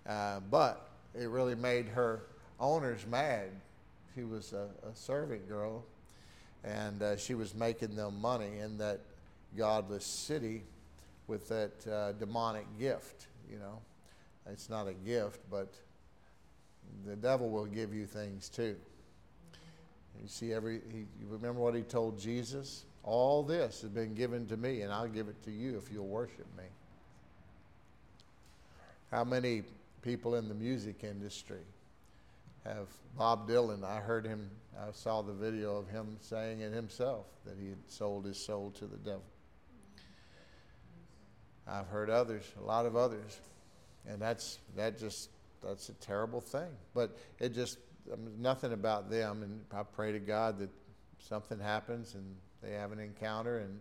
Uh, 0.04 0.40
but 0.50 0.88
it 1.14 1.28
really 1.28 1.54
made 1.54 1.86
her 1.86 2.24
owners 2.58 3.06
mad. 3.06 3.50
She 4.16 4.24
was 4.24 4.52
a, 4.52 4.68
a 4.84 4.94
servant 4.96 5.48
girl, 5.48 5.84
and 6.64 7.00
uh, 7.00 7.16
she 7.16 7.34
was 7.34 7.54
making 7.54 7.94
them 7.94 8.20
money 8.20 8.58
in 8.58 8.76
that 8.78 9.00
godless 9.56 10.04
city 10.04 10.64
with 11.28 11.48
that 11.48 11.86
uh, 11.86 12.12
demonic 12.12 12.66
gift, 12.80 13.28
you 13.48 13.58
know. 13.58 13.78
It's 14.50 14.68
not 14.68 14.88
a 14.88 14.94
gift, 14.94 15.40
but 15.52 15.72
the 17.06 17.14
devil 17.14 17.48
will 17.48 17.66
give 17.66 17.94
you 17.94 18.06
things 18.06 18.48
too. 18.48 18.74
You 20.22 20.28
see, 20.28 20.52
every 20.52 20.80
he, 20.90 20.98
you 20.98 21.26
remember 21.28 21.60
what 21.60 21.74
he 21.74 21.82
told 21.82 22.18
Jesus? 22.18 22.84
All 23.02 23.42
this 23.42 23.82
has 23.82 23.90
been 23.90 24.14
given 24.14 24.46
to 24.46 24.56
me, 24.56 24.82
and 24.82 24.92
I'll 24.92 25.08
give 25.08 25.28
it 25.28 25.42
to 25.44 25.50
you 25.50 25.76
if 25.76 25.92
you'll 25.92 26.06
worship 26.06 26.46
me. 26.56 26.64
How 29.10 29.24
many 29.24 29.62
people 30.02 30.36
in 30.36 30.48
the 30.48 30.54
music 30.54 31.04
industry 31.04 31.60
have 32.64 32.88
Bob 33.18 33.48
Dylan? 33.48 33.84
I 33.84 34.00
heard 34.00 34.26
him, 34.26 34.50
I 34.78 34.90
saw 34.92 35.20
the 35.22 35.34
video 35.34 35.76
of 35.76 35.88
him 35.88 36.16
saying 36.20 36.60
it 36.60 36.72
himself 36.72 37.26
that 37.44 37.56
he 37.60 37.68
had 37.68 37.78
sold 37.88 38.24
his 38.24 38.38
soul 38.38 38.72
to 38.78 38.86
the 38.86 38.96
devil. 38.96 39.22
I've 41.68 41.88
heard 41.88 42.10
others, 42.10 42.50
a 42.60 42.64
lot 42.64 42.86
of 42.86 42.96
others 42.96 43.38
and 44.08 44.20
that's 44.20 44.58
that 44.76 44.98
just 44.98 45.30
that's 45.62 45.88
a 45.88 45.94
terrible 45.94 46.40
thing. 46.40 46.68
But 46.94 47.16
it 47.38 47.54
just 47.54 47.78
nothing 48.38 48.72
about 48.72 49.10
them, 49.10 49.42
and 49.42 49.60
I 49.72 49.82
pray 49.82 50.12
to 50.12 50.18
God 50.18 50.58
that 50.58 50.70
something 51.18 51.58
happens 51.58 52.14
and 52.14 52.24
they 52.62 52.72
have 52.72 52.92
an 52.92 52.98
encounter 52.98 53.58
and 53.58 53.78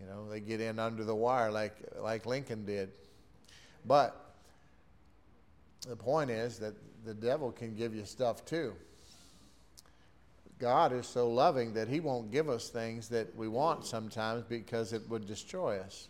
you 0.00 0.06
know 0.06 0.28
they 0.28 0.40
get 0.40 0.60
in 0.60 0.78
under 0.78 1.04
the 1.04 1.14
wire 1.14 1.50
like 1.50 1.76
like 2.00 2.26
Lincoln 2.26 2.64
did. 2.64 2.90
But 3.84 4.34
the 5.88 5.96
point 5.96 6.30
is 6.30 6.58
that 6.58 6.74
the 7.04 7.14
devil 7.14 7.52
can 7.52 7.76
give 7.76 7.94
you 7.94 8.04
stuff 8.04 8.44
too. 8.44 8.74
God 10.58 10.92
is 10.92 11.06
so 11.06 11.28
loving 11.28 11.74
that 11.74 11.86
he 11.86 12.00
won't 12.00 12.32
give 12.32 12.48
us 12.48 12.70
things 12.70 13.08
that 13.10 13.34
we 13.36 13.46
want 13.46 13.84
sometimes 13.84 14.42
because 14.42 14.92
it 14.92 15.08
would 15.08 15.26
destroy 15.26 15.78
us 15.78 16.08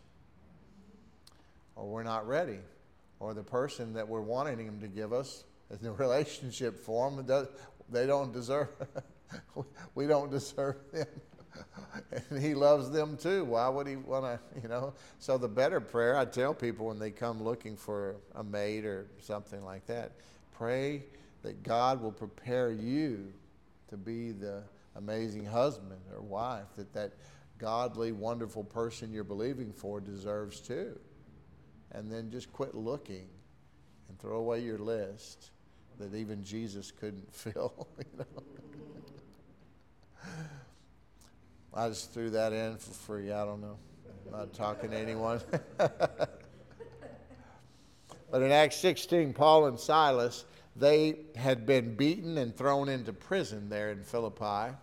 or 1.74 1.86
we're 1.86 2.04
not 2.04 2.26
ready 2.26 2.58
or 3.20 3.34
the 3.34 3.42
person 3.42 3.92
that 3.94 4.08
we're 4.08 4.20
wanting 4.20 4.58
Him 4.58 4.80
to 4.80 4.88
give 4.88 5.12
us 5.12 5.44
in 5.70 5.78
the 5.80 5.92
relationship 5.92 6.78
form, 6.78 7.26
they 7.90 8.06
don't 8.06 8.32
deserve, 8.32 8.68
we 9.94 10.06
don't 10.06 10.30
deserve 10.30 10.76
them. 10.92 11.06
and 12.30 12.42
He 12.42 12.54
loves 12.54 12.90
them 12.90 13.16
too. 13.16 13.44
Why 13.44 13.68
would 13.68 13.86
He 13.86 13.96
want 13.96 14.24
to, 14.24 14.60
you 14.60 14.68
know? 14.68 14.94
So 15.18 15.38
the 15.38 15.48
better 15.48 15.80
prayer, 15.80 16.16
I 16.16 16.24
tell 16.24 16.54
people 16.54 16.86
when 16.86 16.98
they 16.98 17.10
come 17.10 17.42
looking 17.42 17.76
for 17.76 18.16
a 18.34 18.44
mate 18.44 18.84
or 18.84 19.06
something 19.20 19.64
like 19.64 19.86
that, 19.86 20.12
pray 20.52 21.04
that 21.42 21.62
God 21.62 22.02
will 22.02 22.12
prepare 22.12 22.70
you 22.70 23.32
to 23.88 23.96
be 23.96 24.32
the 24.32 24.62
amazing 24.96 25.44
husband 25.44 26.00
or 26.12 26.20
wife 26.20 26.66
that 26.76 26.92
that 26.92 27.12
godly, 27.58 28.12
wonderful 28.12 28.64
person 28.64 29.12
you're 29.12 29.24
believing 29.24 29.72
for 29.72 30.00
deserves 30.00 30.60
too. 30.60 30.98
And 31.92 32.10
then 32.10 32.30
just 32.30 32.52
quit 32.52 32.74
looking 32.74 33.28
and 34.08 34.18
throw 34.18 34.38
away 34.38 34.60
your 34.60 34.78
list 34.78 35.50
that 35.98 36.14
even 36.14 36.44
Jesus 36.44 36.92
couldn't 36.92 37.32
fill. 37.34 37.88
You 37.98 38.18
know? 38.18 38.42
I 41.74 41.88
just 41.88 42.12
threw 42.12 42.30
that 42.30 42.52
in 42.52 42.76
for 42.76 42.92
free. 42.92 43.32
I 43.32 43.44
don't 43.44 43.60
know. 43.60 43.76
I'm 44.26 44.38
not 44.38 44.54
talking 44.54 44.90
to 44.90 44.96
anyone. 44.96 45.40
but 45.76 46.40
in 48.32 48.50
Acts 48.50 48.76
16, 48.76 49.34
Paul 49.34 49.66
and 49.66 49.78
Silas, 49.78 50.46
they 50.74 51.18
had 51.36 51.66
been 51.66 51.94
beaten 51.94 52.38
and 52.38 52.56
thrown 52.56 52.88
into 52.88 53.12
prison 53.12 53.68
there 53.68 53.90
in 53.90 54.02
Philippi. 54.02 54.74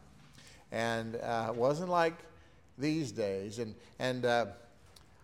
And 0.72 1.16
uh, 1.18 1.48
it 1.50 1.56
wasn't 1.56 1.90
like 1.90 2.14
these 2.78 3.12
days. 3.12 3.60
And, 3.60 3.76
and 4.00 4.26
uh, 4.26 4.46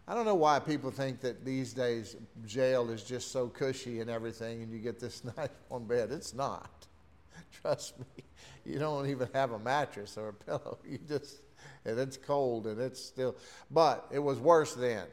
I 0.10 0.15
don't 0.15 0.26
know 0.26 0.34
why 0.34 0.58
people 0.58 0.89
think 0.89 1.22
that 1.22 1.45
these 1.45 1.72
days 1.72 2.15
jail 2.43 2.89
is 2.89 3.04
just 3.04 3.32
so 3.32 3.48
cushy 3.48 4.00
and 4.00 4.10
everything 4.10 4.63
and 4.63 4.74
you 4.74 4.80
get 4.80 5.00
this 5.00 5.24
nice 5.38 5.50
warm 5.69 5.86
bed. 5.86 6.12
It's 6.12 6.34
not. 6.34 6.88
Trust 7.62 8.00
me. 8.00 8.24
You 8.65 8.80
don't 8.80 9.08
even 9.08 9.30
have 9.36 9.52
a 9.52 9.60
mattress 9.60 10.17
or 10.17 10.30
a 10.30 10.34
pillow. 10.34 10.80
You 10.89 10.98
just 11.08 11.41
and 11.86 12.00
it's 12.00 12.17
cold 12.17 12.65
and 12.65 12.82
it's 12.82 13.00
still. 13.00 13.36
But 13.69 14.08
it 14.10 14.17
was 14.17 14.39
worse 14.39 14.74
then. 14.74 15.06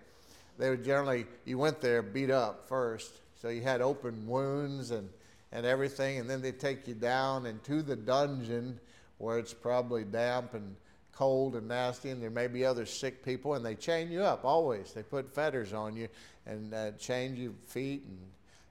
They 0.59 0.71
would 0.71 0.83
generally, 0.83 1.27
you 1.45 1.59
went 1.59 1.83
there 1.83 2.01
beat 2.01 2.31
up 2.31 2.67
first, 2.67 3.21
so 3.35 3.51
you 3.51 3.61
had 3.61 3.83
open 3.83 4.27
wounds 4.27 4.93
and, 4.93 5.11
and 5.53 5.67
everything, 5.67 6.21
and 6.21 6.31
then 6.31 6.41
they 6.41 6.53
take 6.53 6.89
you 6.89 6.95
down 6.95 7.45
into 7.45 7.83
the 7.83 7.97
dungeon 7.97 8.81
where 9.19 9.39
it's 9.39 9.53
probably 9.53 10.05
damp 10.05 10.55
and 10.55 10.75
cold 11.17 11.57
and 11.57 11.69
nasty, 11.69 12.11
and 12.11 12.23
there 12.23 12.31
may 12.31 12.47
be 12.47 12.65
other 12.65 12.87
sick 12.87 13.25
people, 13.25 13.55
and 13.55 13.65
they 13.65 13.75
chain 13.75 14.11
you 14.11 14.23
up 14.23 14.45
always. 14.45 14.93
They 14.93 15.03
put 15.03 15.35
fetters 15.35 15.73
on 15.73 15.97
you 15.97 16.09
and 16.47 16.75
uh, 16.75 16.93
chain 16.93 17.37
your 17.37 17.53
feet, 17.67 18.05
and 18.07 18.19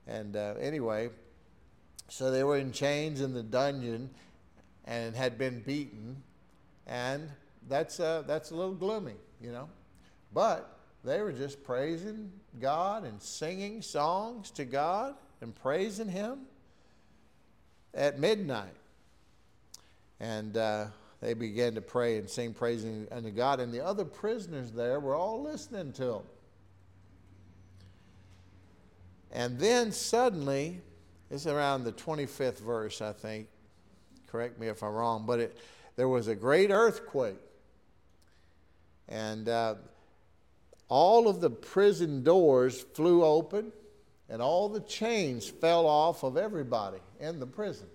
and 0.07 0.35
uh, 0.35 0.53
anyway, 0.59 1.09
so 2.09 2.29
they 2.29 2.43
were 2.43 2.57
in 2.57 2.71
chains 2.71 3.21
in 3.21 3.33
the 3.33 3.43
dungeon, 3.43 4.09
and 4.85 5.15
had 5.15 5.37
been 5.37 5.61
beaten, 5.61 6.21
and 6.85 7.29
that's, 7.67 7.99
uh, 7.99 8.23
that's 8.27 8.51
a 8.51 8.55
little 8.55 8.75
gloomy, 8.75 9.15
you 9.41 9.51
know. 9.51 9.67
But 10.31 10.77
they 11.03 11.21
were 11.21 11.31
just 11.31 11.63
praising 11.63 12.31
God 12.59 13.03
and 13.03 13.19
singing 13.21 13.81
songs 13.81 14.51
to 14.51 14.65
God 14.65 15.15
and 15.41 15.55
praising 15.55 16.09
Him 16.09 16.41
at 17.93 18.19
midnight. 18.19 18.75
And 20.19 20.55
uh, 20.55 20.85
they 21.21 21.33
began 21.33 21.75
to 21.75 21.81
pray 21.81 22.17
and 22.17 22.29
sing 22.29 22.53
praising 22.53 23.07
unto 23.11 23.31
God. 23.31 23.59
And 23.59 23.73
the 23.73 23.83
other 23.83 24.05
prisoners 24.05 24.71
there 24.71 24.99
were 24.99 25.15
all 25.15 25.41
listening 25.41 25.91
to 25.93 26.05
them. 26.05 26.23
And 29.31 29.59
then 29.59 29.91
suddenly, 29.91 30.81
it's 31.29 31.47
around 31.47 31.83
the 31.83 31.91
25th 31.91 32.59
verse, 32.59 33.01
I 33.01 33.11
think. 33.11 33.47
Correct 34.27 34.59
me 34.59 34.67
if 34.67 34.83
I'm 34.83 34.93
wrong, 34.93 35.25
but 35.25 35.39
it, 35.39 35.57
there 35.95 36.07
was 36.07 36.27
a 36.27 36.35
great 36.35 36.71
earthquake 36.71 37.37
and 39.07 39.47
uh, 39.47 39.75
all 40.87 41.27
of 41.27 41.41
the 41.41 41.49
prison 41.49 42.23
doors 42.23 42.81
flew 42.93 43.23
open, 43.23 43.71
and 44.29 44.41
all 44.41 44.69
the 44.69 44.81
chains 44.81 45.47
fell 45.47 45.85
off 45.85 46.23
of 46.23 46.37
everybody 46.37 46.97
in 47.19 47.39
the 47.39 47.45
prison. 47.45 47.87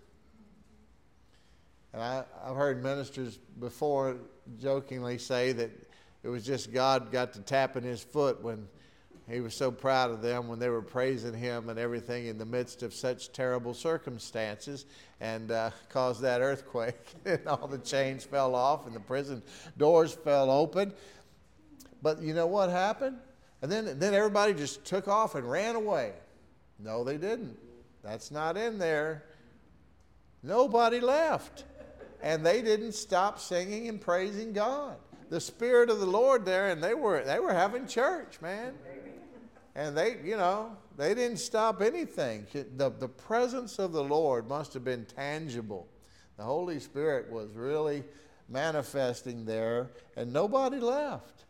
And 1.93 2.03
I, 2.03 2.25
have 2.47 2.57
heard 2.57 2.83
ministers 2.83 3.39
before 3.59 4.17
jokingly 4.61 5.19
say 5.19 5.53
that 5.53 5.71
it 6.23 6.29
was 6.29 6.45
just 6.45 6.73
God 6.73 7.11
got 7.11 7.33
to 7.35 7.41
tapping 7.41 7.83
his 7.83 8.03
foot 8.03 8.43
when 8.43 8.69
he 9.29 9.41
was 9.41 9.55
so 9.55 9.71
proud 9.71 10.11
of 10.11 10.23
them 10.23 10.49
when 10.49 10.59
they 10.59 10.69
were 10.69 10.83
praising 10.83 11.35
him 11.35 11.69
and 11.69 11.79
everything 11.79 12.27
in 12.27 12.37
the 12.37 12.45
midst 12.45 12.83
of 12.83 12.93
such 12.93 13.33
terrible 13.33 13.73
circumstances 13.75 14.87
and 15.21 15.53
uh, 15.53 15.71
caused 15.89 16.21
that 16.23 16.41
earthquake. 16.41 16.97
and 17.25 17.47
all 17.47 17.69
the 17.69 17.79
chains 17.79 18.25
fell 18.25 18.55
off 18.55 18.87
and 18.87 18.95
the 18.95 19.01
prison 19.01 19.43
doors 19.79 20.13
fell 20.13 20.51
open. 20.51 20.93
But 22.03 22.23
you 22.23 22.35
know 22.35 22.47
what 22.47 22.71
happened? 22.71 23.19
And 23.63 23.71
then, 23.71 23.99
then 23.99 24.15
everybody 24.15 24.55
just 24.55 24.85
took 24.85 25.07
off 25.07 25.35
and 25.35 25.49
ran 25.49 25.77
away. 25.77 26.13
No, 26.79 27.05
they 27.05 27.17
didn't. 27.17 27.57
That's 28.03 28.31
not 28.31 28.57
in 28.57 28.79
there. 28.79 29.25
Nobody 30.43 31.01
left. 31.01 31.65
And 32.23 32.45
they 32.45 32.63
didn't 32.63 32.93
stop 32.93 33.39
singing 33.39 33.89
and 33.89 34.01
praising 34.01 34.53
God. 34.53 34.97
The 35.31 35.41
Spirit 35.41 35.91
of 35.91 36.01
the 36.01 36.07
Lord 36.07 36.45
there, 36.45 36.69
and 36.69 36.83
they 36.83 36.95
were, 36.95 37.23
they 37.25 37.39
were 37.39 37.53
having 37.53 37.87
church, 37.87 38.41
man. 38.41 38.75
And 39.75 39.97
they, 39.97 40.17
you 40.25 40.37
know, 40.37 40.77
they 40.97 41.15
didn't 41.15 41.39
stop 41.39 41.81
anything. 41.81 42.47
The, 42.53 42.91
the 42.91 43.09
presence 43.09 43.79
of 43.79 43.93
the 43.93 44.03
Lord 44.03 44.49
must 44.49 44.75
have 44.75 44.85
been 44.85 45.07
tangible. 45.07 45.89
The 46.37 46.43
Holy 46.43 46.81
Spirit 46.81 47.31
was 47.31 47.55
really 47.55 48.03
manifesting 48.49 49.45
there, 49.45 49.91
and 50.17 50.33
nobody 50.33 50.79
left. 50.81 51.45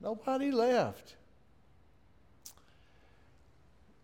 Nobody 0.00 0.50
left. 0.50 1.16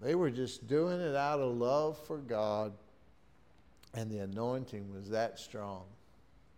They 0.00 0.14
were 0.14 0.30
just 0.30 0.66
doing 0.66 1.00
it 1.00 1.16
out 1.16 1.40
of 1.40 1.56
love 1.56 1.98
for 2.06 2.18
God, 2.18 2.74
and 3.94 4.10
the 4.10 4.18
anointing 4.18 4.92
was 4.92 5.08
that 5.08 5.38
strong. 5.38 5.84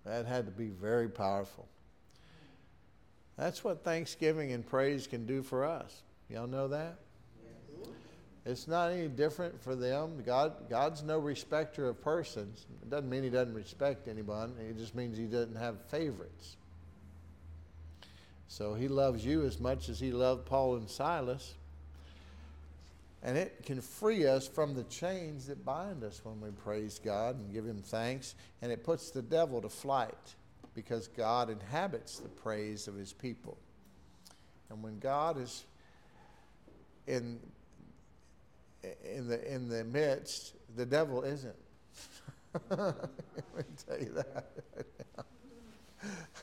That 0.04 0.26
had 0.26 0.46
to 0.46 0.52
be 0.52 0.68
very 0.68 1.08
powerful. 1.08 1.66
That's 3.36 3.62
what 3.62 3.84
thanksgiving 3.84 4.52
and 4.52 4.66
praise 4.66 5.06
can 5.06 5.26
do 5.26 5.42
for 5.42 5.64
us. 5.64 6.02
Y'all 6.28 6.46
know 6.46 6.68
that? 6.68 6.98
It's 8.44 8.66
not 8.66 8.92
any 8.92 9.08
different 9.08 9.62
for 9.62 9.76
them. 9.76 10.22
God, 10.24 10.70
God's 10.70 11.02
no 11.02 11.18
respecter 11.18 11.86
of 11.88 12.00
persons. 12.00 12.64
It 12.82 12.88
doesn't 12.88 13.10
mean 13.10 13.22
He 13.22 13.28
doesn't 13.28 13.54
respect 13.54 14.08
anyone. 14.08 14.54
It 14.58 14.78
just 14.78 14.94
means 14.94 15.18
He 15.18 15.26
doesn't 15.26 15.56
have 15.56 15.82
favorites. 15.88 16.56
So 18.48 18.72
He 18.72 18.88
loves 18.88 19.24
you 19.24 19.44
as 19.44 19.60
much 19.60 19.90
as 19.90 20.00
He 20.00 20.12
loved 20.12 20.46
Paul 20.46 20.76
and 20.76 20.88
Silas. 20.88 21.54
And 23.22 23.36
it 23.36 23.64
can 23.64 23.80
free 23.80 24.26
us 24.26 24.46
from 24.46 24.74
the 24.74 24.84
chains 24.84 25.46
that 25.46 25.64
bind 25.64 26.04
us 26.04 26.20
when 26.24 26.40
we 26.40 26.50
praise 26.50 27.00
God 27.02 27.36
and 27.36 27.52
give 27.52 27.66
Him 27.66 27.82
thanks. 27.82 28.36
And 28.62 28.70
it 28.70 28.84
puts 28.84 29.10
the 29.10 29.22
devil 29.22 29.60
to 29.60 29.68
flight 29.68 30.34
because 30.74 31.08
God 31.08 31.50
inhabits 31.50 32.18
the 32.18 32.28
praise 32.28 32.86
of 32.86 32.94
His 32.94 33.12
people. 33.12 33.58
And 34.70 34.82
when 34.82 34.98
God 35.00 35.40
is 35.40 35.64
in 37.06 37.40
in 39.04 39.26
the 39.26 39.52
in 39.52 39.68
the 39.68 39.82
midst, 39.82 40.54
the 40.76 40.86
devil 40.86 41.22
isn't. 41.24 41.56
Let 42.70 42.94
me 43.56 43.64
tell 43.86 43.98
you 43.98 44.14
that. 44.14 44.46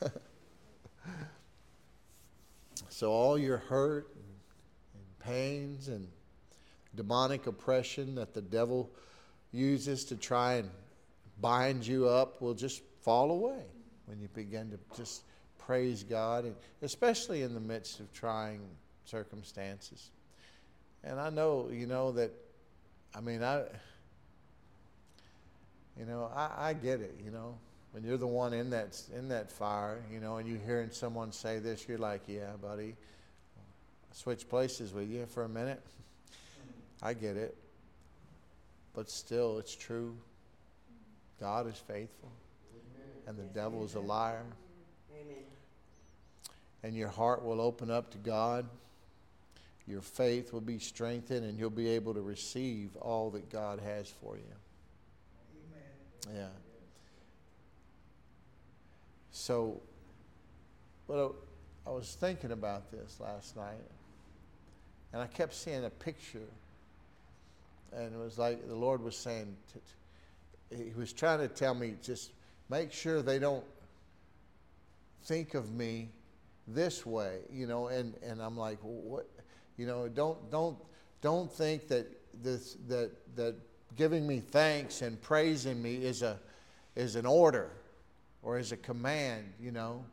so 2.90 3.10
all 3.10 3.38
your 3.38 3.56
hurt 3.56 4.14
and, 4.14 4.24
and 4.94 5.18
pains 5.20 5.88
and 5.88 6.06
demonic 6.96 7.46
oppression 7.46 8.14
that 8.16 8.34
the 8.34 8.42
devil 8.42 8.90
uses 9.52 10.04
to 10.06 10.16
try 10.16 10.54
and 10.54 10.70
bind 11.40 11.86
you 11.86 12.08
up 12.08 12.40
will 12.40 12.54
just 12.54 12.82
fall 13.00 13.30
away 13.30 13.62
when 14.06 14.20
you 14.20 14.28
begin 14.34 14.70
to 14.70 14.78
just 14.96 15.22
praise 15.58 16.02
God, 16.02 16.44
and 16.44 16.54
especially 16.82 17.42
in 17.42 17.52
the 17.54 17.60
midst 17.60 18.00
of 18.00 18.12
trying 18.12 18.60
circumstances. 19.04 20.10
And 21.02 21.20
I 21.20 21.30
know, 21.30 21.68
you 21.72 21.86
know, 21.86 22.12
that, 22.12 22.32
I 23.14 23.20
mean, 23.20 23.42
I, 23.42 23.64
you 25.98 26.04
know, 26.04 26.30
I, 26.34 26.68
I 26.68 26.72
get 26.72 27.00
it, 27.00 27.20
you 27.24 27.30
know. 27.30 27.58
When 27.92 28.04
you're 28.04 28.18
the 28.18 28.26
one 28.26 28.52
in 28.52 28.70
that, 28.70 29.00
in 29.16 29.28
that 29.28 29.50
fire, 29.50 30.02
you 30.12 30.20
know, 30.20 30.36
and 30.36 30.48
you're 30.48 30.58
hearing 30.58 30.90
someone 30.90 31.32
say 31.32 31.58
this, 31.58 31.88
you're 31.88 31.98
like, 31.98 32.22
yeah, 32.26 32.50
buddy, 32.60 32.94
switch 34.12 34.48
places 34.48 34.92
with 34.92 35.08
you 35.08 35.26
for 35.26 35.44
a 35.44 35.48
minute. 35.48 35.82
I 37.02 37.14
get 37.14 37.36
it. 37.36 37.56
But 38.94 39.10
still, 39.10 39.58
it's 39.58 39.74
true. 39.74 40.16
God 41.38 41.68
is 41.68 41.76
faithful, 41.76 42.32
and 43.26 43.36
the 43.36 43.42
devil 43.42 43.84
is 43.84 43.94
a 43.94 44.00
liar. 44.00 44.44
And 46.82 46.94
your 46.94 47.08
heart 47.08 47.44
will 47.44 47.60
open 47.60 47.90
up 47.90 48.10
to 48.12 48.18
God 48.18 48.66
your 49.86 50.00
faith 50.00 50.52
will 50.52 50.60
be 50.60 50.78
strengthened, 50.80 51.44
and 51.44 51.58
you'll 51.58 51.70
be 51.70 51.88
able 51.90 52.14
to 52.14 52.20
receive 52.20 52.96
all 52.96 53.30
that 53.30 53.50
God 53.50 53.80
has 53.80 54.08
for 54.08 54.36
you. 54.36 54.42
Amen. 56.26 56.36
Yeah. 56.42 56.48
So, 59.30 59.80
well, 61.06 61.36
I 61.86 61.90
was 61.90 62.16
thinking 62.18 62.50
about 62.50 62.90
this 62.90 63.20
last 63.20 63.54
night, 63.56 63.74
and 65.12 65.22
I 65.22 65.28
kept 65.28 65.54
seeing 65.54 65.84
a 65.84 65.90
picture, 65.90 66.48
and 67.92 68.14
it 68.14 68.18
was 68.18 68.38
like 68.38 68.66
the 68.66 68.74
Lord 68.74 69.02
was 69.02 69.16
saying, 69.16 69.56
He 70.70 70.92
was 70.96 71.12
trying 71.12 71.40
to 71.40 71.48
tell 71.48 71.74
me 71.74 71.94
just 72.02 72.32
make 72.68 72.92
sure 72.92 73.22
they 73.22 73.38
don't 73.38 73.64
think 75.24 75.54
of 75.54 75.72
me 75.72 76.08
this 76.68 77.06
way, 77.06 77.38
you 77.52 77.66
know, 77.66 77.88
and, 77.88 78.14
and 78.22 78.40
I'm 78.40 78.56
like, 78.56 78.78
what, 78.80 79.28
you 79.76 79.86
know, 79.86 80.08
don't, 80.08 80.50
don't, 80.50 80.76
don't 81.20 81.52
think 81.52 81.88
that 81.88 82.06
this, 82.42 82.76
that, 82.88 83.10
that 83.36 83.54
giving 83.96 84.26
me 84.26 84.40
thanks 84.40 85.02
and 85.02 85.20
praising 85.20 85.80
me 85.80 85.96
is 85.96 86.22
a, 86.22 86.38
is 86.94 87.16
an 87.16 87.26
order 87.26 87.70
or 88.42 88.58
is 88.58 88.72
a 88.72 88.76
command, 88.76 89.44
you 89.60 89.70
know. 89.70 90.04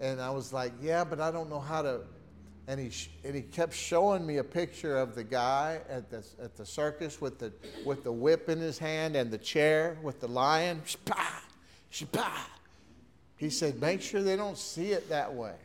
And 0.00 0.20
I 0.20 0.30
was 0.30 0.52
like, 0.52 0.72
yeah, 0.80 1.04
but 1.04 1.20
I 1.20 1.30
don't 1.30 1.48
know 1.48 1.60
how 1.60 1.82
to. 1.82 2.00
And 2.68 2.78
he, 2.78 2.92
and 3.24 3.34
he 3.34 3.42
kept 3.42 3.74
showing 3.74 4.24
me 4.24 4.36
a 4.36 4.44
picture 4.44 4.96
of 4.96 5.16
the 5.16 5.24
guy 5.24 5.80
at 5.88 6.10
the, 6.10 6.24
at 6.40 6.56
the 6.56 6.64
circus 6.64 7.20
with 7.20 7.38
the, 7.38 7.52
with 7.84 8.04
the 8.04 8.12
whip 8.12 8.48
in 8.48 8.58
his 8.58 8.78
hand 8.78 9.16
and 9.16 9.30
the 9.30 9.38
chair 9.38 9.98
with 10.02 10.20
the 10.20 10.28
lion. 10.28 10.80
Shpah, 10.86 11.40
shpah. 11.92 12.30
He 13.36 13.50
said, 13.50 13.80
make 13.80 14.00
sure 14.00 14.22
they 14.22 14.36
don't 14.36 14.56
see 14.56 14.92
it 14.92 15.08
that 15.08 15.34
way. 15.34 15.56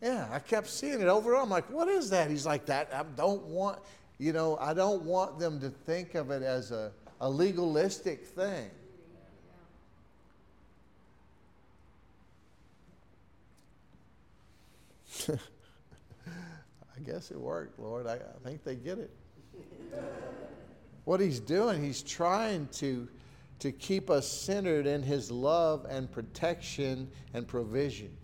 Yeah, 0.00 0.28
I 0.30 0.38
kept 0.38 0.68
seeing 0.68 1.00
it 1.00 1.08
over. 1.08 1.32
And 1.32 1.42
I'm 1.42 1.50
like, 1.50 1.68
what 1.70 1.88
is 1.88 2.10
that? 2.10 2.30
He's 2.30 2.46
like, 2.46 2.66
that. 2.66 2.90
I 2.94 3.02
don't 3.16 3.42
want, 3.46 3.80
you 4.18 4.32
know, 4.32 4.56
I 4.60 4.74
don't 4.74 5.02
want 5.02 5.38
them 5.38 5.58
to 5.60 5.70
think 5.70 6.14
of 6.14 6.30
it 6.30 6.42
as 6.42 6.70
a, 6.70 6.92
a 7.20 7.28
legalistic 7.28 8.24
thing. 8.26 8.70
I 16.96 17.00
guess 17.04 17.30
it 17.30 17.38
worked, 17.38 17.78
Lord. 17.78 18.06
I, 18.06 18.14
I 18.14 18.48
think 18.48 18.64
they 18.64 18.76
get 18.76 18.98
it. 18.98 19.10
what 21.04 21.20
he's 21.20 21.40
doing, 21.40 21.82
he's 21.82 22.02
trying 22.02 22.68
to, 22.72 23.08
to 23.60 23.72
keep 23.72 24.10
us 24.10 24.30
centered 24.30 24.86
in 24.86 25.02
his 25.02 25.30
love 25.30 25.86
and 25.88 26.10
protection 26.10 27.10
and 27.32 27.46
provision. 27.46 28.16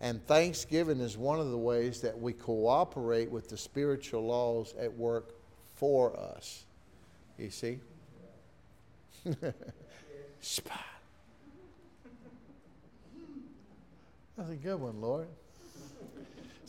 And 0.00 0.24
thanksgiving 0.26 1.00
is 1.00 1.18
one 1.18 1.40
of 1.40 1.50
the 1.50 1.58
ways 1.58 2.00
that 2.00 2.18
we 2.18 2.32
cooperate 2.32 3.30
with 3.30 3.48
the 3.48 3.56
spiritual 3.56 4.26
laws 4.26 4.74
at 4.78 4.92
work 4.92 5.34
for 5.74 6.18
us. 6.18 6.64
You 7.38 7.50
see? 7.50 7.80
Spot. 10.40 10.78
That's 14.36 14.50
a 14.52 14.56
good 14.56 14.80
one, 14.80 15.02
Lord. 15.02 15.28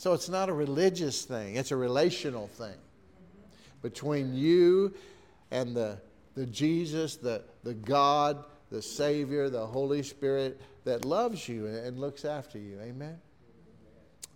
So 0.01 0.13
it's 0.13 0.29
not 0.29 0.49
a 0.49 0.53
religious 0.53 1.25
thing, 1.25 1.57
it's 1.57 1.69
a 1.69 1.75
relational 1.75 2.47
thing 2.47 2.73
between 3.83 4.33
you 4.33 4.95
and 5.51 5.75
the, 5.75 5.99
the 6.33 6.47
Jesus, 6.47 7.17
the, 7.17 7.43
the 7.63 7.75
God, 7.75 8.43
the 8.71 8.81
Savior, 8.81 9.47
the 9.47 9.63
Holy 9.63 10.01
Spirit 10.01 10.59
that 10.85 11.05
loves 11.05 11.47
you 11.47 11.67
and 11.67 11.99
looks 11.99 12.25
after 12.25 12.57
you. 12.57 12.79
Amen? 12.81 13.15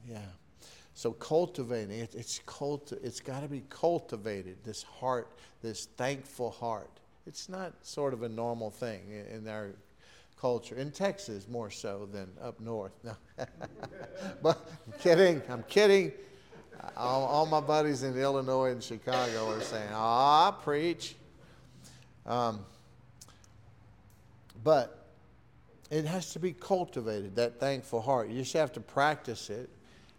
Yeah. 0.08 0.20
So 0.94 1.14
cultivating 1.14 1.98
it, 1.98 2.14
it's 2.14 2.42
culti- 2.46 3.04
it's 3.04 3.20
got 3.20 3.42
to 3.42 3.48
be 3.48 3.64
cultivated. 3.68 4.58
This 4.64 4.84
heart, 4.84 5.32
this 5.64 5.88
thankful 5.98 6.52
heart. 6.52 7.00
It's 7.26 7.50
not 7.50 7.74
sort 7.82 8.14
of 8.14 8.22
a 8.22 8.30
normal 8.30 8.70
thing 8.70 9.02
in, 9.10 9.38
in 9.38 9.48
our 9.48 9.72
culture 10.40 10.76
in 10.76 10.92
Texas 10.92 11.48
more 11.48 11.70
so 11.70 12.08
than 12.12 12.30
up 12.42 12.60
north. 12.60 12.92
No. 13.04 13.16
but 14.42 14.70
I'm 14.86 15.00
kidding. 15.00 15.42
I'm 15.50 15.64
kidding. 15.64 16.12
All, 16.98 17.26
all, 17.26 17.46
my 17.46 17.62
buddies 17.62 18.04
in 18.04 18.18
Illinois 18.18 18.72
and 18.72 18.84
Chicago 18.84 19.50
are 19.52 19.62
saying, 19.62 19.90
"Ah, 19.92 20.52
preach." 20.52 21.16
Um, 22.26 22.66
but 24.64 25.06
it 25.90 26.06
has 26.06 26.34
to 26.34 26.40
be 26.40 26.54
cultivated, 26.54 27.36
that 27.36 27.60
thankful 27.60 28.02
heart. 28.02 28.30
You 28.30 28.42
just 28.42 28.54
have 28.54 28.74
to 28.74 28.80
practice 28.80 29.50
it, 29.50 29.70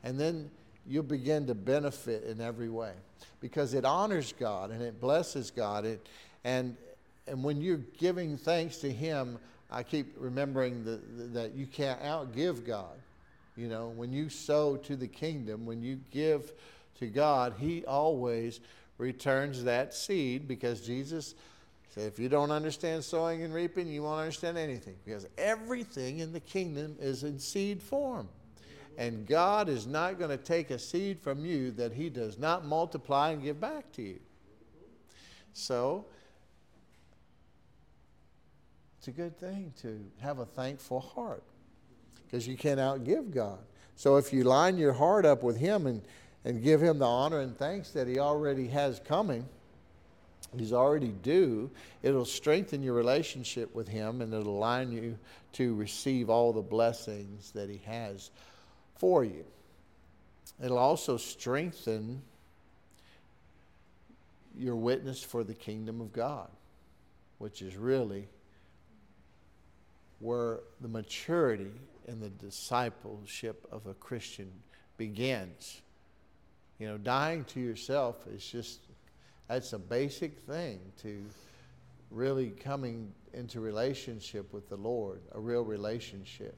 and 0.05 0.19
then 0.19 0.51
you'll 0.87 1.03
begin 1.03 1.47
to 1.47 1.55
benefit 1.55 2.25
in 2.25 2.41
every 2.41 2.69
way 2.69 2.93
because 3.41 3.75
it 3.75 3.85
honors 3.85 4.33
God 4.39 4.71
and 4.71 4.81
it 4.83 5.01
blesses 5.01 5.51
God. 5.51 5.85
It, 5.85 6.07
and, 6.45 6.77
and 7.27 7.43
when 7.43 7.61
you're 7.61 7.81
giving 7.99 8.37
thanks 8.37 8.79
to 8.79 8.91
Him, 8.93 9.39
I 9.71 9.83
keep 9.83 10.15
remembering 10.19 10.85
the, 10.85 11.01
the, 11.17 11.25
that 11.41 11.55
you 11.55 11.67
can't 11.67 12.01
outgive 12.03 12.65
God. 12.65 12.99
You 13.57 13.69
know, 13.69 13.89
when 13.89 14.13
you 14.13 14.29
sow 14.29 14.77
to 14.77 14.97
the 14.97 15.09
kingdom, 15.09 15.65
when 15.65 15.83
you 15.83 16.01
give 16.11 16.53
to 16.99 17.07
God, 17.07 17.55
He 17.59 17.85
always 17.85 18.61
returns 18.99 19.65
that 19.65 19.95
seed 19.95 20.47
because 20.47 20.81
Jesus 20.81 21.35
said, 21.89 22.05
if 22.05 22.19
you 22.19 22.29
don't 22.29 22.51
understand 22.51 23.03
sowing 23.03 23.43
and 23.43 23.55
reaping, 23.55 23.89
you 23.89 24.03
won't 24.03 24.21
understand 24.21 24.59
anything 24.59 24.97
because 25.05 25.27
everything 25.39 26.19
in 26.19 26.33
the 26.33 26.41
kingdom 26.41 26.97
is 27.01 27.25
in 27.25 27.39
seed 27.39 27.83
form. 27.83 28.29
And 28.99 29.27
God 29.27 29.69
is 29.69 29.87
not 29.87 30.19
going 30.19 30.31
to 30.31 30.37
take 30.39 30.71
a 30.71 30.79
seed 30.79 31.21
from 31.21 31.45
you 31.45 31.71
that 31.73 31.93
He 31.93 32.09
does 32.09 32.39
not 32.39 32.65
multiply 32.65 33.31
and 33.31 33.43
give 33.43 33.61
back 33.61 33.93
to 33.93 34.03
you. 34.03 34.19
So, 35.53 36.05
it's 39.07 39.17
a 39.17 39.23
good 39.23 39.39
thing 39.39 39.73
to 39.81 40.05
have 40.21 40.41
a 40.41 40.45
thankful 40.45 40.99
heart 40.99 41.45
because 42.25 42.45
you 42.45 42.57
can't 42.57 42.81
outgive 42.81 43.31
God. 43.31 43.61
So, 43.95 44.17
if 44.17 44.33
you 44.33 44.43
line 44.43 44.77
your 44.79 44.93
heart 44.93 45.25
up 45.25 45.45
with 45.45 45.57
Him 45.57 45.87
and, 45.87 46.03
and 46.45 46.61
give 46.61 46.83
Him 46.83 46.99
the 46.99 47.07
honor 47.07 47.39
and 47.39 47.57
thanks 47.57 47.91
that 47.91 48.09
He 48.09 48.19
already 48.19 48.67
has 48.67 49.01
coming, 49.05 49.47
He's 50.59 50.73
already 50.73 51.13
due, 51.23 51.71
it'll 52.03 52.25
strengthen 52.25 52.83
your 52.83 52.95
relationship 52.95 53.73
with 53.77 53.87
Him 53.87 54.23
and 54.23 54.35
it'll 54.35 54.59
align 54.59 54.91
you 54.91 55.17
to 55.53 55.77
receive 55.77 56.29
all 56.29 56.53
the 56.53 56.61
blessings 56.61 57.53
that 57.53 57.71
He 57.71 57.81
has 57.87 58.33
for 58.97 59.23
you. 59.23 59.45
It'll 60.61 60.79
also 60.79 61.17
strengthen 61.17 62.23
your 64.59 64.75
witness 64.75 65.23
for 65.23 65.45
the 65.45 65.55
kingdom 65.55 66.01
of 66.01 66.13
God, 66.13 66.49
which 67.39 67.63
is 67.63 67.77
really 67.77 68.27
where 70.19 70.61
the 70.81 70.89
maturity 70.89 71.73
and 72.07 72.23
the 72.23 72.31
discipleship 72.31 73.67
of 73.71 73.87
a 73.87 73.95
Christian 73.95 74.51
begins. 74.97 75.83
You 76.79 76.89
know, 76.89 76.99
dying 76.99 77.45
to 77.45 77.61
yourself 77.61 78.27
is 78.27 78.45
just, 78.47 78.81
that's 79.49 79.73
a 79.73 79.79
basic 79.79 80.39
thing 80.41 80.81
to 81.03 81.25
really 82.11 82.51
coming 82.51 83.13
into 83.33 83.61
relationship 83.61 84.53
with 84.53 84.69
the 84.69 84.77
Lord, 84.77 85.21
a 85.33 85.41
real 85.41 85.65
relationship. 85.65 86.57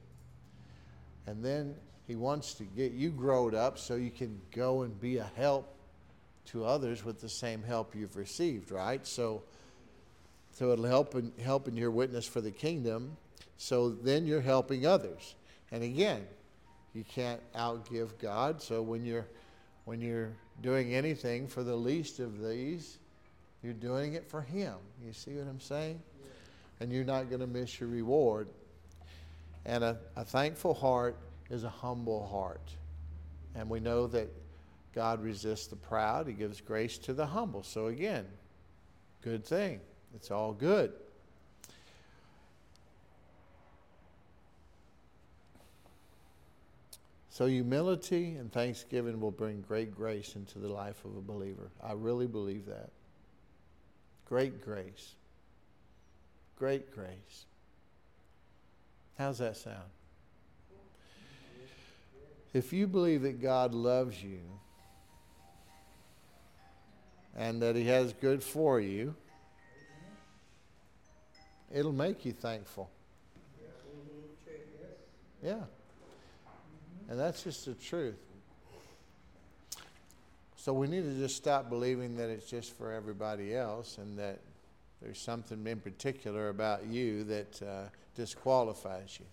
And 1.27 1.45
then 1.45 1.75
he 2.07 2.17
wants 2.17 2.55
to 2.55 2.65
get 2.65 2.93
you 2.93 3.11
growed 3.11 3.55
up 3.55 3.79
so 3.79 3.95
you 3.97 4.11
can 4.11 4.41
go 4.55 4.83
and 4.83 4.99
be 5.01 5.19
a 5.19 5.31
help 5.37 5.75
to 6.47 6.65
others 6.65 7.05
with 7.05 7.21
the 7.21 7.29
same 7.29 7.63
help 7.63 7.95
you've 7.95 8.17
received, 8.17 8.71
right? 8.71 9.07
So, 9.07 9.43
so 10.53 10.73
it'll 10.73 10.87
help 10.87 11.15
in, 11.15 11.33
help 11.43 11.69
in 11.69 11.77
your 11.77 11.91
witness 11.91 12.27
for 12.27 12.41
the 12.41 12.51
kingdom. 12.51 13.17
So 13.59 13.91
then 13.91 14.27
you're 14.27 14.41
helping 14.41 14.87
others. 14.87 15.35
And 15.71 15.83
again, 15.83 16.27
you 16.95 17.05
can't 17.05 17.41
outgive 17.55 18.19
God. 18.19 18.63
So 18.63 18.81
when 18.81 19.05
you're 19.05 19.27
when 19.85 20.01
you're 20.01 20.33
doing 20.63 20.95
anything 20.95 21.47
for 21.49 21.63
the 21.63 21.75
least 21.75 22.21
of 22.21 22.43
these, 22.47 22.99
you're 23.63 23.73
doing 23.73 24.15
it 24.15 24.29
for 24.29 24.43
Him. 24.43 24.75
You 25.05 25.13
see 25.13 25.33
what 25.33 25.49
I'm 25.49 25.61
saying? 25.61 26.01
And 26.81 26.93
you're 26.93 27.05
not 27.05 27.29
going 27.29 27.41
to 27.41 27.47
miss 27.47 27.81
your 27.81 27.89
reward. 27.89 28.49
And 29.65 29.83
a, 29.83 29.99
a 30.15 30.25
thankful 30.25 30.75
heart 30.75 31.17
is 31.51 31.65
a 31.65 31.69
humble 31.69 32.27
heart. 32.27 32.71
And 33.55 33.69
we 33.69 33.81
know 33.81 34.07
that 34.09 34.29
God 34.95 35.23
resists 35.23 35.67
the 35.67 35.77
proud, 35.77 36.27
He 36.27 36.35
gives 36.35 36.61
grace 36.61 36.99
to 36.99 37.15
the 37.15 37.27
humble. 37.27 37.63
So, 37.63 37.87
again, 37.87 38.27
good 39.23 39.45
thing. 39.45 39.81
It's 40.15 40.31
all 40.31 40.53
good. 40.53 40.93
So, 47.39 47.47
humility 47.47 48.35
and 48.35 48.53
thanksgiving 48.53 49.21
will 49.21 49.31
bring 49.31 49.61
great 49.61 49.95
grace 49.95 50.35
into 50.35 50.59
the 50.59 50.67
life 50.67 51.05
of 51.05 51.17
a 51.17 51.21
believer. 51.21 51.71
I 51.81 51.93
really 51.93 52.27
believe 52.27 52.67
that. 52.67 52.91
Great 54.25 54.61
grace. 54.61 55.15
Great 56.57 56.93
grace. 56.93 57.47
How's 59.17 59.39
that 59.39 59.57
sound? 59.57 59.89
If 62.53 62.73
you 62.73 62.89
believe 62.89 63.23
that 63.23 63.41
God 63.41 63.73
loves 63.73 64.21
you 64.21 64.41
and 67.37 67.63
that 67.63 67.77
He 67.77 67.85
has 67.85 68.15
good 68.15 68.43
for 68.43 68.81
you, 68.81 69.15
it'll 71.73 71.93
make 71.93 72.25
you 72.25 72.33
thankful. 72.33 72.91
Yeah. 75.41 75.61
And 77.09 77.19
that's 77.19 77.43
just 77.43 77.65
the 77.65 77.75
truth. 77.75 78.19
So 80.57 80.73
we 80.75 80.87
need 80.87 81.05
to 81.05 81.15
just 81.19 81.37
stop 81.37 81.71
believing 81.71 82.17
that 82.17 82.29
it's 82.29 82.51
just 82.51 82.77
for 82.77 82.93
everybody 82.93 83.55
else 83.55 83.97
and 83.99 84.19
that 84.19 84.41
there's 85.01 85.19
something 85.19 85.67
in 85.67 85.81
particular 85.81 86.49
about 86.49 86.87
you 86.87 87.25
that 87.25 87.63
uh, 87.63 87.89
disqualifies 88.17 89.19
you. 89.19 89.27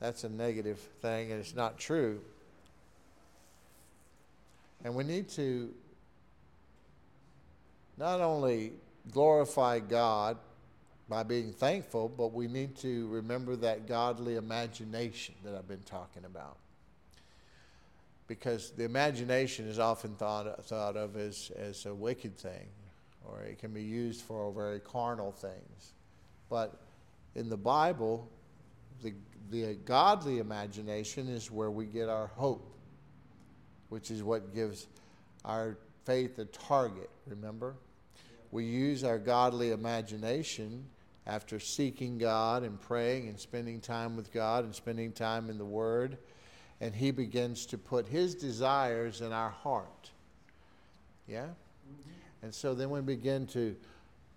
That's 0.00 0.24
a 0.24 0.28
negative 0.28 0.78
thing, 1.00 1.30
and 1.30 1.40
it's 1.40 1.54
not 1.54 1.78
true. 1.78 2.20
And 4.84 4.94
we 4.94 5.04
need 5.04 5.28
to 5.30 5.72
not 7.96 8.20
only 8.20 8.72
glorify 9.12 9.78
God 9.78 10.38
by 11.08 11.22
being 11.22 11.52
thankful, 11.52 12.08
but 12.08 12.32
we 12.32 12.48
need 12.48 12.76
to 12.76 13.08
remember 13.08 13.56
that 13.56 13.86
godly 13.86 14.36
imagination 14.36 15.34
that 15.44 15.54
I've 15.54 15.68
been 15.68 15.82
talking 15.82 16.24
about. 16.24 16.56
Because 18.30 18.70
the 18.70 18.84
imagination 18.84 19.66
is 19.66 19.80
often 19.80 20.14
thought, 20.14 20.64
thought 20.64 20.96
of 20.96 21.16
as, 21.16 21.50
as 21.56 21.84
a 21.84 21.92
wicked 21.92 22.38
thing, 22.38 22.68
or 23.24 23.42
it 23.42 23.58
can 23.58 23.72
be 23.72 23.82
used 23.82 24.22
for 24.22 24.52
very 24.52 24.78
carnal 24.78 25.32
things. 25.32 25.94
But 26.48 26.80
in 27.34 27.48
the 27.48 27.56
Bible, 27.56 28.30
the, 29.02 29.14
the 29.50 29.74
godly 29.84 30.38
imagination 30.38 31.26
is 31.26 31.50
where 31.50 31.72
we 31.72 31.86
get 31.86 32.08
our 32.08 32.28
hope, 32.28 32.72
which 33.88 34.12
is 34.12 34.22
what 34.22 34.54
gives 34.54 34.86
our 35.44 35.76
faith 36.04 36.38
a 36.38 36.44
target, 36.44 37.10
remember? 37.26 37.74
We 38.52 38.64
use 38.64 39.02
our 39.02 39.18
godly 39.18 39.72
imagination 39.72 40.84
after 41.26 41.58
seeking 41.58 42.16
God 42.16 42.62
and 42.62 42.80
praying 42.80 43.26
and 43.26 43.40
spending 43.40 43.80
time 43.80 44.14
with 44.14 44.32
God 44.32 44.64
and 44.64 44.72
spending 44.72 45.10
time 45.10 45.50
in 45.50 45.58
the 45.58 45.64
Word, 45.64 46.18
and 46.80 46.94
He 46.94 47.10
begins 47.10 47.66
to 47.66 47.78
put 47.78 48.06
His 48.06 48.34
desires 48.34 49.20
in 49.20 49.32
our 49.32 49.50
heart. 49.50 50.10
Yeah? 51.26 51.44
Mm-hmm. 51.44 52.10
And 52.42 52.54
so 52.54 52.74
then 52.74 52.90
we 52.90 53.00
begin 53.00 53.46
to, 53.48 53.76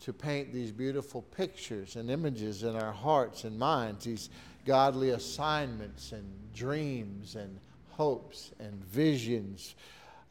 to 0.02 0.14
paint 0.14 0.54
these 0.54 0.72
beautiful 0.72 1.22
pictures 1.22 1.96
and 1.96 2.10
images 2.10 2.64
in 2.64 2.76
our 2.76 2.92
hearts 2.92 3.44
and 3.44 3.58
minds, 3.58 4.06
these 4.06 4.30
godly 4.66 5.12
assignments 5.12 6.12
and 6.12 6.26
dreams 6.54 7.36
and 7.36 7.60
hopes 7.90 8.52
and 8.60 8.74
visions 8.86 9.76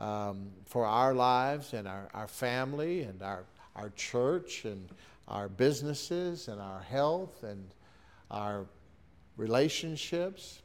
um, 0.01 0.51
for 0.67 0.85
our 0.85 1.15
lives 1.15 1.75
and 1.75 1.87
our, 1.87 2.09
our 2.13 2.27
family 2.27 3.03
and 3.03 3.23
our, 3.23 3.45
our 3.77 3.91
church 3.91 4.65
and 4.65 4.89
our 5.29 5.49
businesses 5.49 6.49
and 6.49 6.61
our 6.61 6.81
health 6.81 7.43
and 7.45 7.65
our 8.31 8.67
relationships 9.37 10.63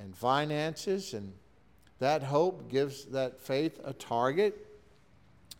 and 0.00 0.16
finances. 0.16 1.14
And 1.14 1.32
that 1.98 2.22
hope 2.22 2.70
gives 2.70 3.04
that 3.06 3.40
faith 3.40 3.80
a 3.84 3.92
target. 3.92 4.66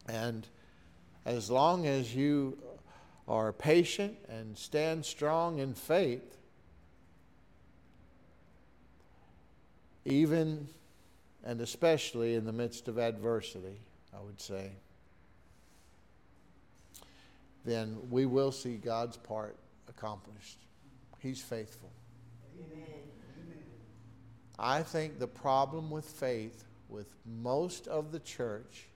And 0.09 0.47
as 1.25 1.51
long 1.51 1.87
as 1.87 2.15
you 2.15 2.59
are 3.27 3.53
patient 3.53 4.17
and 4.29 4.57
stand 4.57 5.05
strong 5.05 5.59
in 5.59 5.75
faith, 5.75 6.39
even 10.05 10.69
and 11.45 11.61
especially 11.61 12.35
in 12.35 12.45
the 12.45 12.53
midst 12.53 12.89
of 12.89 12.99
adversity, 12.99 13.79
I 14.15 14.21
would 14.23 14.41
say 14.41 14.73
then 17.65 17.99
we 18.11 18.25
will 18.27 18.53
see 18.53 18.77
God's 18.77 19.17
part 19.17 19.57
accomplished. 19.89 20.59
He's 21.19 21.41
faithful. 21.41 21.91
Amen. 22.59 22.98
I 24.59 24.83
think 24.83 25.19
the 25.19 25.29
problem 25.29 25.91
with 25.91 26.05
faith 26.05 26.65
with 26.89 27.15
most 27.25 27.87
of 27.87 28.13
the 28.13 28.19
church 28.21 28.87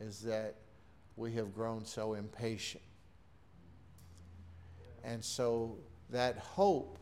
is 0.00 0.20
that 0.20 0.54
we 1.16 1.32
have 1.34 1.54
grown 1.54 1.84
so 1.84 2.14
impatient. 2.14 2.82
And 5.04 5.22
so 5.24 5.76
that 6.10 6.38
hope, 6.38 6.98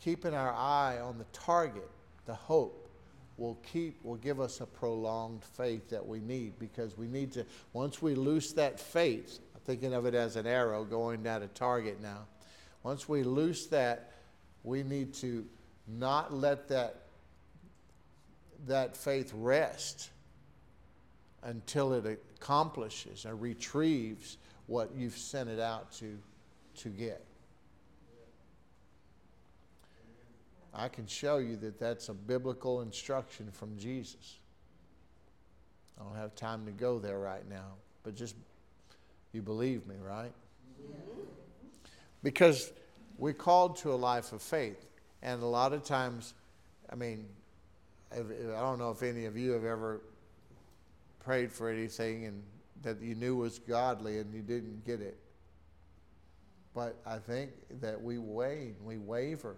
keeping 0.00 0.34
our 0.34 0.52
eye 0.52 0.98
on 1.02 1.18
the 1.18 1.26
target, 1.32 1.90
the 2.26 2.34
hope, 2.34 2.78
will 3.38 3.58
keep 3.72 4.04
will 4.04 4.16
give 4.16 4.40
us 4.40 4.60
a 4.60 4.66
prolonged 4.66 5.42
faith 5.42 5.88
that 5.88 6.06
we 6.06 6.20
need 6.20 6.58
because 6.58 6.98
we 6.98 7.08
need 7.08 7.32
to 7.32 7.44
once 7.72 8.02
we 8.02 8.14
loose 8.14 8.52
that 8.52 8.78
faith 8.78 9.40
thinking 9.64 9.94
of 9.94 10.06
it 10.06 10.14
as 10.14 10.36
an 10.36 10.46
arrow 10.46 10.84
going 10.84 11.26
at 11.26 11.42
a 11.42 11.48
target 11.48 12.00
now. 12.00 12.26
Once 12.82 13.08
we 13.08 13.22
loose 13.22 13.66
that, 13.66 14.12
we 14.64 14.82
need 14.82 15.14
to 15.14 15.46
not 15.86 16.32
let 16.32 16.68
that, 16.68 17.01
that 18.66 18.96
faith 18.96 19.32
rest 19.34 20.10
until 21.42 21.92
it 21.92 22.06
accomplishes 22.36 23.24
and 23.24 23.40
retrieves 23.40 24.38
what 24.66 24.90
you've 24.96 25.16
sent 25.16 25.50
it 25.50 25.60
out 25.60 25.92
to, 25.92 26.18
to 26.76 26.88
get. 26.88 27.24
I 30.74 30.88
can 30.88 31.06
show 31.06 31.38
you 31.38 31.56
that 31.56 31.78
that's 31.78 32.08
a 32.08 32.14
biblical 32.14 32.80
instruction 32.80 33.50
from 33.50 33.76
Jesus. 33.76 34.38
I 36.00 36.04
don't 36.04 36.16
have 36.16 36.34
time 36.34 36.64
to 36.64 36.72
go 36.72 36.98
there 36.98 37.18
right 37.18 37.46
now, 37.48 37.74
but 38.02 38.14
just 38.14 38.34
you 39.32 39.42
believe 39.42 39.86
me, 39.86 39.96
right? 40.02 40.32
Because 42.22 42.72
we're 43.18 43.34
called 43.34 43.76
to 43.78 43.92
a 43.92 43.96
life 43.96 44.32
of 44.32 44.40
faith. 44.40 44.86
And 45.22 45.42
a 45.42 45.46
lot 45.46 45.72
of 45.72 45.84
times, 45.84 46.34
I 46.90 46.94
mean, 46.94 47.26
I 48.12 48.60
don't 48.60 48.78
know 48.78 48.90
if 48.90 49.02
any 49.02 49.24
of 49.26 49.36
you 49.36 49.52
have 49.52 49.64
ever 49.64 50.02
prayed 51.20 51.52
for 51.52 51.68
anything 51.68 52.26
and 52.26 52.42
that 52.82 53.00
you 53.00 53.14
knew 53.14 53.36
was 53.36 53.58
godly 53.60 54.18
and 54.18 54.34
you 54.34 54.42
didn't 54.42 54.84
get 54.84 55.00
it. 55.00 55.18
But 56.74 56.96
I 57.06 57.18
think 57.18 57.50
that 57.80 58.00
we 58.00 58.18
wane, 58.18 58.76
we 58.82 58.98
waver. 58.98 59.56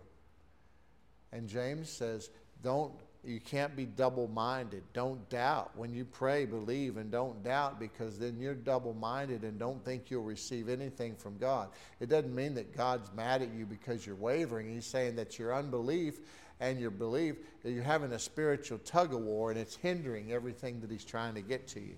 And 1.32 1.48
James 1.48 1.88
says, 1.88 2.30
don't 2.62 2.92
you 3.26 3.40
can't 3.40 3.74
be 3.74 3.86
double 3.86 4.28
minded. 4.28 4.82
Don't 4.92 5.28
doubt. 5.30 5.70
When 5.76 5.94
you 5.94 6.04
pray, 6.04 6.44
believe 6.44 6.98
and 6.98 7.10
don't 7.10 7.42
doubt 7.42 7.80
because 7.80 8.18
then 8.18 8.38
you're 8.38 8.54
double 8.54 8.92
minded 8.92 9.44
and 9.44 9.58
don't 9.58 9.82
think 9.84 10.10
you'll 10.10 10.24
receive 10.24 10.68
anything 10.68 11.16
from 11.16 11.38
God. 11.38 11.70
It 12.00 12.10
doesn't 12.10 12.34
mean 12.34 12.54
that 12.54 12.76
God's 12.76 13.10
mad 13.16 13.40
at 13.40 13.52
you 13.54 13.64
because 13.64 14.06
you're 14.06 14.14
wavering. 14.14 14.72
He's 14.72 14.84
saying 14.84 15.16
that 15.16 15.38
your 15.38 15.54
unbelief 15.54 16.20
and 16.60 16.80
your 16.80 16.90
belief, 16.90 17.36
that 17.62 17.72
you're 17.72 17.82
having 17.82 18.12
a 18.12 18.18
spiritual 18.18 18.78
tug 18.78 19.12
of 19.12 19.20
war 19.20 19.50
and 19.50 19.58
it's 19.58 19.76
hindering 19.76 20.32
everything 20.32 20.80
that 20.80 20.90
He's 20.90 21.04
trying 21.04 21.34
to 21.34 21.42
get 21.42 21.66
to 21.68 21.80
you. 21.80 21.96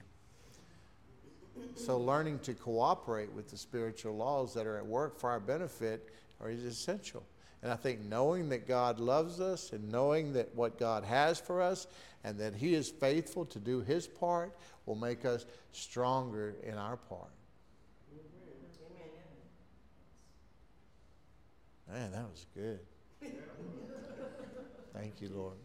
So, 1.75 1.99
learning 1.99 2.41
to 2.41 2.55
cooperate 2.55 3.33
with 3.33 3.51
the 3.51 3.57
spiritual 3.57 4.17
laws 4.17 4.53
that 4.55 4.67
are 4.67 4.77
at 4.77 4.87
work 4.87 5.19
for 5.19 5.31
our 5.31 5.41
benefit 5.41 6.11
is 6.45 6.65
essential. 6.65 7.23
And 7.63 7.73
I 7.73 7.77
think 7.77 8.01
knowing 8.01 8.51
that 8.51 8.69
God 8.69 9.01
loves 9.01 9.41
us 9.41 9.73
and 9.73 9.91
knowing 9.91 10.33
that 10.35 10.55
what 10.55 10.79
God 10.79 11.05
has 11.05 11.41
for 11.41 11.61
us 11.61 11.87
and 12.25 12.39
that 12.39 12.55
He 12.55 12.75
is 12.75 12.91
faithful 12.91 13.45
to 13.47 13.59
do 13.59 13.81
His 13.81 14.07
part 14.07 14.57
will 14.85 14.95
make 14.95 15.25
us 15.25 15.47
stronger 15.73 16.55
in 16.63 16.75
our 16.75 16.97
part. 16.97 17.31
Man, 21.93 22.13
that 22.13 22.29
was 22.31 22.47
good. 22.55 22.81
Thank 24.97 25.21
you, 25.21 25.29
Lord. 25.29 25.59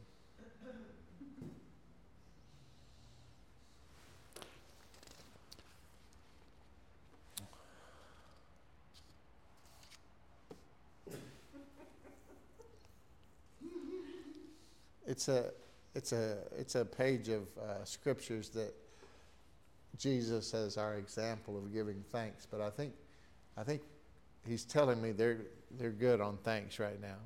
it's 15.08 15.28
a 15.28 15.52
it's 15.94 16.14
a 16.14 16.38
it's 16.58 16.76
a 16.76 16.86
page 16.86 17.28
of 17.30 17.44
uh, 17.58 17.84
scriptures 17.84 18.50
that 18.50 18.74
Jesus 19.98 20.54
as 20.54 20.78
our 20.78 20.96
example 20.96 21.58
of 21.58 21.74
giving 21.74 22.04
thanks. 22.12 22.48
But 22.50 22.62
I 22.62 22.70
think 22.70 22.94
I 23.58 23.64
think 23.64 23.82
he's 24.48 24.64
telling 24.64 25.02
me 25.02 25.12
they're 25.12 25.42
they're 25.78 25.92
good 25.92 26.22
on 26.22 26.38
thanks 26.44 26.80
right 26.80 27.00
now. 27.02 27.18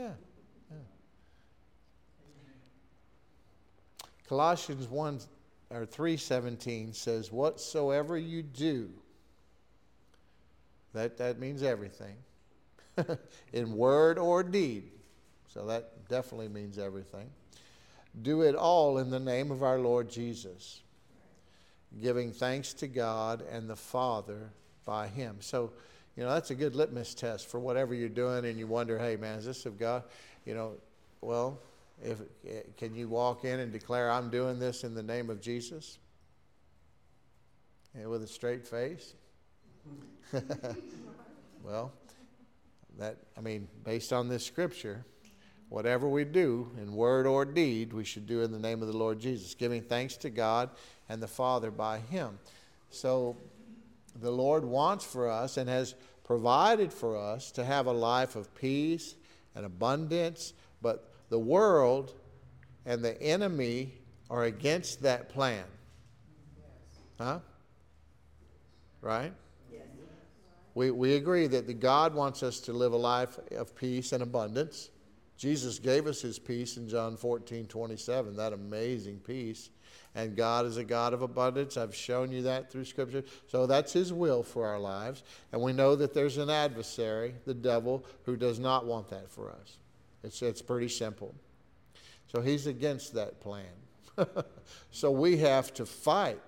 Yeah. 0.00 0.12
yeah. 0.70 0.76
Colossians 4.26 4.88
1 4.88 5.20
or 5.70 5.84
3:17 5.84 6.94
says 6.94 7.30
whatsoever 7.30 8.16
you 8.16 8.42
do 8.42 8.90
that 10.94 11.18
that 11.18 11.38
means 11.38 11.62
everything 11.62 12.16
in 13.52 13.76
word 13.76 14.18
or 14.18 14.42
deed, 14.42 14.90
So 15.52 15.66
that 15.66 16.08
definitely 16.08 16.48
means 16.48 16.78
everything. 16.78 17.30
Do 18.22 18.42
it 18.42 18.54
all 18.54 18.98
in 18.98 19.10
the 19.10 19.20
name 19.20 19.50
of 19.50 19.62
our 19.62 19.78
Lord 19.78 20.10
Jesus, 20.10 20.80
giving 22.00 22.32
thanks 22.32 22.72
to 22.74 22.88
God 22.88 23.42
and 23.50 23.68
the 23.68 23.76
Father 23.76 24.50
by 24.84 25.08
Him. 25.08 25.36
So, 25.40 25.72
you 26.20 26.26
know, 26.26 26.34
that's 26.34 26.50
a 26.50 26.54
good 26.54 26.76
litmus 26.76 27.14
test 27.14 27.46
for 27.46 27.58
whatever 27.58 27.94
you're 27.94 28.10
doing, 28.10 28.44
and 28.44 28.58
you 28.58 28.66
wonder, 28.66 28.98
hey, 28.98 29.16
man, 29.16 29.38
is 29.38 29.46
this 29.46 29.64
of 29.64 29.78
God? 29.78 30.02
You 30.44 30.52
know, 30.52 30.72
well, 31.22 31.58
if, 32.04 32.20
eh, 32.46 32.60
can 32.76 32.94
you 32.94 33.08
walk 33.08 33.46
in 33.46 33.58
and 33.58 33.72
declare, 33.72 34.10
I'm 34.10 34.28
doing 34.28 34.58
this 34.58 34.84
in 34.84 34.94
the 34.94 35.02
name 35.02 35.30
of 35.30 35.40
Jesus? 35.40 35.96
And 37.94 38.06
with 38.10 38.22
a 38.22 38.26
straight 38.26 38.66
face? 38.66 39.14
well, 41.64 41.90
that, 42.98 43.16
I 43.34 43.40
mean, 43.40 43.66
based 43.82 44.12
on 44.12 44.28
this 44.28 44.44
scripture, 44.44 45.06
whatever 45.70 46.06
we 46.06 46.26
do 46.26 46.70
in 46.76 46.92
word 46.92 47.26
or 47.26 47.46
deed, 47.46 47.94
we 47.94 48.04
should 48.04 48.26
do 48.26 48.42
in 48.42 48.52
the 48.52 48.58
name 48.58 48.82
of 48.82 48.88
the 48.88 48.96
Lord 48.96 49.20
Jesus, 49.20 49.54
giving 49.54 49.80
thanks 49.80 50.18
to 50.18 50.28
God 50.28 50.68
and 51.08 51.22
the 51.22 51.28
Father 51.28 51.70
by 51.70 52.00
Him. 52.00 52.38
So 52.90 53.38
the 54.20 54.30
Lord 54.30 54.66
wants 54.66 55.04
for 55.04 55.30
us 55.30 55.56
and 55.56 55.68
has 55.68 55.94
provided 56.30 56.92
for 56.92 57.16
us 57.16 57.50
to 57.50 57.64
have 57.64 57.86
a 57.86 57.92
life 57.92 58.36
of 58.36 58.54
peace 58.54 59.16
and 59.56 59.66
abundance, 59.66 60.52
but 60.80 61.12
the 61.28 61.36
world 61.36 62.14
and 62.86 63.04
the 63.04 63.20
enemy 63.20 63.92
are 64.30 64.44
against 64.44 65.02
that 65.02 65.28
plan. 65.28 65.64
Huh? 67.18 67.40
Right? 69.00 69.32
We, 70.76 70.92
we 70.92 71.16
agree 71.16 71.48
that 71.48 71.66
the 71.66 71.74
God 71.74 72.14
wants 72.14 72.44
us 72.44 72.60
to 72.60 72.72
live 72.72 72.92
a 72.92 72.96
life 72.96 73.36
of 73.50 73.74
peace 73.74 74.12
and 74.12 74.22
abundance. 74.22 74.90
Jesus 75.36 75.80
gave 75.80 76.06
us 76.06 76.22
his 76.22 76.38
peace 76.38 76.76
in 76.76 76.88
John 76.88 77.16
14, 77.16 77.66
27, 77.66 78.36
that 78.36 78.52
amazing 78.52 79.18
peace. 79.18 79.70
And 80.14 80.36
God 80.36 80.66
is 80.66 80.76
a 80.76 80.84
God 80.84 81.14
of 81.14 81.22
abundance. 81.22 81.76
I've 81.76 81.94
shown 81.94 82.32
you 82.32 82.42
that 82.42 82.70
through 82.70 82.84
Scripture. 82.84 83.22
So 83.46 83.66
that's 83.66 83.92
his 83.92 84.12
will 84.12 84.42
for 84.42 84.66
our 84.66 84.78
lives. 84.78 85.22
And 85.52 85.62
we 85.62 85.72
know 85.72 85.94
that 85.94 86.14
there's 86.14 86.36
an 86.36 86.50
adversary, 86.50 87.34
the 87.46 87.54
devil, 87.54 88.04
who 88.24 88.36
does 88.36 88.58
not 88.58 88.86
want 88.86 89.08
that 89.10 89.30
for 89.30 89.50
us. 89.50 89.78
It's, 90.24 90.42
it's 90.42 90.62
pretty 90.62 90.88
simple. 90.88 91.34
So 92.26 92.40
he's 92.40 92.66
against 92.66 93.14
that 93.14 93.40
plan. 93.40 93.64
so 94.90 95.10
we 95.10 95.36
have 95.38 95.72
to 95.74 95.86
fight 95.86 96.40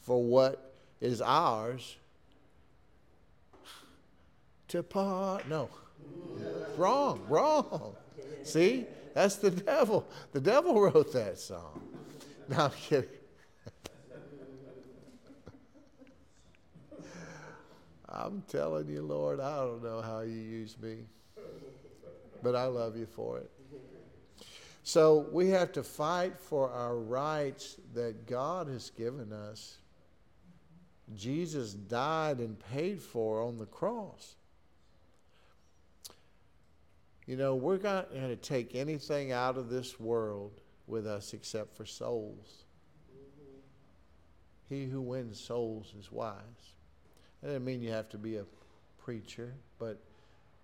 for 0.00 0.22
what 0.22 0.74
is 1.00 1.20
ours 1.20 1.96
to 4.68 4.82
part. 4.82 5.48
No. 5.48 5.68
Wrong, 6.76 7.20
wrong. 7.28 7.94
See? 8.42 8.86
That's 9.14 9.36
the 9.36 9.50
devil. 9.50 10.06
The 10.32 10.40
devil 10.40 10.80
wrote 10.80 11.12
that 11.12 11.38
song. 11.38 11.80
No, 12.48 12.64
I'm 12.64 12.70
kidding. 12.70 13.08
I'm 18.08 18.42
telling 18.48 18.88
you, 18.88 19.02
Lord, 19.02 19.40
I 19.40 19.56
don't 19.56 19.82
know 19.82 20.02
how 20.02 20.20
you 20.20 20.38
use 20.38 20.76
me 20.78 21.06
but 22.44 22.54
I 22.54 22.66
love 22.66 22.96
you 22.96 23.06
for 23.06 23.38
it. 23.38 23.50
So 24.84 25.26
we 25.32 25.48
have 25.48 25.72
to 25.72 25.82
fight 25.82 26.38
for 26.38 26.70
our 26.70 26.94
rights 26.98 27.80
that 27.94 28.26
God 28.26 28.68
has 28.68 28.90
given 28.90 29.32
us. 29.32 29.78
Jesus 31.16 31.72
died 31.72 32.38
and 32.38 32.60
paid 32.70 33.00
for 33.00 33.42
on 33.42 33.58
the 33.58 33.64
cross. 33.64 34.36
You 37.26 37.36
know, 37.36 37.54
we're 37.54 37.78
not 37.78 38.12
going 38.12 38.28
to 38.28 38.36
take 38.36 38.74
anything 38.74 39.32
out 39.32 39.56
of 39.56 39.70
this 39.70 39.98
world 39.98 40.60
with 40.86 41.06
us 41.06 41.32
except 41.32 41.76
for 41.76 41.86
souls. 41.86 42.64
He 44.68 44.86
who 44.86 45.00
wins 45.00 45.38
souls 45.38 45.92
is 45.98 46.10
wise. 46.10 46.38
That 47.40 47.48
doesn't 47.48 47.64
mean 47.64 47.82
you 47.82 47.90
have 47.92 48.08
to 48.10 48.18
be 48.18 48.36
a 48.36 48.44
preacher, 48.98 49.54
but 49.78 50.00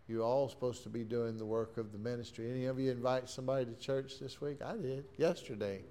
you're 0.09 0.25
all 0.25 0.49
supposed 0.49 0.83
to 0.85 0.89
be 0.89 1.05
doing 1.05 1.39
the 1.39 1.45
work 1.45 1.77
of 1.77 1.93
the 1.93 1.99
ministry. 1.99 2.51
Any 2.51 2.65
of 2.67 2.81
you 2.81 2.91
invite 2.91 3.29
somebody 3.29 3.67
to 3.67 3.75
church 3.75 4.19
this 4.19 4.41
week? 4.41 4.63
I 4.63 4.77
did 4.77 5.05
yesterday. 5.17 5.83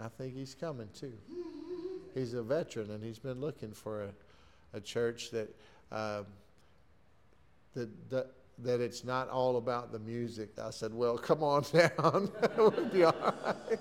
I 0.00 0.08
think 0.08 0.34
he's 0.34 0.54
coming 0.54 0.88
too. 0.98 1.12
He's 2.14 2.34
a 2.34 2.42
veteran 2.42 2.90
and 2.90 3.04
he's 3.04 3.18
been 3.18 3.40
looking 3.40 3.72
for 3.72 4.04
a, 4.04 4.08
a 4.72 4.80
church 4.80 5.30
that, 5.30 5.54
um, 5.92 6.26
that, 7.74 8.10
that 8.10 8.30
that 8.58 8.80
it's 8.80 9.04
not 9.04 9.28
all 9.28 9.56
about 9.56 9.92
the 9.92 9.98
music. 9.98 10.58
I 10.58 10.70
said, 10.70 10.94
"Well, 10.94 11.18
come 11.18 11.42
on 11.42 11.64
down. 11.72 12.30
we'll 12.56 12.70
be 12.92 13.04
all 13.04 13.34
right." 13.44 13.78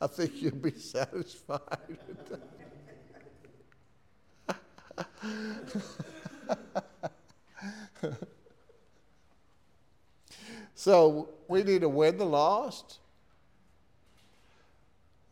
I 0.00 0.06
think 0.06 0.42
you'll 0.42 0.56
be 0.56 0.72
satisfied 0.72 1.88
so 10.74 11.30
we 11.48 11.62
need 11.62 11.80
to 11.80 11.88
win 11.88 12.18
the 12.18 12.26
lost, 12.26 12.98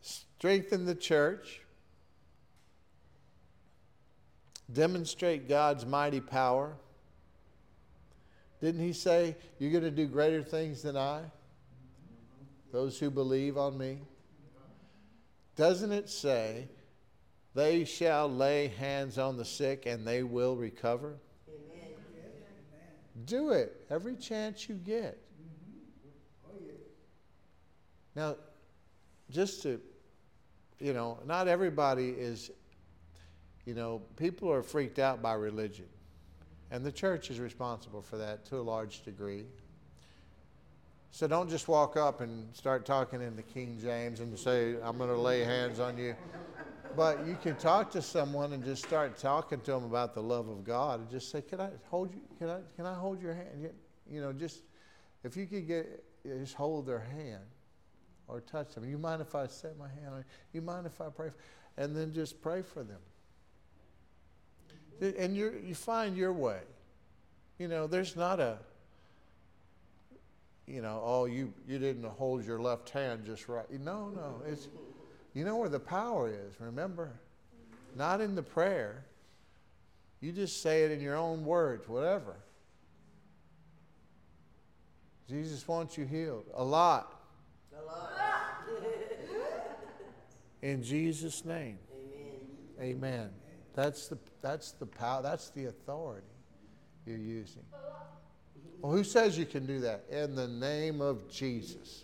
strengthen 0.01 0.85
the 0.85 0.95
church, 0.95 1.61
demonstrate 4.73 5.47
God's 5.47 5.85
mighty 5.85 6.19
power. 6.19 6.75
Didn't 8.61 8.81
he 8.81 8.93
say, 8.93 9.35
You're 9.59 9.71
going 9.71 9.83
to 9.83 9.91
do 9.91 10.07
greater 10.07 10.41
things 10.41 10.81
than 10.81 10.97
I? 10.97 11.21
Those 12.71 12.97
who 12.97 13.11
believe 13.11 13.57
on 13.57 13.77
me. 13.77 13.99
Doesn't 15.55 15.91
it 15.91 16.09
say, 16.09 16.67
they 17.53 17.85
shall 17.85 18.27
lay 18.27 18.69
hands 18.79 19.19
on 19.19 19.37
the 19.37 19.45
sick 19.45 19.85
and 19.85 20.07
they 20.07 20.23
will 20.23 20.55
recover. 20.55 21.17
Amen. 21.47 21.93
Do 23.25 23.51
it 23.51 23.85
every 23.91 24.15
chance 24.15 24.67
you 24.67 24.75
get. 24.75 25.19
Now, 28.15 28.35
just 29.29 29.63
to, 29.63 29.81
you 30.79 30.93
know, 30.93 31.19
not 31.25 31.47
everybody 31.47 32.09
is, 32.09 32.51
you 33.65 33.73
know, 33.73 34.01
people 34.17 34.51
are 34.51 34.63
freaked 34.63 34.99
out 34.99 35.21
by 35.21 35.33
religion. 35.33 35.85
And 36.71 36.83
the 36.83 36.91
church 36.91 37.29
is 37.29 37.39
responsible 37.39 38.01
for 38.01 38.17
that 38.17 38.45
to 38.45 38.57
a 38.57 38.61
large 38.61 39.03
degree. 39.03 39.45
So 41.11 41.27
don't 41.27 41.49
just 41.49 41.67
walk 41.67 41.95
up 41.95 42.21
and 42.21 42.47
start 42.55 42.85
talking 42.85 43.21
in 43.21 43.35
the 43.35 43.43
King 43.43 43.77
James 43.79 44.19
and 44.19 44.37
say, 44.37 44.75
I'm 44.83 44.97
going 44.97 45.09
to 45.09 45.17
lay 45.17 45.43
hands 45.43 45.79
on 45.79 45.97
you 45.97 46.15
but 46.95 47.25
you 47.25 47.37
can 47.41 47.55
talk 47.55 47.91
to 47.91 48.01
someone 48.01 48.53
and 48.53 48.63
just 48.63 48.83
start 48.83 49.17
talking 49.17 49.59
to 49.61 49.71
them 49.71 49.83
about 49.83 50.13
the 50.13 50.21
love 50.21 50.47
of 50.47 50.63
God 50.63 50.99
and 51.01 51.09
just 51.09 51.31
say, 51.31 51.41
"Can 51.41 51.59
I 51.59 51.69
hold 51.89 52.13
you? 52.13 52.21
Can 52.37 52.49
I? 52.49 52.59
Can 52.75 52.85
I 52.85 52.93
hold 52.93 53.21
your 53.21 53.33
hand?" 53.33 53.69
You 54.09 54.21
know, 54.21 54.33
just 54.33 54.61
if 55.23 55.35
you 55.35 55.45
could 55.45 55.67
get 55.67 56.03
just 56.23 56.53
hold 56.53 56.85
their 56.85 56.99
hand 56.99 57.43
or 58.27 58.41
touch 58.41 58.75
them. 58.75 58.85
You 58.85 58.97
mind 58.97 59.21
if 59.21 59.35
I 59.35 59.47
set 59.47 59.77
my 59.77 59.87
hand 59.87 60.09
on 60.13 60.17
you? 60.19 60.23
You 60.53 60.61
mind 60.61 60.85
if 60.85 61.01
I 61.01 61.09
pray? 61.09 61.29
For, 61.29 61.35
And 61.81 61.95
then 61.95 62.13
just 62.13 62.41
pray 62.41 62.61
for 62.61 62.83
them. 62.83 63.01
And 65.01 65.35
you 65.35 65.61
you 65.63 65.75
find 65.75 66.15
your 66.15 66.33
way. 66.33 66.59
You 67.57 67.67
know, 67.67 67.87
there's 67.87 68.15
not 68.15 68.39
a 68.39 68.57
you 70.65 70.81
know, 70.81 71.01
oh, 71.03 71.25
you, 71.25 71.53
you 71.67 71.77
didn't 71.77 72.05
hold 72.05 72.45
your 72.45 72.59
left 72.59 72.89
hand 72.89 73.25
just 73.25 73.49
right. 73.49 73.69
No, 73.69 74.09
no. 74.09 74.41
It's 74.47 74.69
you 75.33 75.43
know 75.43 75.57
where 75.57 75.69
the 75.69 75.79
power 75.79 76.29
is, 76.29 76.59
remember? 76.59 77.11
Not 77.95 78.21
in 78.21 78.35
the 78.35 78.43
prayer. 78.43 79.03
You 80.21 80.31
just 80.31 80.61
say 80.61 80.83
it 80.83 80.91
in 80.91 81.01
your 81.01 81.15
own 81.15 81.43
words, 81.43 81.87
whatever. 81.89 82.35
Jesus 85.27 85.67
wants 85.67 85.97
you 85.97 86.05
healed. 86.05 86.45
A 86.55 86.63
lot. 86.63 87.21
A 87.77 87.85
lot. 87.85 88.11
in 90.61 90.81
Jesus' 90.81 91.43
name. 91.43 91.77
Amen. 92.79 92.95
Amen. 92.95 93.29
That's 93.73 94.07
the 94.07 94.17
that's 94.41 94.71
the 94.71 94.85
power, 94.85 95.21
that's 95.21 95.49
the 95.49 95.65
authority 95.65 96.27
you're 97.05 97.17
using. 97.17 97.63
Well, 98.81 98.91
who 98.91 99.03
says 99.03 99.37
you 99.37 99.45
can 99.45 99.65
do 99.65 99.79
that? 99.79 100.03
In 100.09 100.35
the 100.35 100.47
name 100.47 101.01
of 101.01 101.29
Jesus. 101.31 102.03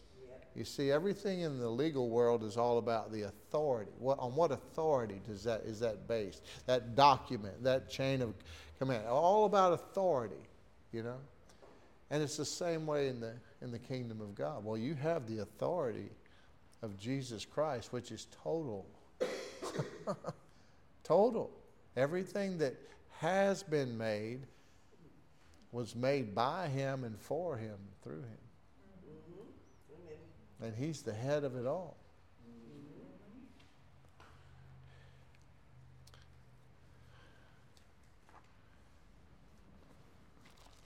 You 0.55 0.65
see, 0.65 0.91
everything 0.91 1.41
in 1.41 1.59
the 1.59 1.69
legal 1.69 2.09
world 2.09 2.43
is 2.43 2.57
all 2.57 2.79
about 2.79 3.11
the 3.11 3.23
authority. 3.23 3.91
What, 3.99 4.19
on 4.19 4.35
what 4.35 4.51
authority 4.51 5.21
does 5.27 5.43
that, 5.43 5.61
is 5.61 5.79
that 5.81 6.07
based? 6.07 6.43
That 6.65 6.95
document, 6.95 7.63
that 7.63 7.89
chain 7.89 8.21
of 8.21 8.33
command, 8.77 9.05
all 9.07 9.45
about 9.45 9.73
authority, 9.73 10.43
you 10.91 11.03
know? 11.03 11.17
And 12.09 12.23
it's 12.23 12.37
the 12.37 12.45
same 12.45 12.87
way 12.87 13.07
in 13.07 13.19
the, 13.19 13.33
in 13.61 13.71
the 13.71 13.79
kingdom 13.79 14.19
of 14.21 14.35
God. 14.35 14.65
Well, 14.65 14.77
you 14.77 14.95
have 14.95 15.27
the 15.27 15.39
authority 15.39 16.09
of 16.81 16.97
Jesus 16.97 17.45
Christ, 17.45 17.93
which 17.93 18.11
is 18.11 18.27
total. 18.43 18.85
total. 21.03 21.51
Everything 21.99 22.57
that 22.59 22.75
has 23.17 23.61
been 23.61 23.97
made 23.97 24.39
was 25.73 25.97
made 25.97 26.33
by 26.33 26.69
him 26.69 27.03
and 27.03 27.19
for 27.19 27.57
him 27.57 27.75
through 28.01 28.21
him. 28.21 28.37
Mm-hmm. 29.91 30.63
And 30.63 30.75
he's 30.77 31.01
the 31.01 31.11
head 31.11 31.43
of 31.43 31.57
it 31.57 31.65
all. 31.65 31.97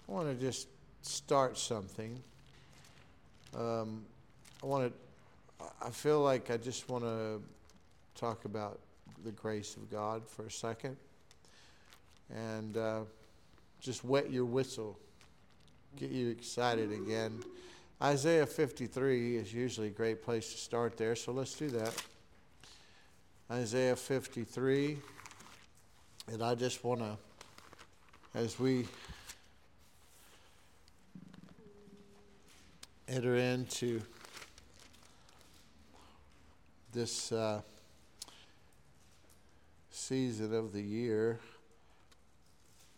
I 0.10 0.12
want 0.12 0.28
to 0.30 0.44
just 0.44 0.68
start 1.04 1.60
something. 1.60 2.20
Um, 3.56 4.04
I 4.64 4.66
want 4.66 4.92
to, 4.92 5.66
I 5.80 5.92
feel 5.92 6.22
like 6.22 6.50
I 6.50 6.58
just 6.58 6.90
want 6.90 7.04
to 7.04 7.40
talk 8.16 8.46
about 8.46 8.80
the 9.24 9.32
grace 9.32 9.76
of 9.76 9.90
God 9.90 10.28
for 10.28 10.46
a 10.46 10.52
second 10.52 10.98
and 12.30 12.78
uh, 12.78 13.02
just 13.80 14.04
wet 14.04 14.32
your 14.32 14.46
whistle, 14.46 14.98
get 15.98 16.10
you 16.10 16.30
excited 16.30 16.92
again. 16.92 17.44
Isaiah 18.02 18.46
53 18.46 19.38
is 19.38 19.54
usually 19.54 19.88
a 19.88 19.92
great 19.92 20.24
place 20.24 20.52
to 20.52 20.58
start 20.58 20.98
there, 20.98 21.16
so 21.16 21.32
let's 21.32 21.56
do 21.56 21.70
that. 21.70 21.94
Isaiah 23.52 23.96
53, 23.96 24.98
and 26.32 26.44
I 26.44 26.56
just 26.56 26.84
want 26.84 27.02
to, 27.02 27.18
as 28.34 28.60
we 28.60 28.88
enter 33.08 33.36
into 33.36 34.02
this 36.94 37.32
uh, 37.32 37.62
season 39.94 40.54
of 40.56 40.74
the 40.74 40.82
year, 40.82 41.40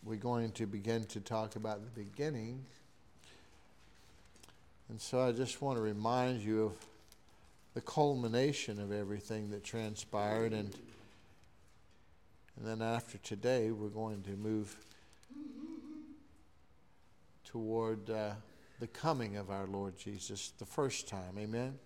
we're 0.04 0.16
going 0.16 0.52
to 0.52 0.66
begin 0.66 1.04
to 1.06 1.20
talk 1.20 1.56
about 1.56 1.82
the 1.84 2.04
beginning. 2.04 2.64
And 4.90 5.02
so 5.02 5.22
I 5.22 5.32
just 5.32 5.62
want 5.62 5.78
to 5.78 5.82
remind 5.82 6.42
you 6.42 6.66
of 6.66 6.74
the 7.74 7.82
culmination 7.82 8.80
of 8.80 8.92
everything 8.92 9.50
that 9.52 9.64
transpired. 9.64 10.54
And, 10.54 10.74
and 12.58 12.66
then 12.66 12.82
after 12.82 13.18
today, 13.18 13.72
we're 13.72 13.90
going 13.90 14.22
to 14.24 14.32
move 14.32 14.76
toward 17.44 18.10
uh, 18.10 18.32
the 18.80 18.88
coming 18.88 19.36
of 19.36 19.50
our 19.50 19.66
Lord 19.68 19.98
Jesus 19.98 20.54
the 20.60 20.66
first 20.66 21.10
time. 21.10 21.38
Amen? 21.38 21.78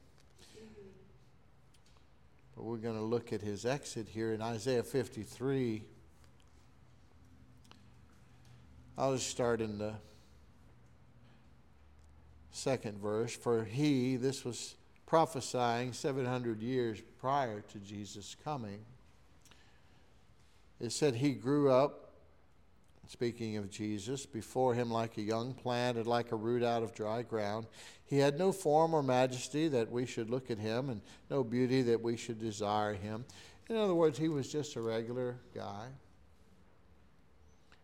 But 2.59 2.65
we're 2.65 2.75
going 2.75 2.97
to 2.97 3.01
look 3.01 3.31
at 3.31 3.39
his 3.39 3.65
exit 3.65 4.09
here 4.09 4.33
in 4.33 4.41
Isaiah 4.41 4.83
53. 4.83 5.81
I'll 8.97 9.13
just 9.13 9.29
start 9.29 9.61
in 9.61 9.77
the 9.77 9.93
second 12.51 12.99
verse. 12.99 13.33
For 13.33 13.63
he, 13.63 14.17
this 14.17 14.43
was 14.43 14.75
prophesying 15.05 15.93
700 15.93 16.61
years 16.61 16.99
prior 17.21 17.61
to 17.61 17.79
Jesus' 17.79 18.35
coming. 18.43 18.83
It 20.81 20.91
said 20.91 21.15
he 21.15 21.31
grew 21.31 21.71
up, 21.71 22.08
speaking 23.09 23.57
of 23.57 23.71
Jesus, 23.71 24.27
before 24.27 24.75
him 24.75 24.91
like 24.91 25.17
a 25.17 25.21
young 25.21 25.51
plant 25.55 25.97
and 25.97 26.05
like 26.05 26.31
a 26.31 26.35
root 26.35 26.61
out 26.61 26.83
of 26.83 26.93
dry 26.93 27.23
ground. 27.23 27.65
He 28.05 28.19
had 28.19 28.37
no 28.37 28.51
form 28.51 28.93
or 28.93 29.01
majesty 29.01 29.67
that 29.67 29.91
we 29.91 30.05
should 30.05 30.29
look 30.29 30.51
at 30.51 30.59
him, 30.59 30.91
and 30.91 31.01
no 31.27 31.43
beauty 31.43 31.81
that 31.81 31.99
we 31.99 32.15
should 32.15 32.39
desire 32.39 32.93
him. 32.93 33.25
In 33.67 33.77
other 33.77 33.95
words, 33.95 34.19
he 34.19 34.29
was 34.29 34.51
just 34.51 34.75
a 34.75 34.81
regular 34.81 35.37
guy 35.55 35.87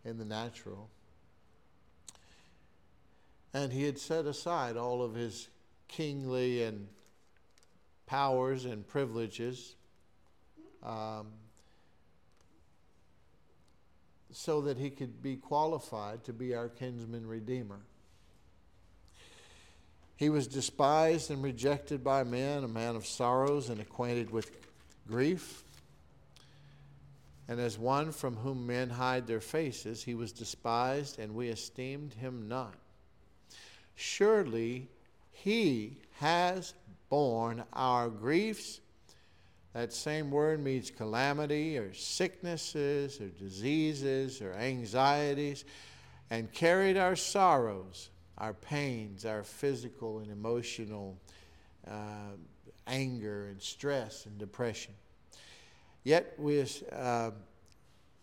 in 0.03 0.19
the 0.19 0.25
natural. 0.25 0.91
And 3.51 3.73
he 3.73 3.83
had 3.83 3.97
set 3.97 4.27
aside 4.27 4.77
all 4.77 5.01
of 5.01 5.15
his 5.15 5.47
kingly 5.87 6.61
and 6.61 6.87
powers 8.05 8.65
and 8.65 8.87
privileges 8.87 9.73
um, 10.83 11.31
so 14.35 14.59
that 14.59 14.77
he 14.77 14.89
could 14.89 15.21
be 15.21 15.37
qualified 15.37 16.21
to 16.25 16.33
be 16.33 16.53
our 16.53 16.67
kinsman 16.67 17.25
redeemer. 17.25 17.79
He 20.17 20.29
was 20.29 20.45
despised 20.45 21.31
and 21.31 21.41
rejected 21.41 22.03
by 22.03 22.25
men, 22.25 22.65
a 22.65 22.67
man 22.67 22.97
of 22.97 23.05
sorrows 23.05 23.69
and 23.69 23.79
acquainted 23.79 24.31
with 24.31 24.51
grief. 25.07 25.63
And 27.47 27.61
as 27.61 27.79
one 27.79 28.11
from 28.11 28.35
whom 28.35 28.67
men 28.67 28.89
hide 28.89 29.25
their 29.25 29.39
faces, 29.39 30.03
he 30.03 30.15
was 30.15 30.33
despised, 30.33 31.17
and 31.17 31.33
we 31.33 31.47
esteemed 31.47 32.13
him 32.13 32.49
not. 32.49 32.75
Surely 33.95 34.89
he 35.31 35.95
has 36.19 36.73
borne 37.07 37.63
our 37.71 38.09
griefs. 38.09 38.81
That 39.75 39.91
same 39.91 40.31
word 40.31 40.63
means 40.63 40.89
calamity 40.89 41.77
or 41.77 41.93
sicknesses 41.93 43.19
or 43.19 43.27
diseases 43.27 44.41
or 44.41 44.53
anxieties, 44.53 45.65
and 46.29 46.49
carried 46.53 46.95
our 46.95 47.17
sorrows, 47.17 48.09
our 48.37 48.53
pains, 48.53 49.25
our 49.25 49.43
physical 49.43 50.19
and 50.19 50.31
emotional 50.31 51.17
uh, 51.85 52.37
anger 52.87 53.47
and 53.47 53.61
stress 53.61 54.25
and 54.25 54.37
depression. 54.37 54.93
Yet 56.05 56.35
we 56.37 56.65
uh, 56.93 57.31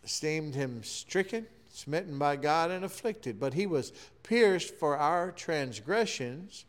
esteemed 0.02 0.54
him 0.54 0.82
stricken 0.82 1.46
smitten 1.68 2.18
by 2.18 2.36
God 2.36 2.70
and 2.70 2.84
afflicted. 2.84 3.38
But 3.38 3.54
he 3.54 3.66
was 3.66 3.92
pierced 4.22 4.74
for 4.74 4.96
our 4.96 5.30
transgressions, 5.32 6.64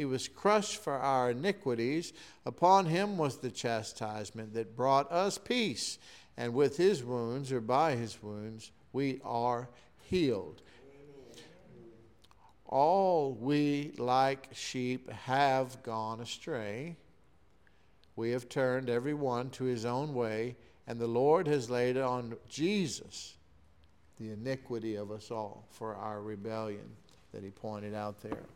he 0.00 0.06
was 0.06 0.28
crushed 0.28 0.76
for 0.76 0.94
our 0.94 1.32
iniquities. 1.32 2.14
Upon 2.46 2.86
him 2.86 3.18
was 3.18 3.36
the 3.36 3.50
chastisement 3.50 4.54
that 4.54 4.74
brought 4.74 5.12
us 5.12 5.36
peace, 5.36 5.98
and 6.38 6.54
with 6.54 6.78
his 6.78 7.04
wounds, 7.04 7.52
or 7.52 7.60
by 7.60 7.96
his 7.96 8.22
wounds, 8.22 8.72
we 8.94 9.20
are 9.22 9.68
healed. 10.04 10.62
All 12.64 13.34
we, 13.34 13.92
like 13.98 14.48
sheep, 14.54 15.10
have 15.10 15.82
gone 15.82 16.22
astray. 16.22 16.96
We 18.16 18.30
have 18.30 18.48
turned 18.48 18.88
every 18.88 19.12
one 19.12 19.50
to 19.50 19.64
his 19.64 19.84
own 19.84 20.14
way, 20.14 20.56
and 20.86 20.98
the 20.98 21.06
Lord 21.06 21.46
has 21.46 21.68
laid 21.68 21.98
on 21.98 22.36
Jesus 22.48 23.34
the 24.18 24.30
iniquity 24.30 24.94
of 24.94 25.10
us 25.10 25.30
all 25.30 25.66
for 25.68 25.94
our 25.94 26.22
rebellion 26.22 26.88
that 27.34 27.44
he 27.44 27.50
pointed 27.50 27.92
out 27.94 28.22
there. 28.22 28.46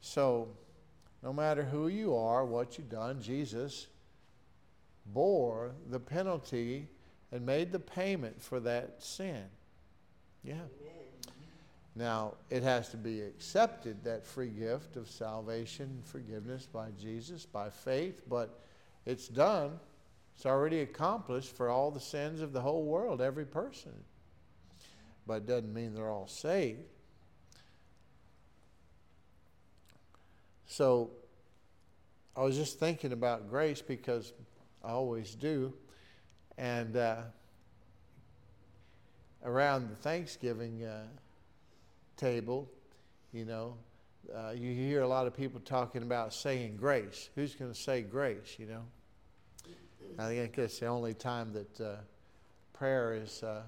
So, 0.00 0.48
no 1.22 1.32
matter 1.32 1.62
who 1.62 1.88
you 1.88 2.16
are, 2.16 2.44
what 2.44 2.78
you've 2.78 2.90
done, 2.90 3.20
Jesus 3.20 3.86
bore 5.06 5.72
the 5.88 6.00
penalty 6.00 6.88
and 7.32 7.44
made 7.44 7.72
the 7.72 7.78
payment 7.78 8.40
for 8.40 8.60
that 8.60 9.02
sin. 9.02 9.44
Yeah. 10.42 10.54
Now, 11.96 12.34
it 12.48 12.62
has 12.62 12.88
to 12.90 12.96
be 12.96 13.20
accepted, 13.20 14.04
that 14.04 14.24
free 14.24 14.48
gift 14.48 14.96
of 14.96 15.08
salvation 15.10 16.02
forgiveness 16.04 16.66
by 16.66 16.88
Jesus, 17.00 17.44
by 17.44 17.68
faith, 17.68 18.22
but 18.28 18.60
it's 19.06 19.28
done. 19.28 19.78
It's 20.36 20.46
already 20.46 20.80
accomplished 20.80 21.54
for 21.56 21.68
all 21.68 21.90
the 21.90 22.00
sins 22.00 22.40
of 22.40 22.52
the 22.52 22.60
whole 22.60 22.84
world, 22.84 23.20
every 23.20 23.44
person 23.44 23.92
but 25.30 25.42
it 25.42 25.46
doesn't 25.46 25.72
mean 25.72 25.94
they're 25.94 26.10
all 26.10 26.26
saved. 26.26 26.80
So 30.70 31.10
I 32.36 32.42
was 32.42 32.56
just 32.56 32.78
thinking 32.78 33.12
about 33.12 33.50
grace 33.50 33.82
because 33.82 34.32
I 34.84 34.90
always 34.90 35.34
do. 35.34 35.74
And 36.58 36.96
uh, 36.96 37.22
around 39.44 39.90
the 39.90 39.96
Thanksgiving 39.96 40.84
uh, 40.84 41.02
table, 42.16 42.70
you 43.32 43.44
know, 43.44 43.74
uh, 44.32 44.50
you 44.50 44.72
hear 44.72 45.02
a 45.02 45.08
lot 45.08 45.26
of 45.26 45.36
people 45.36 45.60
talking 45.64 46.02
about 46.02 46.32
saying 46.32 46.76
grace. 46.76 47.30
Who's 47.34 47.56
going 47.56 47.72
to 47.72 47.78
say 47.78 48.02
grace, 48.02 48.54
you 48.56 48.66
know? 48.66 48.84
I 50.20 50.28
think 50.28 50.56
it's 50.56 50.78
the 50.78 50.86
only 50.86 51.14
time 51.14 51.52
that 51.52 51.80
uh, 51.80 51.96
prayer 52.74 53.14
is 53.14 53.42
uh, 53.42 53.62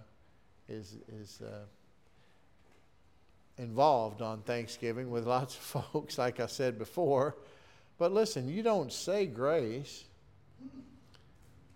is, 0.69 0.99
is 1.09 1.41
uh, 1.41 1.65
involved 3.63 4.21
on 4.21 4.43
Thanksgiving 4.43 5.11
with 5.11 5.27
lots 5.27 5.55
of 5.55 5.63
folks, 5.93 6.19
like 6.19 6.41
I 6.41 6.47
said 6.47 6.79
before. 6.79 7.37
But 7.99 8.13
listen, 8.13 8.49
you 8.49 8.63
don't 8.63 8.93
say 8.93 9.27
grace, 9.27 10.05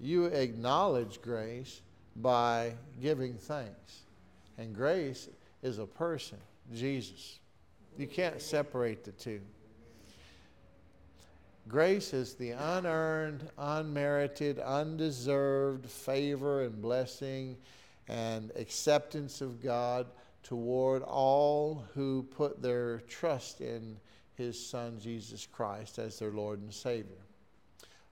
you 0.00 0.26
acknowledge 0.26 1.22
grace 1.22 1.80
by 2.16 2.74
giving 3.00 3.34
thanks. 3.34 4.00
And 4.58 4.74
grace 4.74 5.28
is 5.62 5.78
a 5.78 5.86
person, 5.86 6.38
Jesus. 6.74 7.38
You 7.96 8.06
can't 8.06 8.42
separate 8.42 9.04
the 9.04 9.12
two. 9.12 9.40
Grace 11.68 12.12
is 12.12 12.34
the 12.34 12.50
unearned, 12.50 13.48
unmerited, 13.58 14.58
undeserved 14.60 15.86
favor 15.86 16.62
and 16.62 16.80
blessing 16.80 17.56
and 18.08 18.52
acceptance 18.56 19.40
of 19.40 19.62
God 19.62 20.06
toward 20.46 21.02
all 21.02 21.84
who 21.94 22.22
put 22.22 22.62
their 22.62 23.00
trust 23.08 23.60
in 23.60 23.96
his 24.36 24.64
son 24.64 24.96
Jesus 25.00 25.44
Christ 25.44 25.98
as 25.98 26.20
their 26.20 26.30
Lord 26.30 26.60
and 26.60 26.72
Savior. 26.72 27.26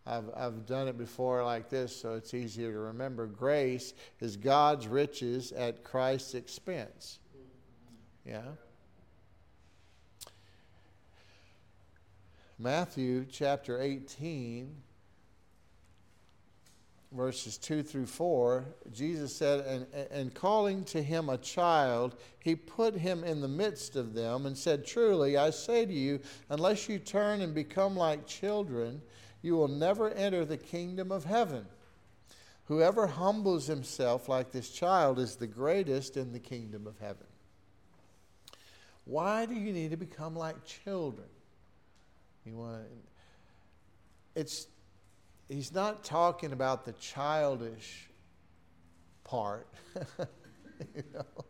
I've, 0.05 0.28
I've 0.37 0.66
done 0.66 0.89
it 0.89 0.99
before 0.99 1.45
like 1.45 1.70
this, 1.70 1.95
so 1.95 2.14
it's 2.14 2.35
easier 2.35 2.72
to 2.72 2.78
remember. 2.78 3.26
Grace 3.26 3.95
is 4.20 4.37
God's 4.37 4.89
riches 4.89 5.53
at 5.53 5.85
Christ's 5.85 6.35
expense. 6.35 7.20
Yeah? 8.26 8.43
Matthew 12.59 13.26
chapter 13.30 13.80
18, 13.80 14.74
verses 17.15 17.57
2 17.59 17.83
through 17.83 18.07
4, 18.07 18.65
Jesus 18.93 19.35
said, 19.35 19.61
and, 19.61 19.87
and 20.11 20.35
calling 20.35 20.85
to 20.85 21.03
him 21.03 21.29
a 21.29 21.39
child, 21.39 22.17
he 22.41 22.57
put 22.57 22.95
him 22.95 23.23
in 23.25 23.41
the 23.41 23.49
midst 23.49 23.97
of 23.97 24.15
them 24.15 24.47
and 24.47 24.57
said, 24.57 24.85
Truly, 24.85 25.37
I 25.37 25.51
say 25.51 25.87
to 25.87 25.93
you, 25.93 26.21
unless 26.51 26.89
you 26.89 26.99
turn 26.99 27.41
and 27.41 27.55
become 27.55 27.97
like 27.97 28.27
children, 28.27 29.01
you 29.43 29.57
will 29.57 29.69
never 29.69 30.11
enter 30.11 30.45
the 30.45 30.57
kingdom 30.57 31.12
of 31.12 31.25
heaven. 31.25 31.67
Whoever 32.67 33.07
humbles 33.07 33.67
himself 33.67 34.29
like 34.29 34.51
this 34.51 34.71
child 34.71 35.19
is 35.19 35.37
the 35.37 35.47
greatest 35.47 36.17
in 36.17 36.33
the 36.33 36.39
kingdom 36.39 36.87
of 36.87 36.99
heaven. 36.99 37.27
Why 39.05 39.45
do 39.47 39.55
you 39.55 39.73
need 39.73 39.91
to 39.91 39.99
become 39.99 40.35
like 40.35 40.65
children? 40.65 41.29
You 42.45 42.57
want 42.57 42.83
it's 44.35 44.67
he's 45.49 45.73
not 45.73 46.05
talking 46.05 46.53
about 46.53 46.85
the 46.85 46.93
childish 46.93 48.09
part. 49.25 49.69
you 50.95 51.03
know? 51.13 51.45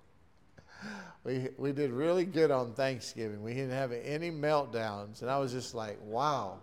We, 1.25 1.49
we 1.57 1.73
did 1.73 1.91
really 1.91 2.27
good 2.27 2.51
on 2.51 2.75
Thanksgiving. 2.75 3.43
We 3.43 3.55
didn't 3.55 3.71
have 3.71 3.93
any 3.93 4.31
meltdowns. 4.31 5.23
And 5.23 5.31
I 5.31 5.39
was 5.39 5.53
just 5.53 5.75
like, 5.75 5.99
wow. 6.03 6.59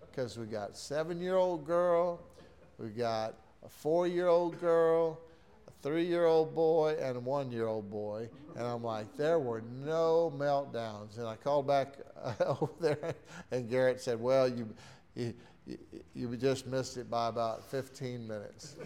Because 0.00 0.38
we 0.38 0.46
got 0.46 0.76
seven 0.76 1.20
year 1.20 1.34
old 1.34 1.66
girl, 1.66 2.20
we 2.78 2.88
got 2.88 3.34
a 3.64 3.68
four 3.68 4.06
year 4.06 4.28
old 4.28 4.60
girl, 4.60 5.18
a 5.66 5.70
three 5.82 6.06
year 6.06 6.24
old 6.24 6.54
boy, 6.54 6.96
and 7.00 7.16
a 7.16 7.20
one 7.20 7.50
year 7.50 7.66
old 7.66 7.90
boy. 7.90 8.28
And 8.54 8.64
I'm 8.64 8.82
like, 8.82 9.14
there 9.16 9.38
were 9.38 9.62
no 9.84 10.32
meltdowns. 10.38 11.18
And 11.18 11.26
I 11.26 11.34
called 11.34 11.66
back 11.66 11.96
over 12.40 12.70
there, 12.80 13.14
and 13.50 13.68
Garrett 13.68 14.00
said, 14.00 14.20
well, 14.20 14.48
you, 14.48 14.68
you, 15.14 15.34
you 16.14 16.36
just 16.36 16.66
missed 16.66 16.96
it 16.96 17.10
by 17.10 17.28
about 17.28 17.64
15 17.70 18.26
minutes. 18.26 18.76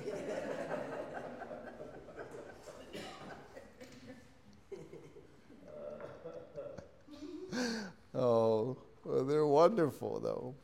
oh, 8.15 8.77
well, 9.05 9.25
they're 9.25 9.47
wonderful, 9.47 10.21
though. 10.21 10.55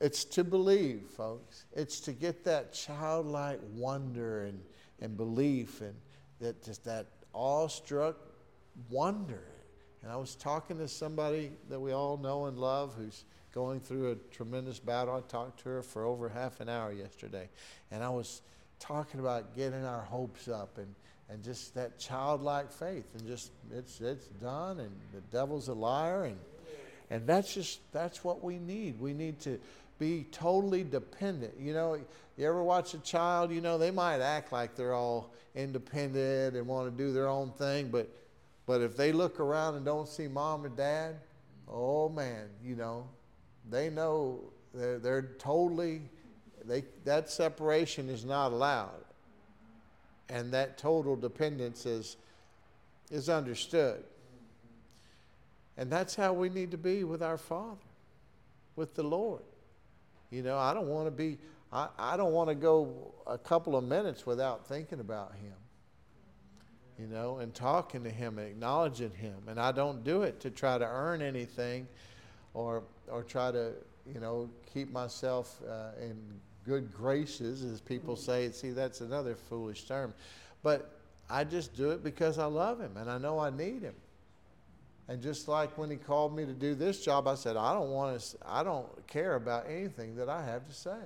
It's 0.00 0.24
to 0.24 0.44
believe, 0.44 1.02
folks. 1.16 1.64
It's 1.74 2.00
to 2.00 2.12
get 2.12 2.44
that 2.44 2.72
childlike 2.72 3.60
wonder 3.74 4.44
and, 4.44 4.60
and 5.00 5.16
belief 5.16 5.80
and 5.80 5.94
that 6.40 6.62
just 6.62 6.84
that 6.84 7.06
awestruck 7.34 8.16
wonder. 8.90 9.42
And 10.02 10.12
I 10.12 10.16
was 10.16 10.34
talking 10.34 10.78
to 10.78 10.88
somebody 10.88 11.52
that 11.70 11.80
we 11.80 11.92
all 11.92 12.18
know 12.18 12.46
and 12.46 12.58
love 12.58 12.94
who's 12.96 13.24
going 13.52 13.80
through 13.80 14.12
a 14.12 14.14
tremendous 14.34 14.78
battle. 14.78 15.14
I 15.14 15.20
talked 15.30 15.60
to 15.60 15.68
her 15.70 15.82
for 15.82 16.04
over 16.04 16.28
half 16.28 16.60
an 16.60 16.68
hour 16.68 16.92
yesterday. 16.92 17.48
And 17.90 18.02
I 18.02 18.10
was 18.10 18.42
talking 18.78 19.20
about 19.20 19.56
getting 19.56 19.84
our 19.84 20.02
hopes 20.02 20.48
up 20.48 20.78
and, 20.78 20.94
and 21.30 21.42
just 21.42 21.74
that 21.74 21.98
childlike 21.98 22.70
faith 22.70 23.06
and 23.14 23.26
just 23.26 23.50
it's 23.72 24.00
it's 24.00 24.26
done 24.26 24.80
and 24.80 24.90
the 25.12 25.20
devil's 25.32 25.68
a 25.68 25.74
liar 25.74 26.24
and 26.24 26.36
and 27.10 27.26
that's 27.26 27.54
just 27.54 27.80
that's 27.92 28.24
what 28.24 28.42
we 28.42 28.58
need. 28.58 29.00
We 29.00 29.12
need 29.12 29.40
to 29.40 29.58
be 29.98 30.26
totally 30.30 30.84
dependent. 30.84 31.54
You 31.58 31.72
know, 31.72 31.94
you 32.36 32.46
ever 32.46 32.62
watch 32.62 32.94
a 32.94 32.98
child, 32.98 33.50
you 33.52 33.60
know, 33.60 33.78
they 33.78 33.90
might 33.90 34.20
act 34.20 34.52
like 34.52 34.76
they're 34.76 34.92
all 34.94 35.32
independent 35.54 36.56
and 36.56 36.66
want 36.66 36.90
to 36.90 37.02
do 37.02 37.12
their 37.12 37.28
own 37.28 37.50
thing, 37.52 37.88
but 37.88 38.08
but 38.66 38.80
if 38.80 38.96
they 38.96 39.12
look 39.12 39.38
around 39.38 39.76
and 39.76 39.84
don't 39.84 40.08
see 40.08 40.26
mom 40.26 40.64
and 40.64 40.76
dad, 40.76 41.16
oh 41.68 42.08
man, 42.08 42.48
you 42.62 42.74
know, 42.74 43.08
they 43.70 43.90
know 43.90 44.40
they're, 44.74 44.98
they're 44.98 45.30
totally, 45.38 46.02
they, 46.64 46.84
that 47.04 47.30
separation 47.30 48.08
is 48.08 48.24
not 48.24 48.52
allowed. 48.52 49.04
And 50.28 50.52
that 50.52 50.76
total 50.76 51.16
dependence 51.16 51.86
is, 51.86 52.16
is 53.10 53.28
understood. 53.28 54.02
And 55.76 55.90
that's 55.90 56.14
how 56.14 56.32
we 56.32 56.48
need 56.48 56.70
to 56.72 56.78
be 56.78 57.04
with 57.04 57.22
our 57.22 57.38
Father, 57.38 57.76
with 58.74 58.94
the 58.94 59.02
Lord. 59.02 59.42
You 60.30 60.42
know, 60.42 60.58
I 60.58 60.74
don't 60.74 60.88
want 60.88 61.06
to 61.06 61.10
be, 61.10 61.38
I, 61.72 61.88
I 61.98 62.16
don't 62.16 62.32
want 62.32 62.48
to 62.48 62.54
go 62.54 63.12
a 63.26 63.38
couple 63.38 63.76
of 63.76 63.84
minutes 63.84 64.26
without 64.26 64.66
thinking 64.66 65.00
about 65.00 65.32
Him 65.34 65.54
you 66.98 67.06
know, 67.06 67.38
and 67.38 67.54
talking 67.54 68.02
to 68.04 68.10
him 68.10 68.38
and 68.38 68.48
acknowledging 68.48 69.10
him. 69.10 69.36
And 69.48 69.60
I 69.60 69.72
don't 69.72 70.02
do 70.02 70.22
it 70.22 70.40
to 70.40 70.50
try 70.50 70.78
to 70.78 70.86
earn 70.86 71.20
anything 71.20 71.86
or, 72.54 72.82
or 73.10 73.22
try 73.22 73.50
to, 73.50 73.72
you 74.12 74.20
know, 74.20 74.48
keep 74.72 74.90
myself 74.92 75.60
uh, 75.68 75.90
in 76.00 76.16
good 76.64 76.92
graces, 76.92 77.62
as 77.62 77.80
people 77.80 78.16
say. 78.16 78.50
See, 78.50 78.70
that's 78.70 79.00
another 79.00 79.34
foolish 79.34 79.84
term. 79.84 80.12
But 80.62 80.90
I 81.30 81.44
just 81.44 81.74
do 81.76 81.90
it 81.90 82.02
because 82.02 82.38
I 82.38 82.46
love 82.46 82.80
him 82.80 82.96
and 82.96 83.10
I 83.10 83.18
know 83.18 83.38
I 83.38 83.50
need 83.50 83.82
him. 83.82 83.94
And 85.08 85.22
just 85.22 85.46
like 85.46 85.78
when 85.78 85.90
he 85.90 85.96
called 85.96 86.34
me 86.34 86.44
to 86.44 86.52
do 86.52 86.74
this 86.74 87.04
job, 87.04 87.28
I 87.28 87.36
said, 87.36 87.56
I 87.56 87.72
don't 87.72 87.90
want 87.90 88.18
to, 88.18 88.36
I 88.44 88.64
don't 88.64 88.88
care 89.06 89.36
about 89.36 89.66
anything 89.68 90.16
that 90.16 90.28
I 90.28 90.44
have 90.44 90.66
to 90.66 90.74
say. 90.74 90.98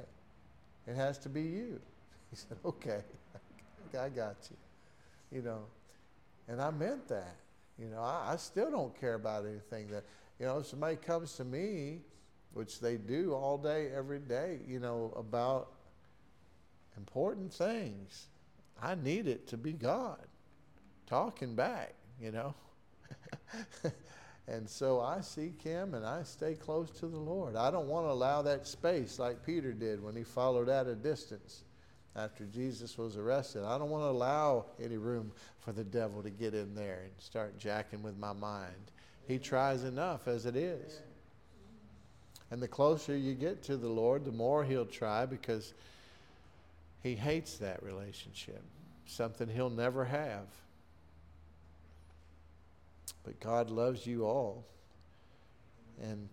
It 0.86 0.96
has 0.96 1.18
to 1.18 1.28
be 1.28 1.42
you. 1.42 1.80
He 2.30 2.36
said, 2.36 2.59
okay, 2.64 3.01
I 4.01 4.09
got 4.09 4.36
you. 4.48 5.36
You 5.36 5.42
know, 5.42 5.62
and 6.46 6.62
I 6.62 6.70
meant 6.70 7.09
that. 7.09 7.34
You 7.76 7.88
know, 7.88 8.01
I, 8.01 8.34
I 8.34 8.36
still 8.36 8.70
don't 8.70 8.98
care 9.01 9.14
about 9.14 9.46
anything 9.46 9.88
that, 9.88 10.05
you 10.41 10.47
know, 10.47 10.59
if 10.59 10.66
somebody 10.66 10.97
comes 10.97 11.34
to 11.36 11.45
me, 11.45 12.01
which 12.55 12.80
they 12.80 12.97
do 12.97 13.34
all 13.34 13.59
day, 13.59 13.91
every 13.95 14.18
day, 14.18 14.61
you 14.66 14.80
know, 14.80 15.12
about 15.14 15.72
important 16.97 17.53
things, 17.53 18.28
I 18.82 18.95
need 18.95 19.28
it 19.28 19.47
to 19.49 19.59
be 19.59 19.72
God 19.72 20.24
talking 21.07 21.55
back, 21.55 21.95
you 22.18 22.32
know. 22.32 22.55
and 24.49 24.68
so 24.68 25.01
I 25.01 25.20
seek 25.20 25.61
Him 25.61 25.93
and 25.95 26.07
I 26.07 26.22
stay 26.22 26.55
close 26.55 26.91
to 26.93 27.07
the 27.07 27.18
Lord. 27.18 27.55
I 27.55 27.70
don't 27.70 27.88
want 27.88 28.07
to 28.07 28.11
allow 28.11 28.41
that 28.43 28.66
space 28.66 29.18
like 29.18 29.45
Peter 29.45 29.72
did 29.72 30.03
when 30.03 30.16
he 30.16 30.24
followed 30.24 30.70
at 30.70 30.86
a 30.86 30.95
distance 30.95 31.64
after 32.16 32.47
Jesus 32.47 32.97
was 32.97 33.16
arrested. 33.16 33.64
I 33.64 33.76
don't 33.76 33.91
want 33.91 34.05
to 34.05 34.09
allow 34.09 34.66
any 34.82 34.97
room 34.97 35.32
for 35.59 35.72
the 35.72 35.84
devil 35.84 36.22
to 36.22 36.30
get 36.30 36.55
in 36.55 36.74
there 36.74 37.03
and 37.05 37.12
start 37.18 37.59
jacking 37.59 38.03
with 38.03 38.16
my 38.16 38.32
mind. 38.32 38.91
He 39.30 39.38
tries 39.38 39.84
enough 39.84 40.26
as 40.26 40.44
it 40.44 40.56
is. 40.56 40.98
And 42.50 42.60
the 42.60 42.66
closer 42.66 43.16
you 43.16 43.34
get 43.34 43.62
to 43.64 43.76
the 43.76 43.88
Lord, 43.88 44.24
the 44.24 44.32
more 44.32 44.64
he'll 44.64 44.84
try 44.84 45.24
because 45.24 45.72
he 47.00 47.14
hates 47.14 47.56
that 47.58 47.80
relationship, 47.84 48.60
something 49.06 49.48
he'll 49.48 49.70
never 49.70 50.04
have. 50.04 50.46
But 53.22 53.38
God 53.38 53.70
loves 53.70 54.04
you 54.04 54.26
all. 54.26 54.64
And 56.02 56.28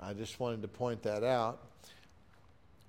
I 0.00 0.14
just 0.14 0.40
wanted 0.40 0.62
to 0.62 0.68
point 0.68 1.02
that 1.02 1.22
out 1.22 1.60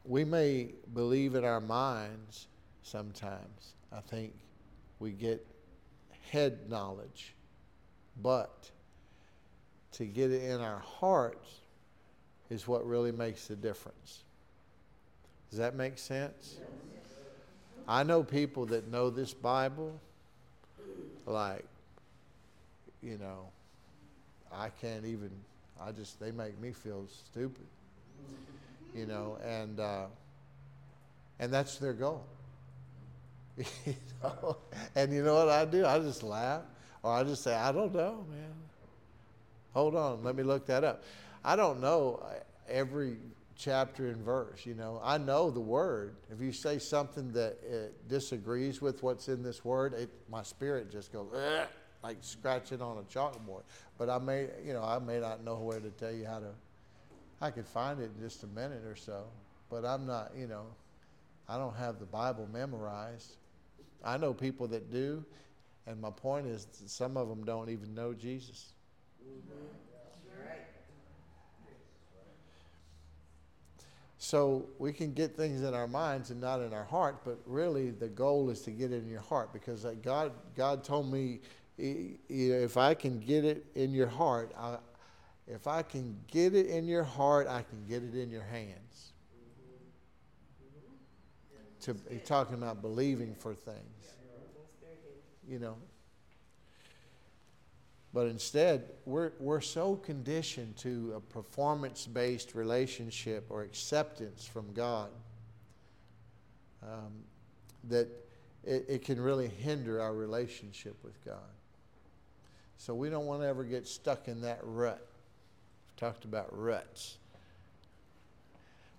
we 0.05 0.23
may 0.23 0.69
believe 0.93 1.35
in 1.35 1.43
our 1.43 1.59
minds 1.59 2.47
sometimes. 2.83 3.73
I 3.91 3.99
think 3.99 4.33
we 4.99 5.11
get 5.11 5.45
head 6.31 6.69
knowledge, 6.69 7.33
but 8.21 8.69
to 9.93 10.05
get 10.05 10.31
it 10.31 10.43
in 10.43 10.61
our 10.61 10.79
hearts 10.79 11.49
is 12.49 12.67
what 12.67 12.85
really 12.85 13.11
makes 13.11 13.47
the 13.47 13.55
difference. 13.55 14.23
Does 15.49 15.59
that 15.59 15.75
make 15.75 15.97
sense? 15.97 16.57
I 17.87 18.03
know 18.03 18.23
people 18.23 18.65
that 18.67 18.89
know 18.89 19.09
this 19.09 19.33
Bible 19.33 19.99
like, 21.25 21.65
you 23.01 23.17
know, 23.17 23.49
I 24.51 24.69
can't 24.69 25.05
even, 25.05 25.31
I 25.81 25.91
just, 25.91 26.19
they 26.19 26.31
make 26.31 26.59
me 26.59 26.71
feel 26.71 27.07
stupid 27.07 27.65
you 28.95 29.05
know, 29.05 29.37
and 29.43 29.79
uh, 29.79 30.05
and 31.39 31.53
that's 31.53 31.77
their 31.77 31.93
goal. 31.93 32.25
know? 34.23 34.57
And 34.95 35.13
you 35.13 35.23
know 35.23 35.35
what 35.35 35.49
I 35.49 35.65
do? 35.65 35.85
I 35.85 35.99
just 35.99 36.23
laugh, 36.23 36.63
or 37.03 37.13
I 37.13 37.23
just 37.23 37.43
say, 37.43 37.53
I 37.53 37.71
don't 37.71 37.93
know, 37.93 38.25
man. 38.29 38.53
Hold 39.73 39.95
on, 39.95 40.23
let 40.23 40.35
me 40.35 40.43
look 40.43 40.65
that 40.67 40.83
up. 40.83 41.03
I 41.43 41.55
don't 41.55 41.81
know 41.81 42.25
every 42.67 43.17
chapter 43.55 44.07
and 44.07 44.23
verse. 44.23 44.65
You 44.65 44.73
know, 44.73 44.99
I 45.03 45.17
know 45.17 45.51
the 45.51 45.59
word. 45.59 46.15
If 46.31 46.41
you 46.41 46.51
say 46.51 46.79
something 46.79 47.31
that 47.33 47.57
uh, 47.63 47.75
disagrees 48.07 48.81
with 48.81 49.03
what's 49.03 49.27
in 49.27 49.43
this 49.43 49.63
word, 49.63 49.93
it, 49.93 50.09
my 50.29 50.43
spirit 50.43 50.91
just 50.91 51.11
goes 51.11 51.27
like 52.03 52.17
scratching 52.21 52.81
on 52.81 52.99
a 52.99 53.01
chalkboard. 53.03 53.63
But 53.97 54.09
I 54.09 54.19
may, 54.19 54.47
you 54.63 54.73
know, 54.73 54.83
I 54.83 54.99
may 54.99 55.19
not 55.19 55.43
know 55.43 55.55
where 55.55 55.79
to 55.79 55.89
tell 55.91 56.11
you 56.11 56.25
how 56.25 56.39
to. 56.39 56.51
I 57.41 57.51
could 57.51 57.67
find 57.67 57.99
it 57.99 58.11
in 58.15 58.21
just 58.21 58.43
a 58.43 58.47
minute 58.47 58.83
or 58.85 58.95
so, 58.95 59.25
but 59.69 59.85
I'm 59.85 60.05
not, 60.05 60.31
you 60.37 60.47
know, 60.47 60.65
I 61.49 61.57
don't 61.57 61.75
have 61.75 61.99
the 61.99 62.05
Bible 62.05 62.47
memorized. 62.51 63.35
I 64.03 64.17
know 64.17 64.33
people 64.33 64.67
that 64.69 64.91
do, 64.91 65.23
and 65.87 65.99
my 65.99 66.11
point 66.11 66.47
is, 66.47 66.67
some 66.85 67.17
of 67.17 67.27
them 67.27 67.43
don't 67.43 67.69
even 67.69 67.93
know 67.93 68.13
Jesus. 68.13 68.73
So 74.17 74.65
we 74.79 74.91
can 74.91 75.13
get 75.13 75.37
things 75.37 75.61
in 75.61 75.75
our 75.75 75.87
minds 75.87 76.31
and 76.31 76.41
not 76.41 76.59
in 76.59 76.73
our 76.73 76.83
heart, 76.83 77.17
but 77.23 77.37
really 77.45 77.91
the 77.91 78.07
goal 78.07 78.49
is 78.49 78.61
to 78.61 78.71
get 78.71 78.91
it 78.91 79.03
in 79.03 79.07
your 79.07 79.21
heart 79.21 79.53
because 79.53 79.85
God, 80.01 80.31
God 80.55 80.83
told 80.83 81.11
me 81.11 81.41
if 81.77 82.75
I 82.75 82.95
can 82.95 83.19
get 83.19 83.45
it 83.45 83.67
in 83.75 83.93
your 83.93 84.07
heart, 84.07 84.51
I, 84.57 84.77
if 85.47 85.67
I 85.67 85.83
can 85.83 86.17
get 86.31 86.55
it 86.55 86.65
in 86.65 86.87
your 86.87 87.03
heart, 87.03 87.47
I 87.47 87.61
can 87.61 87.85
get 87.87 88.01
it 88.01 88.15
in 88.15 88.31
your 88.31 88.43
hands. 88.43 89.13
To, 91.85 91.95
he's 92.09 92.23
talking 92.23 92.55
about 92.55 92.81
believing 92.81 93.35
for 93.35 93.53
things. 93.53 93.79
You 95.47 95.59
know, 95.59 95.75
but 98.15 98.27
instead, 98.27 98.85
we're, 99.05 99.33
we're 99.41 99.59
so 99.59 99.97
conditioned 99.97 100.77
to 100.77 101.15
a 101.17 101.19
performance 101.19 102.07
based 102.07 102.55
relationship 102.55 103.47
or 103.49 103.63
acceptance 103.63 104.45
from 104.45 104.71
God 104.73 105.09
um, 106.81 107.11
that 107.89 108.07
it, 108.63 108.85
it 108.87 109.01
can 109.03 109.19
really 109.19 109.49
hinder 109.49 110.01
our 110.01 110.13
relationship 110.13 110.95
with 111.03 111.23
God. 111.25 111.51
So 112.77 112.95
we 112.95 113.09
don't 113.09 113.25
want 113.25 113.41
to 113.41 113.47
ever 113.47 113.65
get 113.65 113.85
stuck 113.85 114.29
in 114.29 114.39
that 114.41 114.59
rut. 114.63 115.05
We've 115.85 115.95
talked 115.97 116.23
about 116.23 116.57
ruts. 116.57 117.17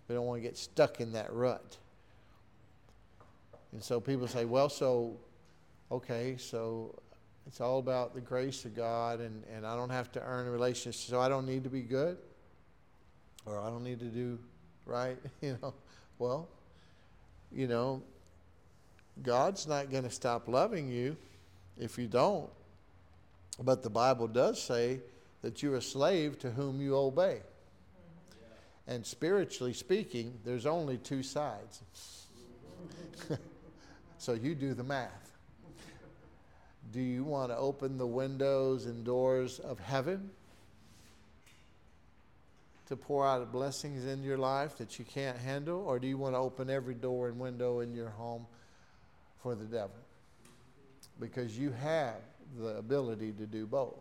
We 0.09 0.15
don't 0.15 0.27
want 0.27 0.43
to 0.43 0.47
get 0.47 0.59
stuck 0.59 1.01
in 1.01 1.13
that 1.13 1.33
rut. 1.33 1.79
And 3.77 3.85
so 3.85 4.01
people 4.01 4.27
say, 4.27 4.47
well, 4.47 4.71
so, 4.71 5.19
okay, 5.93 6.37
so 6.39 6.99
it's 7.47 7.61
all 7.61 7.79
about 7.79 8.15
the 8.15 8.23
grace 8.23 8.65
of 8.65 8.75
God, 8.75 9.21
and, 9.21 9.45
and 9.55 9.67
I 9.67 9.77
don't 9.77 9.91
have 9.91 10.11
to 10.13 10.23
earn 10.23 10.47
a 10.47 10.51
relationship, 10.51 11.11
so 11.11 11.21
I 11.21 11.29
don't 11.29 11.45
need 11.45 11.63
to 11.65 11.69
be 11.69 11.83
good, 11.83 12.17
or 13.45 13.61
I 13.61 13.69
don't 13.69 13.85
need 13.85 13.99
to 13.99 14.07
do 14.07 14.39
right. 14.87 15.19
You 15.43 15.59
know, 15.61 15.75
well, 16.19 16.49
you 17.53 17.67
know, 17.67 18.03
God's 19.23 19.67
not 19.67 19.91
going 19.91 20.05
to 20.05 20.11
stop 20.11 20.49
loving 20.49 20.89
you 20.89 21.15
if 21.79 21.99
you 21.99 22.07
don't. 22.07 22.49
But 23.63 23.83
the 23.83 23.91
Bible 23.91 24.27
does 24.27 24.59
say 24.59 25.01
that 25.43 25.63
you're 25.63 25.77
a 25.77 25.83
slave 25.83 26.39
to 26.39 26.51
whom 26.51 26.81
you 26.81 26.97
obey. 26.97 27.41
And 28.87 29.05
spiritually 29.05 29.75
speaking, 29.75 30.39
there's 30.47 30.65
only 30.65 30.97
two 30.97 31.23
sides. 31.23 31.83
so 34.27 34.33
you 34.33 34.57
do 34.57 34.75
the 34.75 34.83
math. 34.83 35.31
Do 36.93 37.01
you 37.01 37.23
want 37.23 37.53
to 37.53 37.57
open 37.57 37.97
the 37.97 38.09
windows 38.09 38.87
and 38.87 39.05
doors 39.05 39.61
of 39.61 39.79
heaven 39.79 40.31
to 42.89 42.97
pour 42.97 43.25
out 43.25 43.53
blessings 43.53 44.05
in 44.05 44.25
your 44.25 44.37
life 44.37 44.79
that 44.79 44.99
you 44.99 45.05
can't 45.05 45.39
handle? 45.39 45.79
Or 45.79 46.01
do 46.01 46.09
you 46.09 46.19
want 46.19 46.35
to 46.35 46.39
open 46.39 46.69
every 46.69 46.95
door 46.95 47.29
and 47.29 47.39
window 47.39 47.79
in 47.79 47.95
your 47.95 48.09
home 48.09 48.47
for 49.45 49.55
the 49.55 49.65
devil? 49.65 49.95
Because 51.21 51.57
you 51.57 51.71
have 51.71 52.17
the 52.59 52.79
ability 52.79 53.31
to 53.31 53.47
do 53.47 53.65
both. 53.65 53.95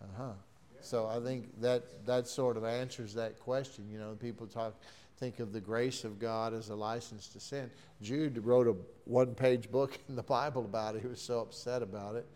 Uh 0.00 0.06
huh. 0.16 0.32
So 0.80 1.06
I 1.06 1.20
think 1.20 1.60
that 1.60 2.06
that 2.06 2.28
sort 2.28 2.56
of 2.56 2.64
answers 2.64 3.12
that 3.12 3.38
question. 3.40 3.90
You 3.92 3.98
know, 3.98 4.16
people 4.18 4.46
talk 4.46 4.72
think 5.20 5.38
of 5.38 5.52
the 5.52 5.60
grace 5.60 6.04
of 6.04 6.18
God 6.18 6.54
as 6.54 6.70
a 6.70 6.74
license 6.74 7.28
to 7.28 7.40
sin. 7.40 7.70
Jude 8.00 8.38
wrote 8.42 8.66
a 8.66 8.74
one 9.04 9.34
page 9.34 9.70
book 9.70 9.98
in 10.08 10.16
the 10.16 10.22
Bible 10.22 10.64
about 10.64 10.96
it. 10.96 11.02
He 11.02 11.08
was 11.08 11.20
so 11.20 11.40
upset 11.40 11.82
about 11.82 12.16
it. 12.16 12.26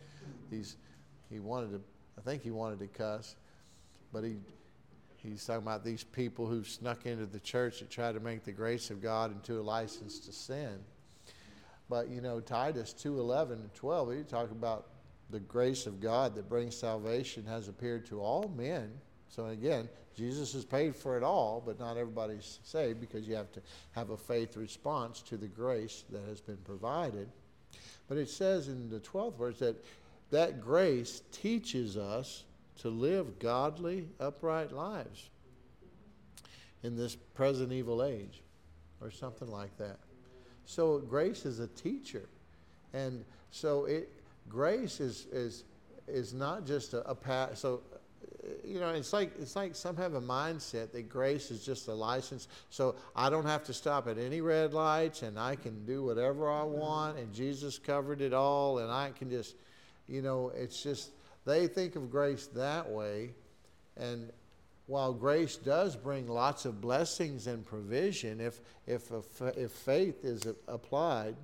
He's, 0.50 0.76
he 1.30 1.40
wanted 1.40 1.70
to, 1.70 1.80
I 2.18 2.20
think 2.20 2.42
he 2.42 2.50
wanted 2.50 2.78
to 2.80 2.86
cuss, 2.86 3.36
but 4.12 4.22
he, 4.22 4.36
he's 5.16 5.44
talking 5.46 5.62
about 5.62 5.82
these 5.82 6.04
people 6.04 6.46
who 6.46 6.62
snuck 6.62 7.06
into 7.06 7.24
the 7.24 7.40
church 7.40 7.80
that 7.80 7.90
tried 7.90 8.12
to 8.12 8.20
make 8.20 8.44
the 8.44 8.52
grace 8.52 8.90
of 8.90 9.02
God 9.02 9.32
into 9.32 9.58
a 9.58 9.62
license 9.62 10.18
to 10.20 10.32
sin. 10.32 10.78
But 11.88 12.10
you 12.10 12.20
know, 12.20 12.40
Titus 12.40 12.92
2 12.92 13.18
11 13.18 13.60
and 13.60 13.74
12, 13.74 14.12
he 14.14 14.22
talk 14.24 14.50
about 14.50 14.88
the 15.30 15.40
grace 15.40 15.86
of 15.86 16.00
God 16.00 16.34
that 16.34 16.50
brings 16.50 16.76
salvation 16.76 17.46
has 17.46 17.68
appeared 17.68 18.04
to 18.06 18.20
all 18.20 18.52
men. 18.54 18.92
So 19.28 19.46
again, 19.46 19.88
Jesus 20.16 20.52
has 20.52 20.64
paid 20.64 20.94
for 20.94 21.16
it 21.16 21.22
all, 21.22 21.62
but 21.64 21.78
not 21.80 21.96
everybody's 21.96 22.60
saved 22.62 23.00
because 23.00 23.26
you 23.26 23.34
have 23.34 23.50
to 23.52 23.60
have 23.92 24.10
a 24.10 24.16
faith 24.16 24.56
response 24.56 25.20
to 25.22 25.36
the 25.36 25.48
grace 25.48 26.04
that 26.10 26.22
has 26.28 26.40
been 26.40 26.58
provided. 26.58 27.28
But 28.08 28.18
it 28.18 28.28
says 28.28 28.68
in 28.68 28.88
the 28.90 29.00
12th 29.00 29.36
verse 29.36 29.58
that 29.58 29.82
that 30.30 30.60
grace 30.60 31.22
teaches 31.32 31.96
us 31.96 32.44
to 32.80 32.88
live 32.88 33.38
godly, 33.38 34.08
upright 34.20 34.72
lives 34.72 35.30
in 36.82 36.96
this 36.96 37.14
present 37.14 37.72
evil 37.72 38.02
age, 38.02 38.42
or 39.00 39.10
something 39.10 39.48
like 39.48 39.76
that. 39.78 39.98
So 40.66 40.98
grace 40.98 41.46
is 41.46 41.60
a 41.60 41.68
teacher, 41.68 42.28
and 42.92 43.24
so 43.50 43.84
it 43.84 44.10
grace 44.48 45.00
is 45.00 45.26
is 45.32 45.64
is 46.06 46.34
not 46.34 46.66
just 46.66 46.94
a, 46.94 47.08
a 47.08 47.14
path. 47.14 47.58
So 47.58 47.80
you 48.64 48.80
know, 48.80 48.90
it's 48.90 49.12
like 49.12 49.32
it's 49.38 49.56
like 49.56 49.74
some 49.74 49.96
have 49.96 50.14
a 50.14 50.20
mindset 50.20 50.92
that 50.92 51.08
grace 51.08 51.50
is 51.50 51.64
just 51.64 51.88
a 51.88 51.94
license. 51.94 52.48
So 52.70 52.96
I 53.14 53.30
don't 53.30 53.46
have 53.46 53.64
to 53.64 53.72
stop 53.72 54.08
at 54.08 54.18
any 54.18 54.40
red 54.40 54.72
lights, 54.74 55.22
and 55.22 55.38
I 55.38 55.56
can 55.56 55.84
do 55.84 56.04
whatever 56.04 56.50
I 56.50 56.60
mm-hmm. 56.60 56.78
want, 56.78 57.18
and 57.18 57.32
Jesus 57.32 57.78
covered 57.78 58.20
it 58.20 58.32
all, 58.32 58.78
and 58.78 58.90
I 58.90 59.10
can 59.10 59.30
just, 59.30 59.54
you 60.08 60.22
know, 60.22 60.52
it's 60.54 60.82
just 60.82 61.10
they 61.44 61.66
think 61.66 61.96
of 61.96 62.10
grace 62.10 62.46
that 62.54 62.90
way, 62.90 63.30
and 63.96 64.30
while 64.86 65.14
grace 65.14 65.56
does 65.56 65.96
bring 65.96 66.28
lots 66.28 66.66
of 66.66 66.80
blessings 66.80 67.46
and 67.46 67.64
provision, 67.64 68.40
if 68.40 68.60
if 68.86 69.10
if 69.56 69.70
faith 69.70 70.24
is 70.24 70.42
applied 70.68 71.36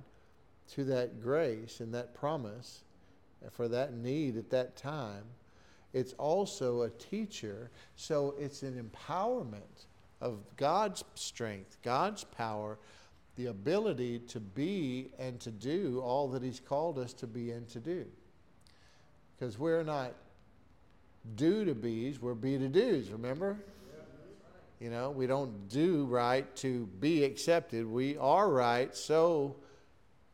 to 0.73 0.83
that 0.85 1.21
grace 1.21 1.79
and 1.79 1.93
that 1.93 2.13
promise 2.13 2.83
for 3.51 3.67
that 3.67 3.93
need 3.93 4.37
at 4.37 4.51
that 4.51 4.77
time 4.77 5.23
it's 5.93 6.13
also 6.13 6.83
a 6.83 6.89
teacher. 6.89 7.69
So 7.95 8.35
it's 8.39 8.63
an 8.63 8.81
empowerment 8.81 9.85
of 10.21 10.39
God's 10.55 11.03
strength, 11.15 11.77
God's 11.83 12.23
power, 12.23 12.77
the 13.35 13.47
ability 13.47 14.19
to 14.19 14.39
be 14.39 15.09
and 15.17 15.39
to 15.41 15.51
do 15.51 16.01
all 16.03 16.27
that 16.29 16.43
He's 16.43 16.59
called 16.59 16.99
us 16.99 17.13
to 17.13 17.27
be 17.27 17.51
and 17.51 17.67
to 17.69 17.79
do. 17.79 18.05
Because 19.37 19.57
we're 19.57 19.83
not 19.83 20.13
do 21.35 21.65
to 21.65 21.75
be's, 21.75 22.21
we're 22.21 22.33
be 22.33 22.57
to 22.57 22.67
do's, 22.67 23.09
remember? 23.09 23.57
You 24.79 24.89
know, 24.89 25.11
we 25.11 25.27
don't 25.27 25.69
do 25.69 26.05
right 26.05 26.55
to 26.57 26.87
be 26.99 27.23
accepted. 27.23 27.85
We 27.85 28.17
are 28.17 28.49
right, 28.49 28.95
so 28.95 29.55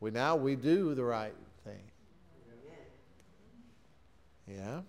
we 0.00 0.10
now 0.10 0.36
we 0.36 0.56
do 0.56 0.94
the 0.94 1.04
right 1.04 1.34
thing. 1.64 1.82
Yeah. 4.46 4.80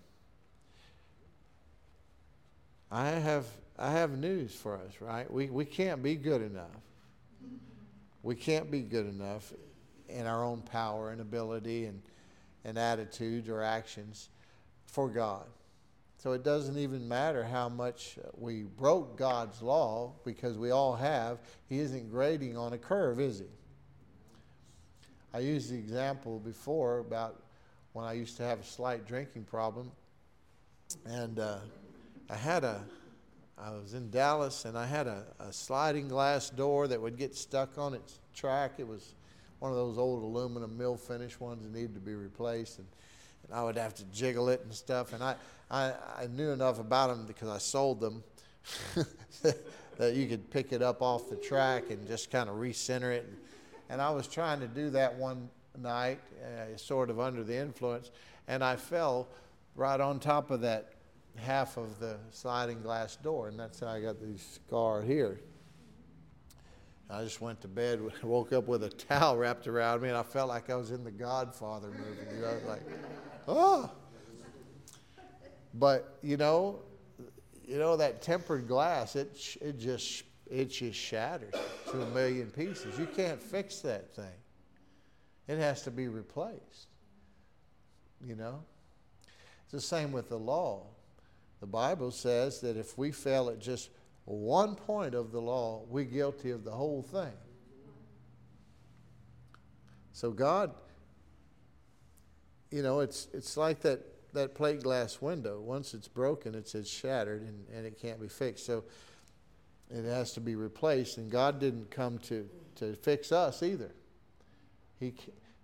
I 2.92 3.10
have, 3.10 3.46
I 3.78 3.92
have 3.92 4.18
news 4.18 4.56
for 4.56 4.76
us, 4.76 4.94
right? 5.00 5.32
We, 5.32 5.50
we 5.50 5.66
can't 5.66 6.02
be 6.02 6.16
good 6.16 6.42
enough. 6.42 6.66
We 8.24 8.36
can't 8.36 8.70
be 8.70 8.82
good 8.82 9.08
enough 9.08 9.54
in 10.10 10.26
our 10.26 10.44
own 10.44 10.62
power 10.62 11.12
and 11.12 11.22
ability 11.22 11.86
and, 11.86 12.02
and 12.66 12.78
attitudes 12.78 13.48
or 13.48 13.62
actions 13.62 14.30
for 14.88 15.08
God. 15.08 15.46
So 16.18 16.34
it 16.34 16.44
doesn't 16.44 16.78
even 16.78 17.08
matter 17.08 17.44
how 17.46 17.70
much 17.70 18.18
we 18.38 18.64
broke 18.64 19.18
God's 19.18 19.62
law, 19.62 20.12
because 20.26 20.58
we 20.58 20.72
all 20.72 20.96
have. 20.96 21.38
He 21.70 21.80
isn't 21.80 22.12
grading 22.12 22.58
on 22.58 22.74
a 22.74 22.78
curve, 22.78 23.22
is 23.22 23.40
he? 23.40 23.46
I 25.34 25.40
used 25.40 25.72
the 25.72 25.78
example 25.78 26.40
before 26.40 27.00
about 27.00 27.44
when 27.94 28.04
I 28.04 28.14
used 28.14 28.36
to 28.38 28.44
have 28.44 28.60
a 28.60 28.64
slight 28.66 29.08
drinking 29.08 29.46
problem. 29.46 29.92
And 31.06 31.40
uh, 31.40 31.60
I 32.30 32.36
had 32.36 32.64
a, 32.64 32.84
I 33.58 33.72
was 33.72 33.96
in 33.96 34.12
Dallas 34.12 34.66
and 34.66 34.78
I 34.78 34.86
had 34.86 35.08
a, 35.08 35.24
a 35.40 35.52
sliding 35.52 36.08
glass 36.08 36.52
door 36.52 36.88
that 36.88 37.02
would 37.02 37.18
get 37.18 37.36
stuck 37.36 37.78
on 37.80 37.96
its 37.96 38.20
track. 38.36 38.74
It 38.78 38.88
was 38.88 39.16
one 39.58 39.72
of 39.72 39.78
those 39.78 39.98
old 39.98 40.22
aluminum 40.22 40.78
mill 40.78 40.96
finish 40.96 41.40
ones 41.40 41.64
that 41.64 41.74
needed 41.74 41.96
to 41.96 42.00
be 42.00 42.14
replaced. 42.14 42.78
And, 42.78 42.88
and 43.48 43.58
I 43.58 43.64
would 43.64 43.78
have 43.78 43.96
to 43.96 44.04
jiggle 44.06 44.50
it 44.50 44.62
and 44.64 44.72
stuff. 44.72 45.14
And 45.14 45.24
I, 45.24 45.36
I, 45.72 45.94
I 46.20 46.28
knew 46.28 46.52
enough 46.52 46.80
about 46.80 47.08
them 47.08 47.26
because 47.26 47.50
I 47.50 47.58
sold 47.58 48.00
them 48.00 48.24
that 49.98 50.14
you 50.14 50.28
could 50.28 50.52
pick 50.52 50.72
it 50.72 50.84
up 50.84 51.02
off 51.02 51.30
the 51.30 51.36
track 51.36 51.90
and 51.90 52.08
just 52.08 52.30
kind 52.30 52.48
of 52.48 52.58
recenter 52.58 53.12
it. 53.12 53.28
And 53.90 54.00
I 54.00 54.12
was 54.12 54.28
trying 54.28 54.60
to 54.60 54.68
do 54.68 54.92
that 54.92 55.16
one 55.16 55.50
night, 55.82 56.20
uh, 56.44 56.78
sort 56.78 57.10
of 57.10 57.20
under 57.20 57.44
the 57.44 57.56
influence, 57.56 58.12
and 58.48 58.64
I 58.64 58.76
fell 58.76 59.28
right 59.76 60.00
on 60.00 60.20
top 60.20 60.52
of 60.52 60.62
that 60.62 60.94
half 61.40 61.78
of 61.78 62.00
the 62.00 62.18
sliding 62.32 62.82
glass 62.82 63.16
door, 63.16 63.48
and 63.48 63.60
that's 63.60 63.80
how 63.80 63.88
I 63.88 64.02
got 64.02 64.20
the 64.20 64.38
scar 64.38 65.02
here. 65.02 65.40
I 67.10 67.24
just 67.24 67.42
went 67.42 67.60
to 67.62 67.68
bed, 67.68 68.02
woke 68.24 68.54
up 68.54 68.68
with 68.68 68.84
a 68.84 68.90
towel 68.90 69.38
wrapped 69.38 69.68
around 69.68 70.02
me, 70.02 70.10
and 70.10 70.18
I 70.18 70.24
felt 70.24 70.50
like 70.50 70.70
I 70.70 70.76
was 70.76 70.92
in 70.92 71.04
the 71.04 71.12
Godfather 71.12 71.90
movie. 71.90 72.36
You 72.36 72.42
know, 72.42 72.48
I 72.50 72.54
was 72.54 72.64
like, 72.64 72.82
oh. 73.48 73.92
But 75.74 76.18
you 76.22 76.38
know, 76.38 76.80
you 77.66 77.78
know 77.78 77.96
that 77.98 78.22
tempered 78.22 78.68
glass, 78.68 79.16
it 79.16 79.58
it 79.62 79.78
just 79.78 80.24
it 80.50 80.66
just 80.66 80.98
shatters 80.98 81.54
to 81.92 82.02
a 82.02 82.06
million 82.08 82.50
pieces. 82.50 82.98
You 82.98 83.06
can't 83.06 83.42
fix 83.42 83.80
that 83.82 84.14
thing. 84.16 84.26
It 85.48 85.58
has 85.58 85.84
to 85.84 85.92
be 85.92 86.08
replaced. 86.08 86.88
You 88.26 88.36
know? 88.36 88.64
It's 89.64 89.72
the 89.72 89.82
same 89.82 90.12
with 90.12 90.30
the 90.30 90.38
law. 90.38 90.88
The 91.60 91.68
Bible 91.68 92.12
says 92.12 92.62
that 92.62 92.78
if 92.78 92.97
we 92.97 93.12
fail 93.12 93.49
at 93.49 93.60
just 93.60 93.89
one 94.26 94.76
point 94.76 95.16
of 95.16 95.32
the 95.32 95.41
law, 95.41 95.84
we're 95.88 96.05
guilty 96.05 96.51
of 96.51 96.64
the 96.64 96.72
whole 96.72 97.01
thing. 97.01 97.34
So 100.14 100.32
God, 100.32 100.74
you 102.72 102.84
know, 102.84 102.99
it's 102.99 103.28
it's 103.34 103.57
like 103.57 103.82
that 103.82 104.01
that 104.34 104.55
plate 104.55 104.84
glass 104.84 105.22
window. 105.22 105.60
Once 105.60 105.93
it's 105.93 106.07
broken, 106.07 106.55
it's, 106.55 106.76
it's 106.76 106.89
shattered 106.89 107.41
and, 107.41 107.66
and 107.76 107.86
it 107.86 107.99
can't 107.99 108.22
be 108.22 108.28
fixed. 108.28 108.66
So 108.66 108.84
it 109.89 110.05
has 110.05 110.34
to 110.34 110.39
be 110.39 110.55
replaced. 110.55 111.18
And 111.18 111.32
God 111.32 111.60
didn't 111.60 111.89
come 111.89 112.20
to, 112.20 112.47
to 112.76 112.93
fix 112.95 113.32
us 113.32 113.64
either. 113.64 113.91
He, 114.99 115.14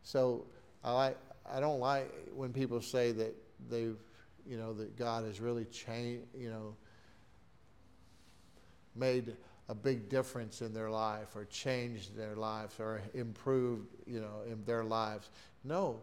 so 0.03 0.45
I, 0.83 1.13
I 1.51 1.59
don't 1.59 1.79
like 1.79 2.11
when 2.33 2.53
people 2.53 2.81
say 2.81 3.11
that 3.11 3.35
they've, 3.69 3.97
you 4.47 4.57
know, 4.57 4.73
that 4.73 4.95
God 4.97 5.25
has 5.25 5.39
really 5.39 5.65
changed, 5.65 6.25
you 6.37 6.49
know, 6.49 6.75
made 8.95 9.35
a 9.67 9.75
big 9.75 10.09
difference 10.09 10.61
in 10.61 10.73
their 10.73 10.89
life 10.89 11.35
or 11.35 11.45
changed 11.45 12.15
their 12.15 12.35
lives 12.35 12.75
or 12.79 13.01
improved, 13.13 13.87
you 14.05 14.19
know, 14.19 14.41
in 14.49 14.63
their 14.65 14.83
lives. 14.83 15.29
No, 15.63 15.99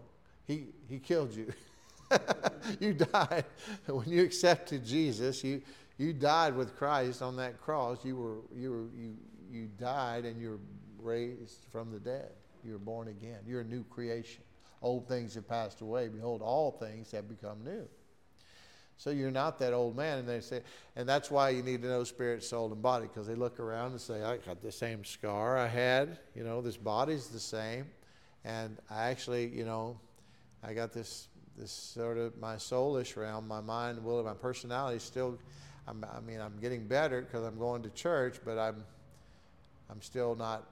he, 0.47 0.67
he 0.89 0.99
killed 0.99 1.35
you. 1.35 1.53
you 2.81 2.93
died 2.95 3.45
when 3.87 4.09
you 4.09 4.23
accepted 4.23 4.85
Jesus. 4.85 5.43
You 5.43 5.63
you 5.99 6.13
died 6.13 6.57
with 6.57 6.77
Christ 6.77 7.23
on 7.23 7.37
that 7.37 7.61
cross. 7.61 8.05
You 8.05 8.17
were 8.17 8.37
you 8.55 8.71
were 8.71 9.01
you 9.01 9.17
you 9.51 9.69
died 9.79 10.25
and 10.25 10.41
you're 10.41 10.59
raised 10.99 11.65
from 11.71 11.93
the 11.93 12.01
dead. 12.01 12.31
You're 12.65 12.79
born 12.79 13.09
again. 13.09 13.41
You're 13.47 13.61
a 13.61 13.65
new 13.65 13.85
creation. 13.85 14.43
Old 14.81 15.07
things 15.07 15.35
have 15.35 15.49
passed 15.49 15.81
away. 15.81 16.09
Behold, 16.09 16.43
all 16.43 16.73
things 16.73 17.11
have 17.13 17.29
become 17.29 17.63
new. 17.65 17.87
So 19.03 19.11
you're 19.11 19.33
not 19.33 19.59
that 19.59 19.73
old 19.73 19.97
man. 19.97 20.19
And 20.19 20.29
they 20.29 20.39
say, 20.39 20.61
and 20.95 21.09
that's 21.09 21.29
why 21.29 21.51
you 21.51 21.65
need 21.65 21.83
to 21.83 21.89
know 21.89 22.05
spirit, 22.05 22.45
soul, 22.45 22.71
and 22.73 22.81
body, 22.81 23.09
because 23.09 23.27
they 23.27 23.35
look 23.35 23.59
around 23.59 23.91
and 23.91 24.01
say, 24.01 24.23
I 24.23 24.37
got 24.37 24.63
the 24.63 24.71
same 24.71 25.05
scar 25.05 25.59
I 25.59 25.67
had. 25.67 26.21
You 26.37 26.45
know, 26.45 26.63
this 26.63 26.77
body's 26.77 27.27
the 27.27 27.41
same. 27.41 27.87
And 28.45 28.79
I 28.89 29.11
actually, 29.11 29.49
you 29.49 29.65
know, 29.65 29.99
I 30.63 30.73
got 30.73 30.93
this 30.93 31.27
this 31.59 31.73
sort 31.73 32.17
of 32.17 32.39
my 32.39 32.55
soulish 32.55 33.17
realm, 33.17 33.49
my 33.49 33.61
mind, 33.61 34.03
will, 34.05 34.23
my 34.23 34.35
personality 34.35 35.01
still. 35.01 35.37
I'm, 35.89 36.07
I 36.17 36.21
mean, 36.21 36.41
I'm 36.41 36.57
getting 36.61 36.87
better 36.87 37.23
because 37.23 37.45
I'm 37.45 37.59
going 37.59 37.83
to 37.83 37.91
church, 37.91 38.37
but 38.45 38.57
I'm, 38.57 38.85
I'm 39.91 40.01
still 40.01 40.37
not. 40.37 40.65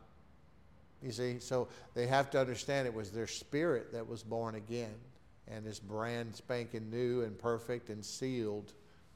You 1.03 1.11
see, 1.11 1.41
so 1.41 1.67
they 1.95 2.07
have 2.07 2.31
to 2.31 2.41
understand 2.41 2.87
it 2.87 2.95
was 2.95 3.11
their 3.11 3.27
spirit 3.27 3.93
that 3.93 4.07
was 4.07 4.23
born 4.23 4.55
again, 4.55 4.95
and 5.51 5.67
is 5.67 5.81
brand 5.81 6.35
spanking 6.35 6.91
new 6.91 7.23
and 7.23 7.39
perfect 7.39 7.89
and 7.89 8.05
sealed, 8.05 8.73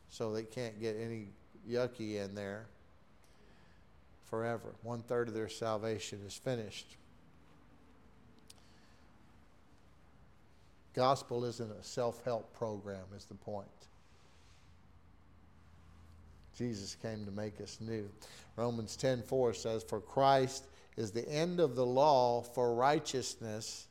so 0.08 0.32
they 0.32 0.42
can't 0.42 0.80
get 0.80 0.96
any 0.96 1.28
yucky 1.68 2.22
in 2.22 2.34
there 2.34 2.66
forever. 4.28 4.74
One 4.82 5.02
third 5.02 5.28
of 5.28 5.34
their 5.34 5.48
salvation 5.48 6.20
is 6.26 6.34
finished. 6.34 6.96
Gospel 10.94 11.44
isn't 11.44 11.70
a 11.70 11.82
self 11.82 12.22
help 12.24 12.52
program, 12.56 13.04
is 13.16 13.24
the 13.24 13.34
point. 13.34 13.68
Jesus 16.56 16.96
came 17.02 17.24
to 17.24 17.32
make 17.32 17.60
us 17.60 17.78
new. 17.80 18.08
Romans 18.56 18.96
10:4 18.96 19.56
says, 19.56 19.82
For 19.82 20.00
Christ 20.00 20.66
is 20.96 21.10
the 21.10 21.28
end 21.28 21.58
of 21.58 21.74
the 21.74 21.84
law 21.84 22.42
for 22.42 22.74
righteousness 22.74 23.88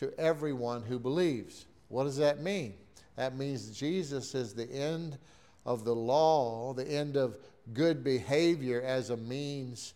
to 0.00 0.18
everyone 0.18 0.82
who 0.82 0.98
believes. 0.98 1.66
What 1.88 2.04
does 2.04 2.16
that 2.16 2.40
mean? 2.40 2.72
That 3.16 3.36
means 3.36 3.70
Jesus 3.70 4.34
is 4.34 4.54
the 4.54 4.64
end 4.64 5.18
of 5.66 5.84
the 5.84 5.94
law, 5.94 6.72
the 6.72 6.90
end 6.90 7.18
of 7.18 7.36
good 7.74 8.02
behavior 8.02 8.80
as 8.80 9.10
a 9.10 9.16
means 9.18 9.92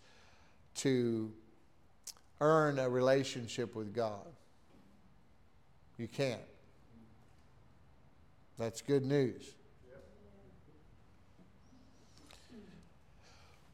to 0.74 1.32
earn 2.42 2.78
a 2.78 2.86
relationship 2.86 3.74
with 3.74 3.94
God. 3.94 4.26
You 5.96 6.06
can't. 6.06 6.42
That's 8.58 8.82
good 8.82 9.06
news. 9.06 9.54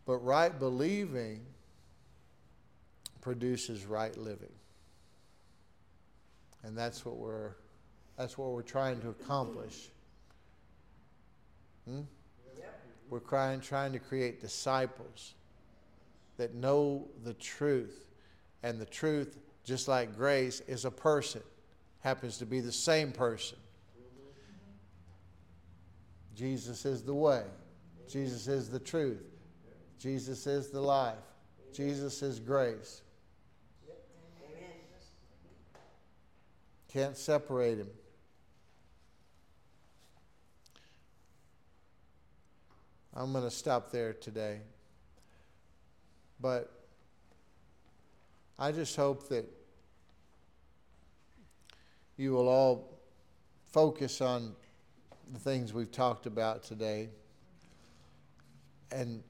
But 0.07 0.19
right 0.19 0.57
believing 0.57 1.41
produces 3.21 3.85
right 3.85 4.17
living. 4.17 4.53
And 6.63 6.77
that's 6.77 7.05
what 7.05 7.17
we're 7.17 7.53
that's 8.17 8.37
what 8.37 8.51
we're 8.51 8.63
trying 8.63 9.01
to 9.01 9.09
accomplish. 9.09 9.89
Hmm? 11.89 12.03
We're 13.09 13.19
trying, 13.19 13.61
trying 13.61 13.93
to 13.93 13.99
create 13.99 14.41
disciples 14.41 15.35
that 16.37 16.55
know 16.55 17.09
the 17.25 17.35
truth. 17.35 18.07
And 18.63 18.79
the 18.79 18.87
truth, 18.87 19.39
just 19.65 19.89
like 19.89 20.17
grace, 20.17 20.61
is 20.69 20.85
a 20.85 20.91
person 20.91 21.43
happens 22.01 22.39
to 22.39 22.47
be 22.47 22.61
the 22.61 22.73
same 22.73 23.13
person. 23.13 23.59
Jesus 26.35 26.87
is 26.87 27.03
the 27.03 27.15
way. 27.15 27.45
Jesus 28.09 28.49
is 28.49 28.71
the 28.71 28.79
truth. 28.79 29.23
Jesus 29.99 30.47
is 30.47 30.71
the 30.71 30.81
life. 30.81 31.15
Jesus 31.73 32.23
is 32.23 32.41
grace. 32.41 33.03
Can't 36.93 37.17
separate 37.17 37.79
him. 37.79 37.89
I'm 43.15 43.33
going 43.33 43.45
to 43.45 43.51
stop 43.51 43.93
there 43.93 44.13
today. 44.13 44.61
But 46.41 46.73
I 48.59 48.73
just 48.73 48.97
hope 48.97 49.29
that 49.29 49.47
you 52.17 52.33
will 52.33 52.49
all 52.49 52.99
focus 53.73 54.21
on 54.21 54.55
the 55.33 55.39
things 55.39 55.73
we've 55.73 55.93
talked 55.93 56.27
about 56.27 56.65
today. 56.65 57.09
And 58.91 59.23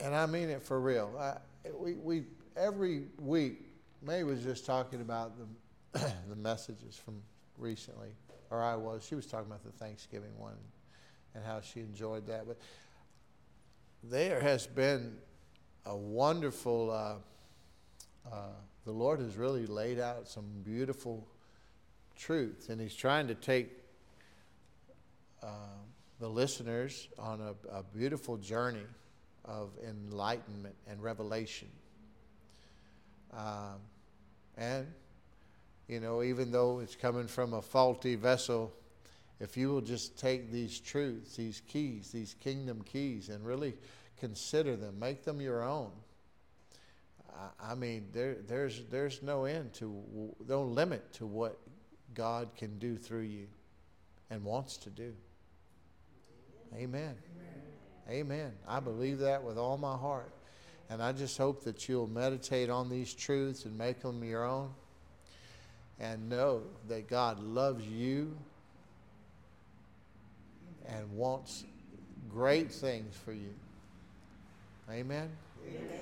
and 0.00 0.14
I 0.14 0.26
mean 0.26 0.48
it 0.48 0.62
for 0.62 0.80
real. 0.80 1.14
I, 1.20 1.36
we, 1.78 1.94
we 1.94 2.22
every 2.56 3.04
week, 3.20 3.60
May 4.02 4.24
was 4.24 4.42
just 4.42 4.64
talking 4.66 5.00
about 5.00 5.38
the 5.38 5.44
the 6.28 6.36
messages 6.36 6.96
from 6.96 7.22
recently, 7.58 8.10
or 8.50 8.62
I 8.62 8.76
was. 8.76 9.04
She 9.04 9.14
was 9.14 9.26
talking 9.26 9.46
about 9.46 9.64
the 9.64 9.72
Thanksgiving 9.72 10.36
one, 10.38 10.56
and 11.34 11.44
how 11.44 11.60
she 11.60 11.80
enjoyed 11.80 12.26
that. 12.26 12.46
But 12.46 12.58
there 14.02 14.40
has 14.40 14.66
been 14.66 15.16
a 15.86 15.96
wonderful. 15.96 16.90
Uh, 16.90 17.14
uh, 18.30 18.36
the 18.84 18.92
Lord 18.92 19.20
has 19.20 19.36
really 19.36 19.66
laid 19.66 20.00
out 20.00 20.28
some 20.28 20.44
beautiful 20.64 21.26
truth. 22.16 22.68
And 22.68 22.80
he's 22.80 22.94
trying 22.94 23.28
to 23.28 23.34
take 23.34 23.70
uh, 25.42 25.46
the 26.20 26.28
listeners 26.28 27.08
on 27.18 27.40
a, 27.40 27.78
a, 27.78 27.82
beautiful 27.82 28.36
journey 28.36 28.86
of 29.44 29.70
enlightenment 29.86 30.76
and 30.88 31.02
revelation. 31.02 31.68
Um, 33.32 33.80
and, 34.56 34.86
you 35.88 36.00
know, 36.00 36.22
even 36.22 36.50
though 36.50 36.80
it's 36.80 36.96
coming 36.96 37.26
from 37.26 37.54
a 37.54 37.62
faulty 37.62 38.14
vessel, 38.14 38.72
if 39.40 39.56
you 39.56 39.70
will 39.70 39.80
just 39.80 40.18
take 40.18 40.52
these 40.52 40.78
truths, 40.78 41.36
these 41.36 41.62
keys, 41.66 42.10
these 42.12 42.34
kingdom 42.34 42.82
keys, 42.82 43.28
and 43.28 43.44
really 43.44 43.74
consider 44.18 44.76
them, 44.76 44.98
make 44.98 45.24
them 45.24 45.40
your 45.40 45.64
own. 45.64 45.90
I 47.58 47.74
mean, 47.74 48.08
there, 48.12 48.36
there's, 48.46 48.82
there's 48.90 49.22
no 49.22 49.44
end 49.44 49.72
to, 49.74 50.34
no 50.46 50.62
limit 50.62 51.12
to 51.14 51.26
what 51.26 51.58
God 52.14 52.50
can 52.56 52.78
do 52.78 52.96
through 52.96 53.22
you 53.22 53.48
and 54.30 54.44
wants 54.44 54.76
to 54.78 54.90
do. 54.90 55.12
Amen. 56.74 57.16
Amen. 58.08 58.10
Amen. 58.10 58.52
I 58.66 58.80
believe 58.80 59.18
that 59.20 59.42
with 59.42 59.58
all 59.58 59.76
my 59.76 59.96
heart. 59.96 60.32
And 60.88 61.02
I 61.02 61.12
just 61.12 61.38
hope 61.38 61.64
that 61.64 61.88
you'll 61.88 62.06
meditate 62.06 62.70
on 62.70 62.88
these 62.88 63.14
truths 63.14 63.64
and 63.64 63.76
make 63.76 64.00
them 64.00 64.22
your 64.22 64.44
own. 64.44 64.70
And 66.02 66.28
know 66.28 66.62
that 66.88 67.08
God 67.08 67.40
loves 67.40 67.86
you 67.86 68.36
and 70.86 71.10
wants 71.16 71.64
great 72.28 72.70
things 72.72 73.14
for 73.24 73.32
you. 73.32 73.54
Amen? 74.90 75.30
Amen. 75.64 76.00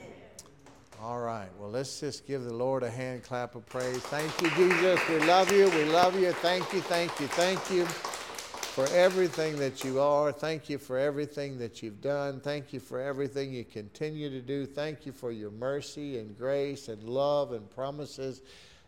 All 1.02 1.20
right. 1.20 1.48
Well, 1.58 1.70
let's 1.70 2.00
just 2.00 2.26
give 2.26 2.44
the 2.44 2.52
Lord 2.52 2.82
a 2.82 2.90
hand 2.90 3.22
clap 3.22 3.54
of 3.54 3.66
praise. 3.66 3.98
Thank 3.98 4.40
you, 4.42 4.50
Jesus. 4.50 5.00
We 5.08 5.18
love 5.20 5.52
you. 5.52 5.68
We 5.70 5.84
love 5.84 6.18
you. 6.18 6.32
Thank 6.32 6.72
you, 6.72 6.80
thank 6.80 7.20
you, 7.20 7.26
thank 7.28 7.70
you 7.70 7.86
for 7.86 8.86
everything 8.94 9.56
that 9.56 9.84
you 9.84 10.00
are. 10.00 10.30
Thank 10.30 10.70
you 10.70 10.78
for 10.78 10.98
everything 10.98 11.58
that 11.58 11.82
you've 11.82 12.00
done. 12.00 12.40
Thank 12.40 12.72
you 12.72 12.80
for 12.80 13.00
everything 13.00 13.52
you 13.52 13.64
continue 13.64 14.30
to 14.30 14.40
do. 14.40 14.64
Thank 14.64 15.06
you 15.06 15.12
for 15.12 15.32
your 15.32 15.50
mercy 15.50 16.18
and 16.18 16.36
grace 16.36 16.88
and 16.88 17.02
love 17.02 17.52
and 17.52 17.68
promises 17.70 18.42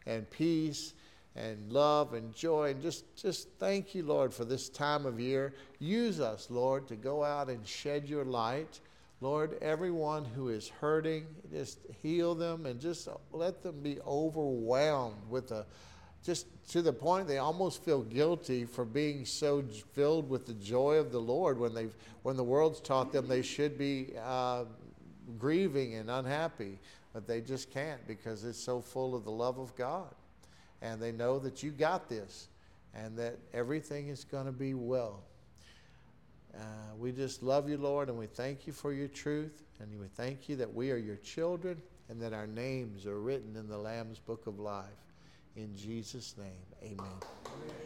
and 0.07 0.29
peace 0.31 0.95
and 1.37 1.73
love 1.73 2.15
and 2.15 2.35
joy. 2.35 2.71
And 2.71 2.83
just, 2.83 3.05
just 3.17 3.49
thank 3.59 3.95
you, 3.95 4.03
Lord, 4.03 4.33
for 4.33 4.45
this 4.45 4.69
time 4.69 5.07
of 5.07 5.19
year. 5.21 5.55
Use 5.79 6.21
us, 6.21 6.49
Lord, 6.51 6.87
to 6.89 6.97
go 6.97 7.25
out 7.25 7.49
and 7.49 7.67
shed 7.67 8.09
your 8.09 8.25
light. 8.25 8.81
Lord, 9.21 9.57
everyone 9.63 10.25
who 10.25 10.49
is 10.49 10.69
hurting, 10.69 11.27
just 11.53 11.79
heal 12.03 12.35
them 12.35 12.67
and 12.67 12.81
just 12.81 13.09
let 13.33 13.63
them 13.63 13.81
be 13.81 14.01
overwhelmed 14.01 15.23
with 15.31 15.49
the 15.49 15.65
just 16.25 16.47
to 16.69 16.83
the 16.83 16.93
point 16.93 17.27
they 17.27 17.39
almost 17.39 17.85
feel 17.85 18.03
guilty 18.03 18.65
for 18.65 18.85
being 18.85 19.25
so 19.25 19.63
filled 19.93 20.31
with 20.31 20.47
the 20.47 20.55
joy 20.55 20.95
of 20.95 21.11
the 21.11 21.19
Lord 21.19 21.59
when 21.59 21.75
they 21.75 21.89
when 22.23 22.37
the 22.37 22.45
world's 22.45 22.81
taught 22.81 23.13
them 23.13 23.27
they 23.27 23.43
should 23.43 23.77
be 23.77 24.13
uh, 24.23 24.65
grieving 25.39 25.95
and 25.95 26.11
unhappy, 26.11 26.79
but 27.13 27.27
they 27.27 27.41
just 27.41 27.71
can't 27.71 28.07
because 28.07 28.45
it's 28.45 28.59
so 28.59 28.81
full 28.81 29.15
of 29.15 29.25
the 29.25 29.31
love 29.31 29.59
of 29.59 29.75
God, 29.77 30.15
and 30.83 31.01
they 31.01 31.13
know 31.13 31.39
that 31.39 31.63
you 31.63 31.71
got 31.71 32.09
this, 32.09 32.49
and 32.95 33.17
that 33.17 33.39
everything 33.55 34.09
is 34.09 34.25
going 34.25 34.47
to 34.47 34.53
be 34.53 34.75
well. 34.75 35.23
Uh, 36.55 36.61
we 36.99 37.13
just 37.13 37.43
love 37.43 37.69
you, 37.69 37.79
Lord, 37.79 38.09
and 38.09 38.19
we 38.19 38.27
thank 38.27 38.67
you 38.67 38.73
for 38.73 38.93
your 38.93 39.09
truth, 39.09 39.63
and 39.81 39.89
we 39.99 40.07
thank 40.07 40.49
you 40.49 40.57
that 40.57 40.73
we 40.73 40.91
are 40.91 40.99
your 40.99 41.17
children 41.17 41.81
and 42.09 42.21
that 42.21 42.35
our 42.35 42.47
names 42.47 43.07
are 43.07 43.21
written 43.21 43.57
in 43.57 43.69
the 43.69 43.79
Lamb's 43.79 44.19
book 44.19 44.47
of 44.47 44.59
life. 44.59 44.85
In 45.57 45.75
Jesus' 45.77 46.35
name, 46.37 46.47
amen. 46.83 46.99
amen. 46.99 47.83